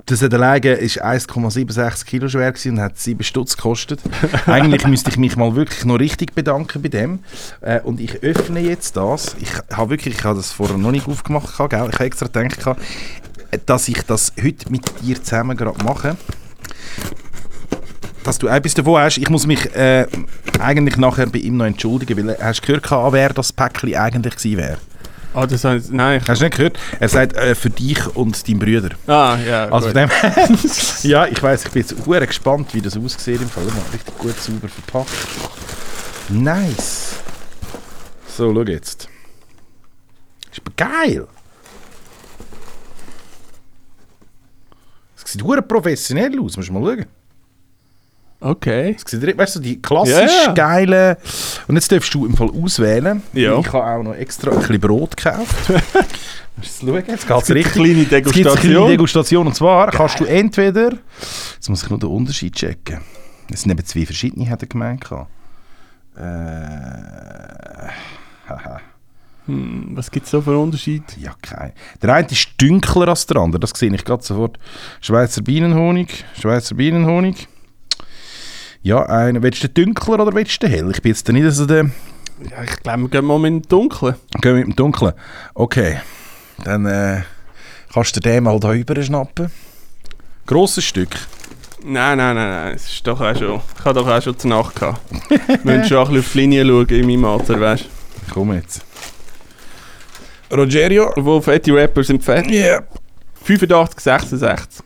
das 0.05 0.23
alleine 0.23 0.73
ist 0.73 1.03
1,76 1.03 2.05
Kilo 2.05 2.27
schwer 2.29 2.53
und 2.65 2.79
hat 2.79 2.97
7 2.97 3.23
Stutz 3.23 3.55
gekostet. 3.55 3.99
Eigentlich 4.45 4.85
müsste 4.88 5.09
ich 5.09 5.17
mich 5.17 5.35
mal 5.35 5.55
wirklich 5.55 5.85
noch 5.85 5.99
richtig 5.99 6.33
bedanken 6.33 6.81
bei 6.81 6.89
dem. 6.89 7.19
Äh, 7.62 7.81
und 7.81 7.99
ich 7.99 8.23
öffne 8.23 8.59
jetzt 8.59 8.97
das. 8.97 9.35
Ich 9.39 9.51
habe 9.71 9.91
wirklich, 9.91 10.15
ich 10.15 10.23
habe 10.23 10.38
das 10.38 10.51
vorher 10.51 10.77
noch 10.77 10.91
nicht 10.91 11.07
aufgemacht, 11.07 11.55
gell? 11.57 11.67
ich 11.69 11.93
habe 11.93 12.05
extra 12.05 12.27
gedacht, 12.27 12.79
äh, 13.51 13.59
dass 13.65 13.88
ich 13.88 14.01
das 14.03 14.33
heute 14.41 14.71
mit 14.71 14.83
dir 15.01 15.21
zusammen 15.21 15.55
gerade 15.55 15.83
mache. 15.83 16.17
Dass 18.23 18.38
du 18.38 18.47
etwas 18.47 18.73
davon 18.73 19.01
hast. 19.01 19.17
Ich 19.17 19.29
muss 19.29 19.47
mich 19.47 19.73
äh, 19.75 20.05
eigentlich 20.59 20.97
nachher 20.97 21.27
bei 21.27 21.39
ihm 21.39 21.57
noch 21.57 21.65
entschuldigen, 21.65 22.17
weil 22.17 22.35
er, 22.35 22.47
hast 22.47 22.62
du 22.67 22.79
gehört, 22.79 23.13
wer 23.13 23.29
das 23.29 23.53
Päckchen 23.53 23.95
eigentlich 23.95 24.35
gewesen 24.35 24.57
wäre? 24.57 24.77
Ah, 25.33 25.45
das 25.45 25.63
nein. 25.91 26.19
Ich, 26.21 26.27
Hast 26.27 26.41
du 26.41 26.45
nicht 26.45 26.57
gehört? 26.57 26.79
Er 26.99 27.07
sagt 27.07 27.35
äh, 27.35 27.53
für 27.53 27.69
dich 27.69 28.15
und 28.15 28.47
deinen 28.47 28.59
Brüder. 28.59 28.89
ah, 29.07 29.37
ja. 29.37 29.69
Also 29.69 29.87
gut. 29.87 29.95
dem 29.95 30.09
Ja, 31.03 31.27
ich 31.27 31.41
weiß, 31.41 31.65
ich 31.65 31.71
bin 31.71 31.81
jetzt 31.83 32.03
sehr 32.03 32.25
gespannt, 32.25 32.73
wie 32.73 32.81
das 32.81 32.97
aussieht 32.97 33.41
im 33.41 33.49
Fall. 33.49 33.63
Mal, 33.65 33.73
richtig 33.93 34.17
gut 34.17 34.39
sauber 34.39 34.67
verpackt. 34.67 35.11
Nice. 36.29 37.15
So, 38.27 38.53
schau 38.53 38.63
jetzt. 38.63 39.07
Ist 40.51 40.61
aber 40.65 40.73
geil. 40.75 41.27
Es 45.15 45.31
sieht 45.31 45.45
sehr 45.45 45.61
professionell 45.61 46.39
aus, 46.39 46.57
musst 46.57 46.69
du 46.69 46.73
mal 46.73 46.83
schauen. 46.97 47.05
Okay. 48.41 48.95
Es 48.95 49.10
sieht, 49.10 49.38
weißt 49.38 49.58
du, 49.58 49.60
die 49.60 49.82
klassisch 49.82 50.45
ja. 50.45 50.54
geile. 50.54 51.17
Und 51.67 51.75
jetzt 51.75 51.91
darfst 51.91 52.13
du 52.13 52.25
im 52.25 52.38
Fall 52.38 52.49
auswählen. 52.49 53.21
Ja. 53.34 53.60
Ich 53.60 53.67
habe 53.73 53.86
auch 53.86 54.04
noch 54.04 54.15
extra 54.15 54.52
ein 54.52 54.60
bisschen 54.60 54.80
Brot 54.80 55.17
gekauft. 55.17 55.56
Schauen, 56.62 57.04
jetzt 57.08 57.28
geht 57.28 57.41
es 57.41 57.49
richtig. 57.49 57.73
kleine 57.73 58.02
Es 58.02 58.08
gibt 58.10 58.47
eine 58.47 58.56
kleine 58.56 58.56
Degustation. 58.56 58.88
Degustation. 58.88 59.47
Und 59.47 59.56
zwar 59.56 59.91
kannst 59.91 60.19
du 60.19 60.25
entweder. 60.25 60.91
Jetzt 61.56 61.69
muss 61.69 61.84
ich 61.84 61.89
nur 61.89 61.99
den 61.99 62.10
Unterschied 62.10 62.56
checken. 62.56 63.02
Es 63.52 63.63
sind 63.63 63.71
eben 63.71 63.86
zwei 63.86 64.06
verschiedene, 64.06 64.49
hat 64.49 64.62
er 64.62 64.67
gemeint. 64.67 65.06
Äh. 66.15 66.21
Haha. 68.47 68.82
Hm, 69.45 69.91
was 69.95 70.12
gibt 70.12 70.25
es 70.25 70.32
so 70.32 70.41
für 70.41 70.58
Unterschied? 70.58 71.04
Ja, 71.17 71.34
kein. 71.41 71.73
Der 72.02 72.13
eine 72.13 72.28
ist 72.28 72.49
dunkler 72.58 73.08
als 73.08 73.25
der 73.25 73.38
andere, 73.38 73.60
das 73.60 73.71
sehe 73.71 73.93
ich 73.93 74.06
gerade 74.06 74.23
sofort. 74.23 74.60
Schweizer 75.02 75.41
Bienenhonig, 75.41 76.25
Schweizer 76.39 76.75
Bienenhonig. 76.75 77.47
Ja, 78.81 79.05
einen. 79.05 79.43
Willst 79.43 79.63
du 79.63 79.67
den 79.67 79.93
dunkler 79.93 80.23
oder 80.23 80.33
willst 80.33 80.61
du 80.63 80.67
den 80.67 80.75
hell? 80.75 80.91
Ich 80.91 81.01
bin 81.01 81.11
jetzt 81.11 81.27
da 81.27 81.33
nicht 81.33 81.51
so 81.51 81.65
der. 81.65 81.85
Ja, 82.49 82.63
ich 82.63 82.77
glaube, 82.81 83.01
wir 83.01 83.09
gehen 83.09 83.25
mal 83.25 83.37
mit 83.39 83.51
dem 83.51 83.61
Dunklen. 83.67 84.15
Gehen 84.41 84.55
wir 84.55 84.65
mit 84.65 84.67
dem 84.67 84.75
dunklen. 84.75 85.13
Okay. 85.53 85.99
Dann 86.63 86.85
äh, 86.85 87.21
kannst 87.93 88.15
du 88.15 88.19
den 88.21 88.43
mal 88.43 88.59
da 88.59 88.69
rüber 88.69 89.01
schnappen. 89.01 89.51
Grosses 90.45 90.85
Stück. 90.85 91.09
Nein, 91.83 92.17
nein, 92.17 92.35
nein, 92.35 92.49
nein. 92.49 92.73
Es 92.75 92.85
ist 92.89 93.05
doch 93.05 93.19
auch 93.19 93.35
schon. 93.37 93.61
Ich 93.77 93.85
habe 93.85 93.99
doch 93.99 94.07
auch 94.07 94.21
schon 94.21 94.37
zur 94.37 94.49
Nacht 94.49 94.75
gehabt. 94.75 95.01
Wir 95.29 95.59
müssen 95.63 95.85
schon 95.89 96.07
ein 96.07 96.13
bisschen 96.13 96.19
auf 96.19 96.31
die 96.31 96.37
Linie 96.39 96.65
schauen 96.65 96.87
in 96.87 97.07
meinem 97.07 97.25
Alter, 97.25 97.59
weißt 97.59 97.83
du. 97.83 98.33
Komm 98.33 98.53
jetzt. 98.53 98.81
Rogerio. 100.51 101.11
Obwohl 101.15 101.41
fette 101.41 101.73
Rapper 101.73 102.03
sind 102.03 102.23
fett. 102.23 102.49
Ja. 102.49 102.81
85, 103.43 103.99
66. 103.99 104.83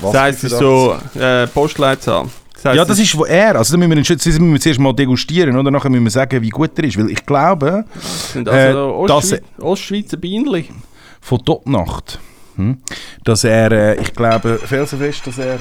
Was 0.00 0.12
Das 0.12 0.20
heisst, 0.20 0.44
es 0.44 0.52
ist 0.52 0.58
so 0.58 0.96
äh, 1.18 1.46
Postleitzahl. 1.46 2.26
Das 2.64 2.70
heisst, 2.70 2.76
Ja, 2.78 2.84
das 2.86 2.98
ist 2.98 3.16
wo 3.18 3.24
er. 3.26 3.56
Also, 3.56 3.72
da 3.74 3.78
müssen 3.78 3.90
wir, 3.90 3.98
ihn 3.98 4.04
das 4.04 4.24
müssen 4.26 4.52
wir 4.52 4.60
zuerst 4.60 4.80
mal 4.80 4.92
degustieren, 4.94 5.54
oder? 5.56 5.70
Nachher 5.70 5.90
müssen 5.90 6.04
wir 6.04 6.10
sagen, 6.10 6.40
wie 6.42 6.48
gut 6.48 6.70
er 6.78 6.84
ist. 6.84 6.96
Weil 6.98 7.10
ich 7.10 7.24
glaube, 7.26 7.84
das 7.94 8.32
sind 8.32 8.48
äh, 8.48 8.50
also 8.50 9.06
das- 9.06 9.16
Ostschweiz, 9.32 9.42
Ostschweizer 9.60 10.16
Bienenli. 10.16 10.68
von 11.20 11.44
Topnacht, 11.44 12.18
hm, 12.56 12.78
dass 13.22 13.44
er, 13.44 13.70
äh, 13.72 14.00
ich 14.00 14.14
glaube, 14.14 14.58
felsenfest, 14.58 15.26
dass 15.26 15.38
er. 15.38 15.58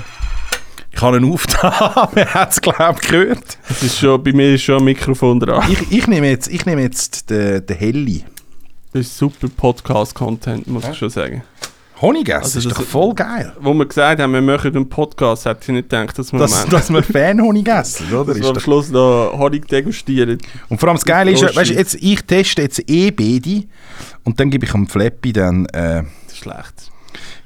Ich 0.96 1.02
habe 1.02 1.18
ihn 1.18 1.30
aufgetan, 1.32 2.08
er 2.16 2.34
hat 2.34 2.52
es, 2.52 2.62
glaube 2.62 3.00
ich, 3.02 3.08
gehört. 3.10 3.58
Das 3.68 3.84
ist 3.84 3.98
schon, 4.00 4.24
bei 4.24 4.32
mir 4.32 4.54
ist 4.54 4.62
schon 4.62 4.78
ein 4.78 4.84
Mikrofon 4.86 5.40
dran. 5.40 5.70
Ich, 5.70 5.92
ich 5.92 6.08
nehme 6.08 6.30
jetzt, 6.30 6.48
ich 6.48 6.66
nehme 6.66 6.84
jetzt 6.84 7.30
den, 7.30 7.66
den 7.66 7.78
Helly. 7.78 8.24
Das 8.94 9.02
ist 9.08 9.18
super 9.18 9.48
Podcast-Content, 9.50 10.68
muss 10.68 10.88
ich 10.88 10.96
schon 10.98 11.10
sagen. 11.10 11.44
Honig 12.04 12.30
essen, 12.30 12.44
Also 12.44 12.60
ist 12.60 12.66
das- 12.66 12.74
doch 12.78 12.84
voll 12.84 13.14
geil. 13.16 13.54
Wo 13.60 13.74
wir 13.74 13.86
gesagt 13.86 14.22
haben, 14.22 14.34
wir 14.34 14.42
machen 14.42 14.76
einen 14.76 14.88
Podcast, 14.90 15.46
hätte 15.46 15.62
ich 15.64 15.68
nicht 15.70 15.90
gedacht, 15.90 16.20
dass 16.20 16.32
wir 16.34 16.42
Ende- 16.42 16.70
dass 16.70 16.90
wir 16.92 17.02
Fanhonig 17.02 17.68
essen, 17.68 18.08
oder? 18.14 18.26
dass 18.26 18.36
Ist 18.38 18.44
wir 18.44 18.50
am 18.50 18.54
doch- 18.56 18.62
Schluss 18.62 18.90
noch 18.90 19.34
Honig 19.38 19.68
degustieren. 19.68 20.38
Und 20.70 20.80
vor 20.80 20.90
allem 20.90 20.98
das 20.98 21.06
Geile 21.06 21.32
ist, 21.32 21.42
weißt, 21.56 21.72
jetzt, 21.72 21.96
ich 21.96 22.22
teste 22.26 22.62
jetzt 22.62 22.88
eh 22.90 23.10
beide 23.10 23.64
und 24.24 24.40
dann 24.40 24.50
gebe 24.52 24.66
ich 24.66 24.74
am 24.74 24.86
Flappy 24.88 25.34
dann, 25.34 25.66
äh, 25.68 26.04
Das 26.26 26.34
ist 26.34 26.38
schlecht. 26.40 26.92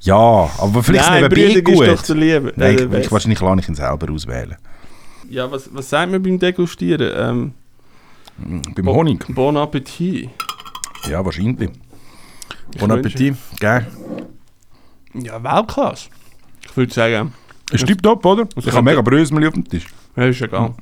ja, 0.02 0.16
aber 0.58 0.84
vielleicht 0.84 1.10
Nein, 1.10 1.22
nebenbei 1.24 1.36
Brüder 1.54 1.72
ist 1.72 1.92
doch 1.92 1.98
gut. 2.00 2.10
der 2.10 2.16
Liebe. 2.16 2.54
Nein, 2.56 2.70
äh, 2.70 2.74
ich, 2.76 2.82
ich, 2.82 2.90
Beste. 2.90 3.12
wahrscheinlich 3.12 3.40
lasse 3.42 3.60
ich 3.62 3.70
ihn 3.70 3.76
selber 3.76 4.12
auswählen. 4.12 4.56
Ja, 5.30 5.52
was, 5.52 5.70
was 5.74 5.90
sagt 5.90 6.12
man 6.12 6.24
beim 6.24 6.40
Degustieren? 6.40 7.12
Ähm, 7.16 7.54
Beim 8.76 8.86
Bo- 8.86 8.94
Honig? 8.94 9.26
Bon 9.30 9.56
Appetit. 9.58 10.30
Ja, 11.10 11.24
wahrscheinlich. 11.26 11.70
Ich 12.74 12.80
Bon 12.80 12.92
Appetit, 12.92 13.36
gell? 13.60 13.88
Ja, 15.24 15.42
Weltklasse. 15.44 16.10
Ich 16.66 16.76
würde 16.78 16.94
sagen, 16.94 17.34
Ist 17.72 17.86
tipptopp, 17.88 18.26
oder? 18.26 18.46
Das 18.56 18.66
Ich 18.66 18.72
habe 18.74 18.84
mega 18.84 19.02
Brösmeli 19.02 19.48
auf 19.48 19.54
dem 19.54 19.68
Tisch. 19.68 19.86
ja, 20.16 20.24
ist 20.26 20.42
egal. 20.42 20.74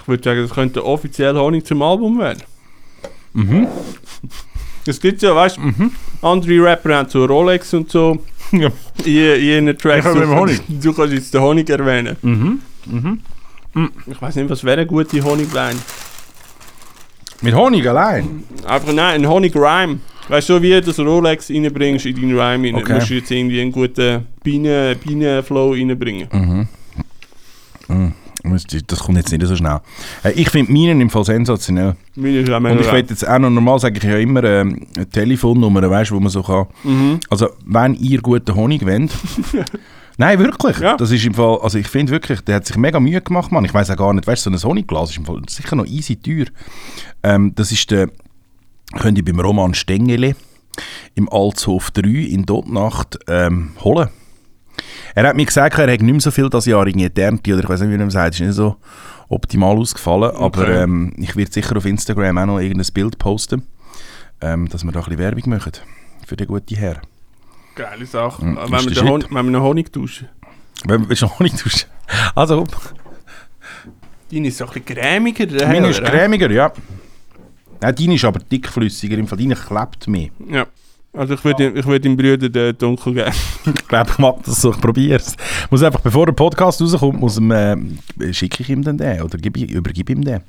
Ich 0.00 0.08
würde 0.08 0.22
sagen, 0.22 0.42
das 0.42 0.50
könnte 0.50 0.84
offiziell 0.84 1.34
Honig 1.36 1.66
zum 1.66 1.82
Album 1.82 2.18
werden. 2.18 2.42
Mhm. 3.34 3.66
Es 4.86 5.00
gibt 5.00 5.20
ja, 5.22 5.34
weißt 5.34 5.58
du, 5.58 5.60
andere 6.26 6.62
Rapper 6.64 6.96
haben 6.96 7.08
so 7.10 7.24
Rolex 7.24 7.74
und 7.74 7.90
so 7.90 8.18
Ja. 8.52 8.70
ihren 9.04 9.76
Tracks. 9.76 10.06
Ich 10.06 10.12
dem 10.12 10.34
Honig. 10.34 10.60
Du 10.68 10.92
kannst 10.94 11.12
jetzt 11.12 11.34
den 11.34 11.42
Honig 11.42 11.68
erwähnen. 11.68 12.16
Mhm. 12.22 12.60
Mhm. 12.86 13.20
Ich 14.06 14.20
weiß 14.20 14.36
nicht, 14.36 14.48
was 14.48 14.64
wäre 14.64 14.78
eine 14.80 14.86
gute 14.86 15.22
Honigline? 15.22 15.76
Mit 17.42 17.54
Honig 17.54 17.86
allein? 17.86 18.44
Einfach 18.66 18.92
nein, 18.92 19.22
ein 19.22 19.28
Honig-Rhyme. 19.28 20.00
Weißt 20.28 20.48
du, 20.48 20.54
so 20.54 20.62
wie 20.62 20.70
du 20.70 20.82
das 20.82 20.98
Rolex 20.98 21.50
reinbringst 21.50 22.06
in 22.06 22.14
deinen 22.16 22.38
Rhyme, 22.38 22.74
Okay. 22.76 22.94
musst 22.94 23.10
du 23.10 23.14
jetzt 23.14 23.30
irgendwie 23.30 23.60
einen 23.60 23.72
guten 23.72 24.26
Bienen- 24.42 24.96
Bienen-Flow 24.98 25.72
reinbringen. 25.72 26.28
Mhm. 26.32 26.68
Mhm. 27.88 28.12
Das 28.86 29.00
kommt 29.00 29.18
jetzt 29.18 29.32
nicht 29.32 29.44
so 29.46 29.56
schnell. 29.56 29.80
Äh, 30.22 30.30
Ich 30.32 30.48
finde 30.50 30.72
meinen 30.72 31.00
im 31.00 31.10
Fall 31.10 31.24
sensationell. 31.24 31.96
Meine 32.14 32.38
ist 32.38 32.50
auch 32.50 32.56
Und 32.60 32.80
ich 32.80 32.92
will 32.92 33.04
jetzt 33.08 33.26
auch 33.28 33.38
noch 33.38 33.50
normal 33.50 33.78
sage 33.78 33.98
ich 33.98 34.04
ja 34.04 34.16
immer 34.16 34.44
ähm, 34.44 34.86
eine 34.96 35.08
Telefonnummer, 35.08 35.88
weißt, 35.90 36.12
wo 36.12 36.20
man 36.20 36.30
so 36.30 36.42
kann. 36.42 36.66
Mhm. 36.84 37.20
Also, 37.30 37.48
wenn 37.66 37.94
ihr 37.94 38.20
guten 38.20 38.54
Honig 38.54 38.86
wollt. 38.86 39.10
Nein, 40.20 40.38
wirklich. 40.40 40.78
Ja. 40.78 40.96
Das 40.96 41.10
ist 41.10 41.24
im 41.26 41.34
Fall, 41.34 41.58
also 41.62 41.78
ich 41.78 41.86
finde 41.88 42.12
wirklich, 42.12 42.40
der 42.40 42.56
hat 42.56 42.66
sich 42.66 42.76
mega 42.76 42.98
Mühe 43.00 43.20
gemacht, 43.20 43.52
Mann. 43.52 43.64
Ich 43.64 43.74
weiß 43.74 43.90
auch 43.90 43.96
gar 43.96 44.12
nicht, 44.12 44.26
weißt 44.26 44.46
du, 44.46 44.56
so 44.56 44.68
ein 44.68 44.70
Honigglas 44.70 45.10
ist 45.10 45.18
im 45.18 45.24
Fall 45.24 45.40
sicher 45.48 45.76
noch 45.76 45.86
easy 45.86 46.16
teuer. 46.16 46.46
Ähm, 47.22 47.52
das 47.54 47.70
ist 47.72 47.90
der, 47.90 48.08
könnt 48.98 49.18
ihr 49.18 49.24
beim 49.24 49.40
Roman 49.40 49.74
Stengele 49.74 50.34
im 51.14 51.28
Altshof 51.30 51.90
3 51.90 52.08
in 52.08 52.46
Dotnacht 52.46 53.18
ähm, 53.28 53.72
holen. 53.80 54.08
Er 55.14 55.26
hat 55.28 55.36
mir 55.36 55.44
gesagt, 55.46 55.76
er 55.78 55.92
hat 55.92 56.00
nicht 56.00 56.12
mehr 56.12 56.20
so 56.20 56.30
viel 56.30 56.48
das 56.48 56.66
Jahr 56.66 56.86
in 56.86 57.00
Eternity, 57.00 57.52
oder 57.52 57.62
ich 57.64 57.68
weiß 57.68 57.80
nicht, 57.80 57.90
wie 57.92 57.98
man 57.98 58.10
sagt, 58.10 58.34
ist 58.34 58.40
nicht 58.40 58.54
so 58.54 58.76
optimal 59.28 59.76
ausgefallen, 59.76 60.30
aber 60.36 60.62
Okay. 60.62 60.82
ähm, 60.82 61.12
ich 61.16 61.34
werde 61.36 61.50
sicher 61.52 61.76
auf 61.76 61.84
Instagram 61.84 62.38
auch 62.38 62.46
noch 62.46 62.58
irgendein 62.60 62.92
Bild 62.94 63.18
posten, 63.18 63.62
ähm, 64.40 64.68
dass 64.68 64.84
wir 64.84 64.92
da 64.92 65.00
ein 65.00 65.04
bisschen 65.06 65.18
Werbung 65.18 65.50
machen 65.50 65.72
für 66.26 66.36
den 66.36 66.46
guten 66.46 66.76
Herr. 66.76 67.00
Geile 67.74 68.06
Sache. 68.06 68.44
Mhm, 68.44 68.56
wenn, 68.56 68.90
wir. 68.94 69.02
Honig, 69.02 69.26
wenn 69.30 69.34
wir 69.46 69.56
einen 69.58 69.62
Honig 69.62 69.92
tauschen. 69.92 70.28
Wenn- 70.84 71.08
du 71.08 71.14
noch 71.24 71.38
Honig 71.40 71.54
tauschen? 71.56 71.88
Also, 72.34 72.66
Deine 74.30 74.48
ist 74.48 74.58
so 74.58 74.64
ein 74.66 74.70
bisschen 74.70 74.84
cremiger. 74.84 75.66
Meine 75.66 75.88
ist 75.88 76.02
cremiger, 76.04 76.50
ja. 76.50 76.72
Nein, 77.80 77.94
deine 77.94 78.14
ist 78.14 78.24
aber 78.24 78.40
dickflüssiger, 78.40 79.16
im 79.16 79.26
Fall 79.26 79.38
deine 79.38 79.54
klebt 79.54 80.08
mehr. 80.08 80.28
Ja. 80.50 80.66
Also 81.12 81.34
ich 81.34 81.44
würde 81.44 81.70
ich 81.70 81.86
würd 81.86 82.04
deinem 82.04 82.16
Bruder 82.16 82.48
den 82.48 82.78
dunkel 82.78 83.14
geben. 83.14 83.32
Ich 83.66 83.88
glaube, 83.88 84.10
ich 84.10 84.18
mag 84.18 84.42
das 84.44 84.60
so, 84.60 84.70
ich 84.70 84.80
probiere 84.80 85.16
es. 85.16 85.34
Muss 85.70 85.82
einfach, 85.82 86.00
bevor 86.00 86.26
der 86.26 86.32
Podcast 86.32 86.80
rauskommt, 86.80 87.20
muss 87.20 87.38
ihm, 87.38 87.50
äh, 87.50 87.76
schicke 88.32 88.62
ich 88.62 88.68
ihm 88.68 88.82
dann 88.82 88.98
den 88.98 89.22
oder 89.22 89.38
gebe 89.38 89.60
übergebe 89.60 90.12
ihm 90.12 90.22
den. 90.22 90.40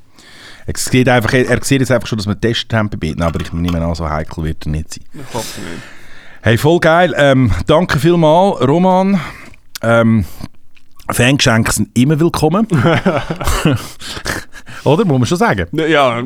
Er 0.65 0.73
sieht, 0.75 1.09
einfach, 1.09 1.33
er 1.33 1.63
sieht 1.63 1.79
jetzt 1.79 1.91
einfach 1.91 2.07
schon, 2.07 2.17
dass 2.17 2.27
wir 2.27 2.39
Test 2.39 2.71
haben 2.73 2.89
bei 2.89 2.97
beiden, 2.97 3.23
aber 3.23 3.41
ich 3.41 3.51
nehme 3.53 3.83
an, 3.83 3.95
so 3.95 4.07
heikel 4.07 4.43
wird 4.43 4.65
er 4.65 4.71
nicht 4.71 4.93
sein. 4.93 5.03
Ich 5.13 5.33
hoffe 5.33 5.61
nicht. 5.61 5.81
Hey, 6.41 6.57
voll 6.57 6.79
geil. 6.79 7.13
Ähm, 7.17 7.51
danke 7.65 7.97
vielmals, 7.97 8.61
Roman. 8.61 9.19
Ähm, 9.81 10.25
Fangeschenke 11.09 11.71
sind 11.71 11.97
immer 11.97 12.19
willkommen. 12.19 12.67
Oder? 14.83 15.05
Muss 15.05 15.19
man 15.19 15.25
schon 15.25 15.37
sagen. 15.37 15.67
Ja. 15.71 16.21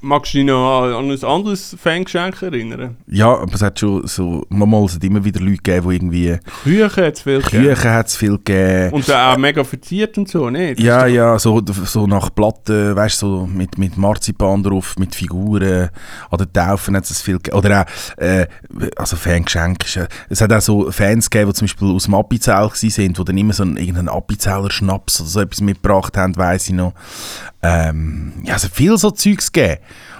Magst 0.00 0.34
du 0.34 0.38
dich 0.38 0.46
noch 0.46 0.82
an 0.82 1.10
ein 1.10 1.24
anderes 1.24 1.76
Fangeschenk 1.80 2.42
erinnern? 2.42 2.96
Ja, 3.06 3.34
aber 3.34 3.54
es 3.54 3.62
hat 3.62 3.78
schon 3.78 4.06
so, 4.06 4.44
manchmal 4.48 4.84
es 4.84 4.94
hat 4.94 5.04
immer 5.04 5.24
wieder 5.24 5.40
Leute 5.40 5.56
gegeben, 5.56 5.88
die 5.88 5.96
irgendwie 5.96 6.38
Küche 6.62 7.06
hat 7.06 7.14
es 7.14 7.22
viel 7.22 7.42
gegeben. 7.42 7.64
Küchen 7.64 7.90
hat 7.90 8.06
es 8.06 8.16
viel 8.16 8.36
gegeben. 8.38 8.92
Und 8.92 9.08
dann 9.08 9.32
auch 9.32 9.38
mega 9.38 9.64
verziert 9.64 10.16
und 10.18 10.28
so, 10.28 10.50
nicht? 10.50 10.80
Ja, 10.80 11.06
ja, 11.06 11.38
so, 11.38 11.62
so 11.84 12.06
nach 12.06 12.34
Platten, 12.34 12.96
weißt 12.96 13.22
du, 13.22 13.26
so 13.26 13.46
mit, 13.46 13.78
mit 13.78 13.96
Marzipan 13.96 14.62
drauf, 14.62 14.96
mit 14.98 15.14
Figuren. 15.14 15.90
An 16.30 16.38
den 16.38 16.52
Taufen 16.52 16.96
hat 16.96 17.04
es 17.04 17.22
viel 17.22 17.36
gegeben. 17.36 17.56
Oder 17.56 17.82
auch, 17.82 18.22
äh, 18.22 18.46
also 18.96 19.16
Fangeschenke. 19.16 19.86
ist 19.86 20.08
Es 20.28 20.40
hat 20.40 20.52
auch 20.52 20.60
so 20.60 20.90
Fans 20.90 21.30
gegeben, 21.30 21.50
die 21.50 21.54
zum 21.54 21.66
Beispiel 21.66 21.90
aus 21.90 22.04
dem 22.04 22.14
Appenzell 22.14 22.54
waren, 22.54 22.72
die 23.12 23.24
dann 23.24 23.38
immer 23.38 23.52
so 23.52 23.62
einen, 23.62 23.76
irgendeinen 23.76 24.08
Appenzeller 24.08 24.70
Schnaps 24.70 25.20
oder 25.20 25.28
so 25.28 25.40
etwas 25.40 25.60
mitgebracht 25.60 26.16
haben, 26.16 26.36
weiss 26.36 26.68
ich 26.68 26.74
noch. 26.74 26.92
Ähm, 27.62 28.32
ja, 28.44 28.56
es 28.56 28.64
hat 28.64 28.72
viel 28.72 28.96
so 28.98 29.10
Zeugs 29.10 29.52
gegeben. 29.52 29.78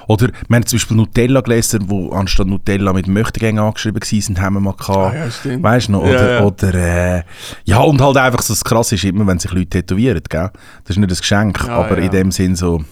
Oder 0.09 0.29
wir 0.49 0.57
haben 0.57 0.67
zum 0.67 0.77
Beispiel 0.79 0.97
Nutella-Gläser, 0.97 1.79
die 1.81 2.09
anstatt 2.13 2.47
Nutella 2.47 2.93
mit 2.93 3.07
Möchtegängen 3.07 3.63
angeschrieben 3.63 4.01
waren, 4.01 4.41
haben 4.41 4.55
wir 4.55 4.61
mal 4.61 4.75
gehabt. 4.75 5.15
Ah, 5.15 5.17
ja, 5.17 5.31
stimmt. 5.31 5.63
Weißt 5.63 5.89
du 5.89 5.93
noch? 5.93 6.05
Ja, 6.05 6.11
Oder, 6.11 6.33
ja. 6.33 6.45
oder 6.45 6.75
äh, 6.75 7.23
ja, 7.65 7.79
und 7.79 8.01
halt 8.01 8.17
einfach 8.17 8.43
so 8.43 8.53
das 8.53 8.65
Krasse 8.65 8.97
ist 8.97 9.05
immer, 9.05 9.27
wenn 9.27 9.39
sich 9.39 9.53
Leute 9.53 9.71
tätowieren, 9.71 10.23
gell? 10.29 10.51
Das 10.85 10.97
ist 10.97 10.99
nicht 10.99 11.11
ein 11.11 11.17
Geschenk, 11.17 11.65
Ja, 11.67 11.77
aber 11.77 11.99
ja. 11.99 12.05
in 12.05 12.11
dem 12.11 12.31
Sinn 12.33 12.57
so 12.57 12.85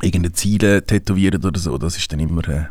irgendeine 0.00 0.32
Ziele 0.32 0.84
tätowieren 0.84 1.42
oder 1.44 1.58
so, 1.58 1.78
das 1.78 1.96
ist 1.96 2.12
dann 2.12 2.20
immer... 2.20 2.46
Äh, 2.48 2.66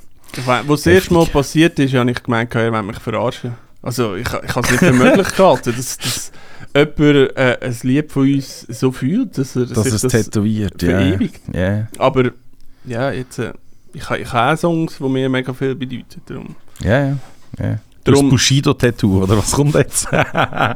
Wo 0.66 0.76
das 0.76 0.86
erste 0.86 1.14
Mal 1.14 1.26
passiert 1.26 1.80
ist, 1.80 1.94
habe 1.94 2.12
ich 2.12 2.22
gemeint, 2.22 2.54
er 2.56 2.72
will 2.72 2.82
mich 2.84 3.00
verarschen. 3.00 3.54
Also 3.82 4.16
ich, 4.16 4.28
ich 4.28 4.56
habe 4.56 4.66
es 4.66 4.72
nicht 4.72 4.80
für 4.80 4.94
möglich 4.94 5.36
gehalten, 5.36 5.74
dass, 5.76 5.98
dass 5.98 6.32
jemand 6.76 7.38
äh, 7.38 7.58
ein 7.62 7.78
Lied 7.84 8.12
von 8.12 8.32
uns 8.32 8.62
so 8.62 8.92
fühlt, 8.92 9.38
dass 9.38 9.56
er 9.56 9.66
dass 9.66 9.84
sich 9.84 9.94
es 9.94 10.02
das 10.02 10.12
tätowiert, 10.12 10.82
ja. 10.84 10.90
verewigt. 11.00 11.42
Ja, 11.54 11.88
Aber 11.98 12.32
ja, 12.86 13.12
jetzt... 13.12 13.40
Äh, 13.40 13.54
ich, 13.94 14.10
ich 14.10 14.34
habe 14.34 14.58
Songs, 14.58 14.98
die 14.98 15.04
mir 15.08 15.30
mega 15.30 15.54
viel 15.54 15.74
bedeuten. 15.74 16.22
Darum. 16.26 16.56
ja, 16.82 17.08
ja. 17.08 17.18
ja. 17.60 17.80
Hast 18.08 18.30
Bushido-Tattoo, 18.30 19.24
oder 19.24 19.38
was 19.38 19.52
kommt 19.54 19.74
jetzt? 19.76 20.08
nein, 20.12 20.76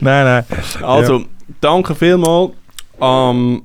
nein. 0.00 0.44
Also, 0.82 1.24
danke 1.60 1.94
vielmals 1.94 2.52
ähm, 3.00 3.62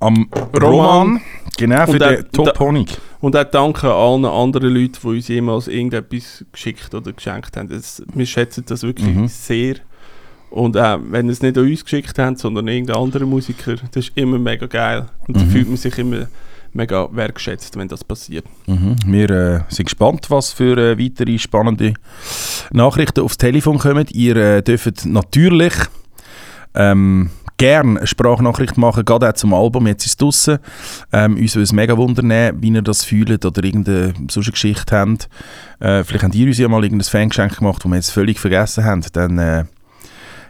Am 0.00 0.28
Roman. 0.54 0.60
Roman, 0.62 1.20
genau, 1.56 1.84
für 1.86 1.92
Und 1.92 2.00
den 2.00 2.08
der- 2.10 2.30
Top-Honig. 2.30 2.98
und 3.20 3.36
auch 3.36 3.44
danke 3.44 3.92
allen 3.92 4.24
anderen 4.24 4.72
Leuten, 4.74 4.96
die 5.02 5.06
uns 5.08 5.28
jemals 5.28 5.68
irgendetwas 5.68 6.44
geschickt 6.50 6.94
oder 6.94 7.12
geschenkt 7.12 7.56
haben. 7.56 7.68
Das, 7.68 8.02
wir 8.14 8.26
schätzen 8.26 8.64
das 8.66 8.82
wirklich 8.82 9.14
Mhm. 9.14 9.28
sehr. 9.28 9.76
Und 10.50 10.76
auch 10.76 10.98
wenn 11.10 11.26
sie 11.26 11.32
es 11.32 11.42
nicht 11.42 11.58
an 11.58 11.64
uns 11.64 11.84
geschickt 11.84 12.18
haben, 12.18 12.36
sondern 12.36 12.68
irgendeinen 12.68 13.02
anderen 13.02 13.28
Musiker, 13.28 13.74
das 13.92 14.06
ist 14.06 14.12
immer 14.16 14.38
mega 14.38 14.66
geil. 14.66 15.06
Und 15.26 15.36
da 15.36 15.42
Mhm. 15.42 15.50
fühlt 15.50 15.68
man 15.68 15.76
sich 15.76 15.98
immer 15.98 16.26
mega 16.72 17.08
wertgeschätzt, 17.12 17.76
wenn 17.76 17.88
das 17.88 18.04
passiert. 18.04 18.44
Mhm. 18.66 18.96
Wir 19.06 19.30
äh, 19.30 19.60
sind 19.68 19.86
gespannt, 19.86 20.26
was 20.30 20.52
für 20.52 20.76
äh, 20.78 20.98
weitere 20.98 21.38
spannende 21.38 21.94
Nachrichten 22.72 23.20
aufs 23.20 23.38
Telefon 23.38 23.78
kommen. 23.78 24.06
Ihr 24.12 24.36
äh, 24.36 24.62
dürft 24.62 25.04
natürlich 25.06 25.72
ähm, 26.74 27.30
gerne 27.56 27.98
eine 27.98 28.06
Sprachnachricht 28.06 28.76
machen, 28.76 29.04
gerade 29.04 29.28
auch 29.28 29.32
zum 29.34 29.52
Album. 29.54 29.86
Jetzt 29.86 30.04
ist 30.04 30.10
es 30.12 30.16
draussen. 30.18 30.58
Ähm, 31.12 31.36
uns 31.36 31.54
würde 31.56 31.64
es 31.64 31.72
mega 31.72 31.96
wundern, 31.96 32.30
wie 32.62 32.68
ihr 32.70 32.82
das 32.82 33.04
fühlt 33.04 33.44
oder 33.44 33.64
irgendeine 33.64 34.14
solche 34.30 34.52
Geschichte 34.52 34.96
habt. 34.96 35.28
Äh, 35.80 36.04
vielleicht 36.04 36.24
habt 36.24 36.34
ihr 36.34 36.46
uns 36.46 36.58
ja 36.58 36.68
mal 36.68 36.84
irgendein 36.84 37.08
Fangeschenk 37.08 37.58
gemacht, 37.58 37.82
das 37.84 37.90
wir 37.90 37.96
jetzt 37.96 38.10
völlig 38.10 38.38
vergessen 38.38 38.84
haben. 38.84 39.02
Dann 39.12 39.38
äh, 39.38 39.64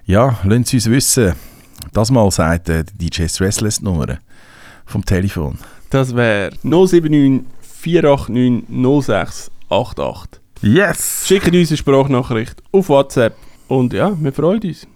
ja, 0.08 0.38
lasst 0.42 0.74
es 0.74 0.86
uns 0.86 0.90
wissen. 0.90 1.34
Das 1.92 2.10
mal 2.10 2.30
sagt 2.30 2.68
äh, 2.70 2.82
die 2.98 3.10
DJ 3.10 3.26
Stressless 3.28 3.80
Nummer 3.82 4.18
vom 4.86 5.04
Telefon. 5.04 5.58
Das 5.90 6.16
wäre 6.16 6.50
079 6.62 7.44
489 7.60 9.04
06 9.04 9.50
88. 9.68 10.40
Yes! 10.62 11.24
Schickt 11.26 11.54
uns 11.54 11.68
eine 11.68 11.76
Sprachnachricht 11.76 12.62
auf 12.72 12.88
WhatsApp. 12.88 13.36
Und 13.68 13.92
ja, 13.92 14.16
wir 14.18 14.32
freuen 14.32 14.62
uns. 14.62 14.86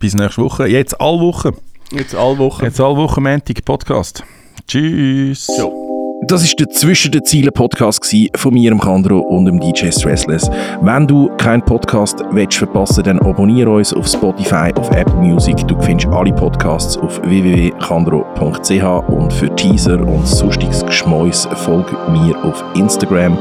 Bis 0.00 0.14
nächste 0.14 0.42
Woche. 0.42 0.66
Jetzt 0.66 0.98
alle 1.00 1.20
Wochen. 1.20 1.54
Jetzt 1.90 2.14
alle 2.14 2.38
Wochen. 2.38 2.64
Jetzt 2.64 2.80
alle 2.80 2.96
Wochen 2.96 3.22
Montag 3.22 3.64
Podcast. 3.64 4.24
Tschüss. 4.66 5.46
Ciao. 5.46 5.81
Das 6.24 6.48
war 6.48 6.54
der 6.56 6.68
Zwischen 6.68 7.10
den 7.10 7.24
Zielen 7.24 7.52
Podcast 7.52 8.14
von 8.36 8.54
mir, 8.54 8.70
dem 8.70 8.78
Kandro 8.78 9.18
und 9.18 9.44
dem 9.44 9.58
DJ 9.58 9.90
Stressless. 9.90 10.48
Wenn 10.80 11.04
du 11.08 11.28
keinen 11.36 11.64
Podcast 11.64 12.22
willst 12.30 12.58
verpassen 12.58 13.02
dann 13.02 13.18
abonniere 13.18 13.70
uns 13.70 13.92
auf 13.92 14.06
Spotify, 14.06 14.72
auf 14.76 14.88
Apple 14.92 15.16
Music. 15.16 15.56
Du 15.66 15.80
findest 15.80 16.08
alle 16.12 16.32
Podcasts 16.32 16.96
auf 16.96 17.20
www.kandro.ch 17.24 19.08
und 19.08 19.32
für 19.32 19.52
Teaser 19.56 20.00
und 20.00 20.28
sonstiges 20.28 20.86
Geschmäus 20.86 21.48
folge 21.64 21.96
mir 22.12 22.36
auf 22.44 22.64
Instagram. 22.76 23.36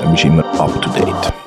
Dann 0.00 0.12
bist 0.12 0.24
du 0.24 0.28
immer 0.28 0.44
up 0.58 0.80
to 0.80 0.90
date. 0.92 1.43